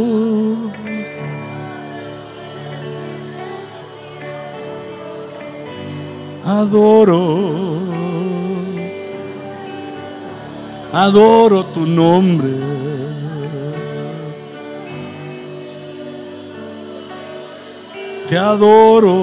[6.63, 7.81] Adoro,
[10.93, 12.53] adoro tu nombre.
[18.29, 19.13] Te adoro.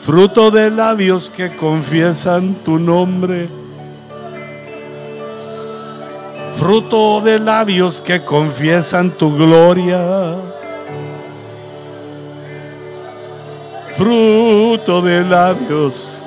[0.00, 3.48] fruto de labios que confiesan tu nombre,
[6.62, 10.36] fruto de labios que confiesan tu gloria,
[13.94, 16.22] fruto de labios.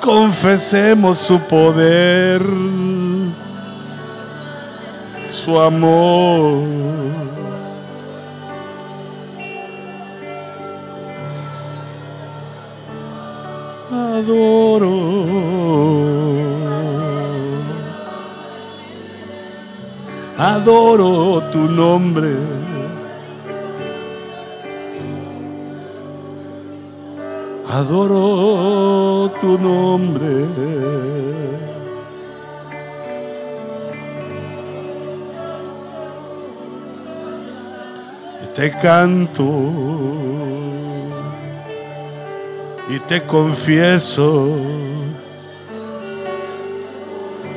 [0.00, 2.42] Confesemos su poder,
[5.28, 6.62] su amor.
[14.14, 14.82] adoro.
[20.38, 22.32] Adoro tu nombre.
[27.68, 30.92] Adoro tu nombre.
[38.54, 39.42] Te canto
[42.90, 44.58] y te confieso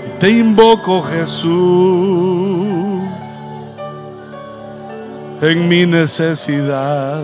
[0.07, 2.64] y te invoco Jesús
[5.41, 7.23] en mi necesidad.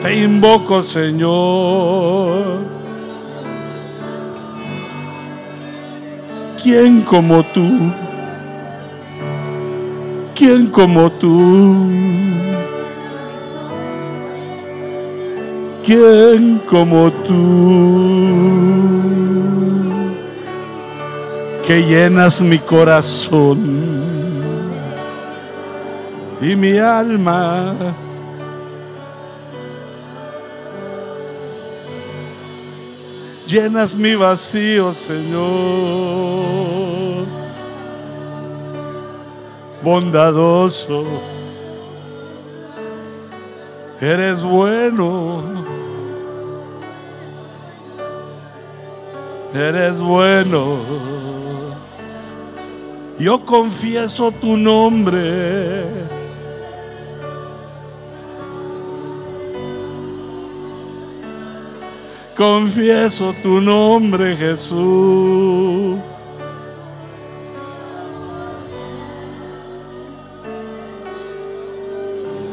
[0.00, 2.58] Te invoco Señor.
[6.62, 7.92] ¿Quién como tú?
[10.34, 11.88] ¿Quién como tú?
[15.84, 17.38] ¿Quién como tú?
[21.66, 24.17] Que llenas mi corazón
[26.40, 27.74] y mi alma.
[33.46, 35.38] Llenas mi vacío, Señor.
[39.82, 41.04] Bondadoso.
[44.00, 45.42] Eres bueno.
[49.54, 50.76] Eres bueno.
[53.18, 56.17] Yo confieso tu nombre.
[62.38, 65.98] Confieso tu nombre, Jesús.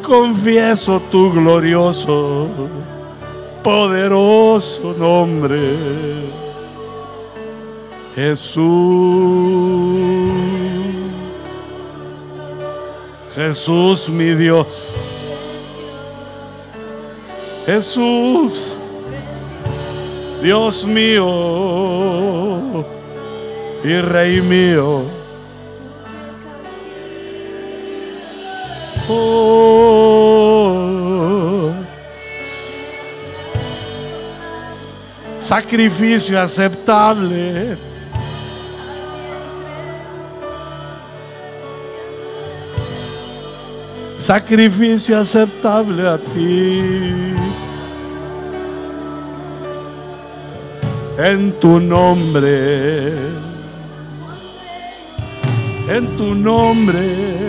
[0.02, 2.48] Confieso tu glorioso,
[3.64, 5.78] poderoso nombre.
[8.16, 8.64] Jesús,
[13.36, 14.96] Jesús mi Dios,
[17.68, 18.78] Jesús,
[20.46, 21.26] Dios mío
[23.84, 25.06] y Rey mío.
[29.10, 30.44] Oh,
[35.40, 37.76] sacrificio aceptable.
[44.20, 47.35] sacrificio aceptable a ti.
[51.18, 53.14] En tu nombre,
[55.88, 57.46] en tu nombre.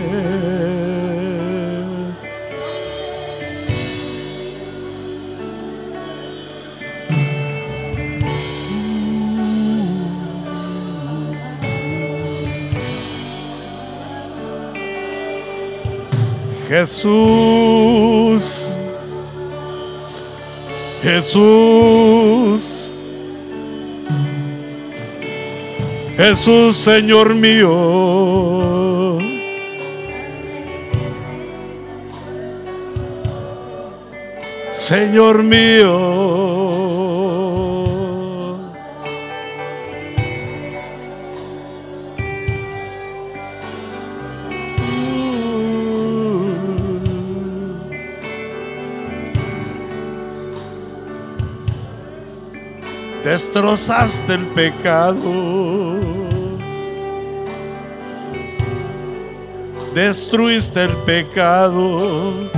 [16.69, 18.67] Jesús,
[21.03, 22.93] Jesús,
[26.17, 29.19] Jesús, Señor mío.
[34.73, 36.57] Señor mío.
[53.27, 55.17] destrozaste el pecado,
[59.97, 62.51] destruiste el pecado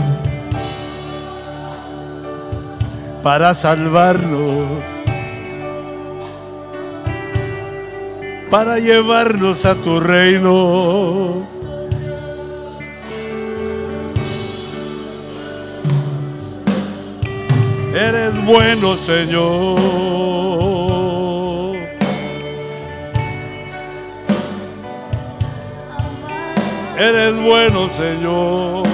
[3.22, 4.66] para salvarnos,
[8.50, 11.46] para llevarnos a tu reino.
[17.94, 20.27] Eres bueno, Señor.
[26.98, 28.88] Eres bueno, Señor.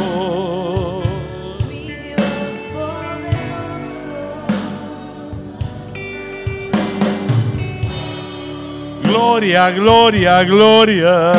[9.04, 11.32] Gloria, gloria, gloria.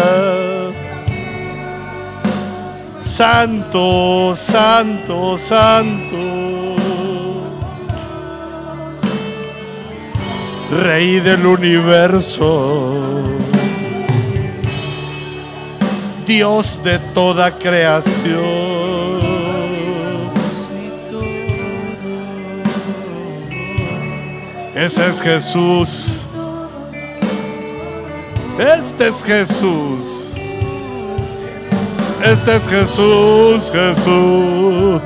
[2.99, 6.75] Santo, santo, santo.
[10.83, 12.94] Rey del universo.
[16.25, 18.43] Dios de toda creación.
[24.73, 26.25] Ese es Jesús.
[28.59, 30.35] Este es Jesús.
[32.23, 35.01] Este es Jesús, Jesús.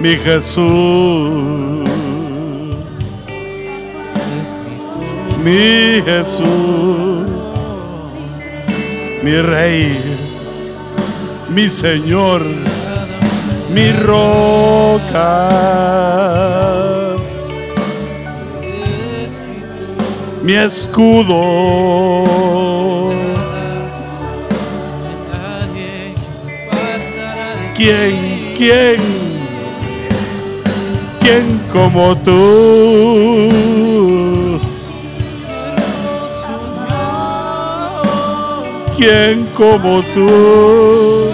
[0.00, 1.88] Mi Jesús.
[5.42, 7.35] Mi Jesús
[9.26, 9.98] mi rey,
[11.48, 12.42] mi Señor,
[13.74, 15.48] mi roca.
[20.44, 21.42] Mi escudo.
[27.76, 28.14] ¿Quién,
[28.56, 29.00] quién,
[31.20, 34.15] quién como tú?
[38.96, 41.30] ¿Quién como tú?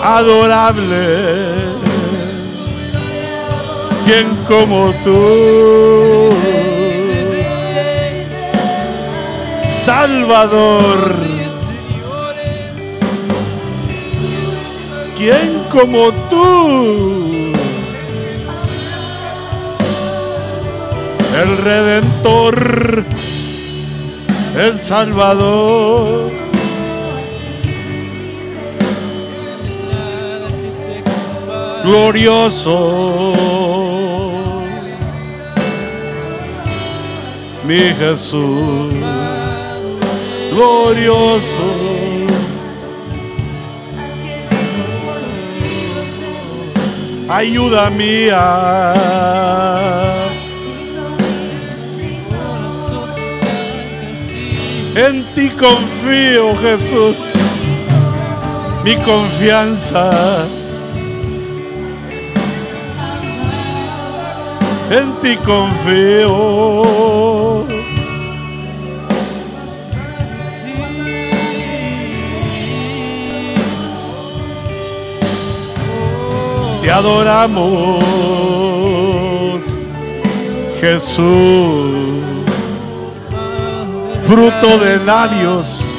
[0.00, 1.44] Adorable.
[4.04, 6.30] ¿Quién como tú?
[9.66, 11.16] Salvador.
[15.18, 17.52] ¿Quién como tú?
[21.42, 23.04] El Redentor
[24.56, 26.30] el Salvador.
[31.84, 33.34] Glorioso,
[37.66, 38.94] mi Jesús,
[40.50, 41.94] glorioso.
[47.28, 48.94] Ayuda mía
[54.96, 57.32] En ti confío, Jesús.
[58.84, 60.46] Mi confianza.
[64.90, 66.84] En ti confío.
[76.82, 78.04] Te adoramos,
[80.80, 82.03] Jesús
[84.26, 85.92] fruto de labios,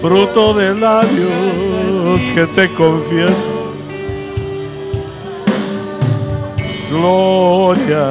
[0.00, 3.48] fruto de labios que te confieso.
[6.90, 8.06] Gloria.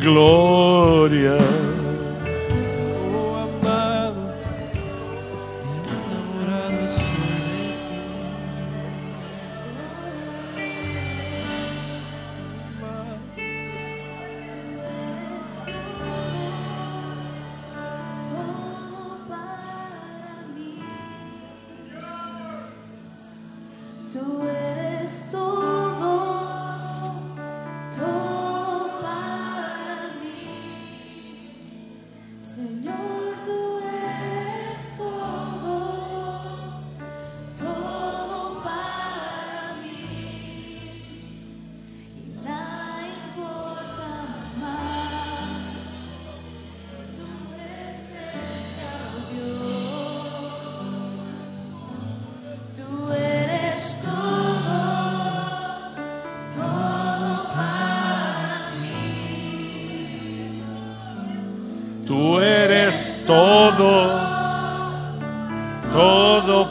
[0.00, 1.59] Gloria.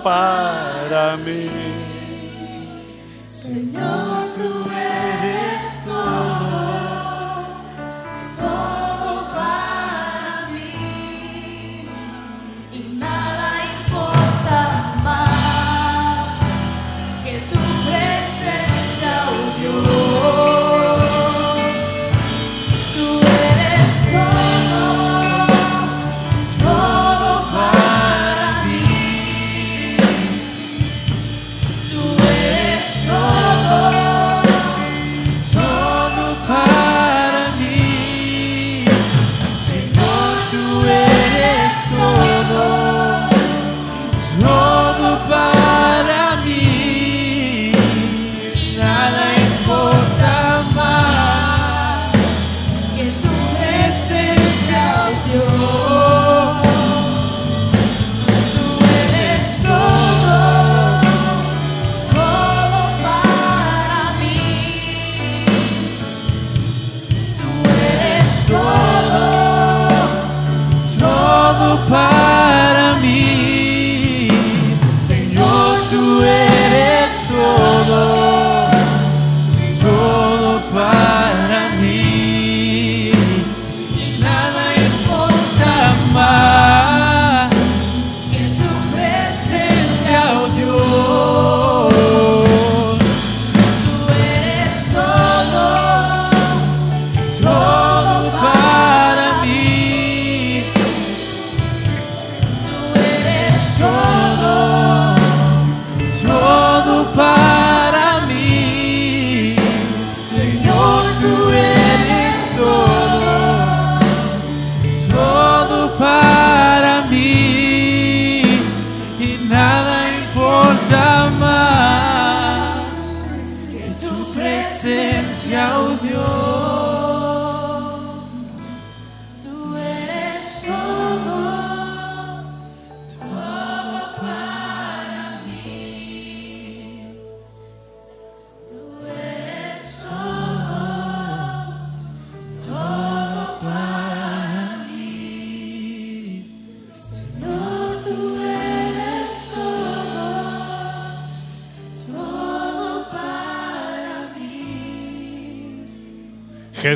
[0.03, 1.68] para mim.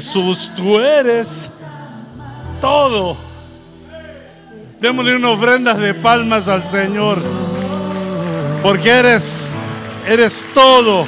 [0.03, 1.49] Jesús, tú eres
[2.59, 3.15] todo.
[4.81, 7.19] Démosle una ofrenda de palmas al Señor,
[8.61, 9.55] porque eres,
[10.05, 11.07] eres todo.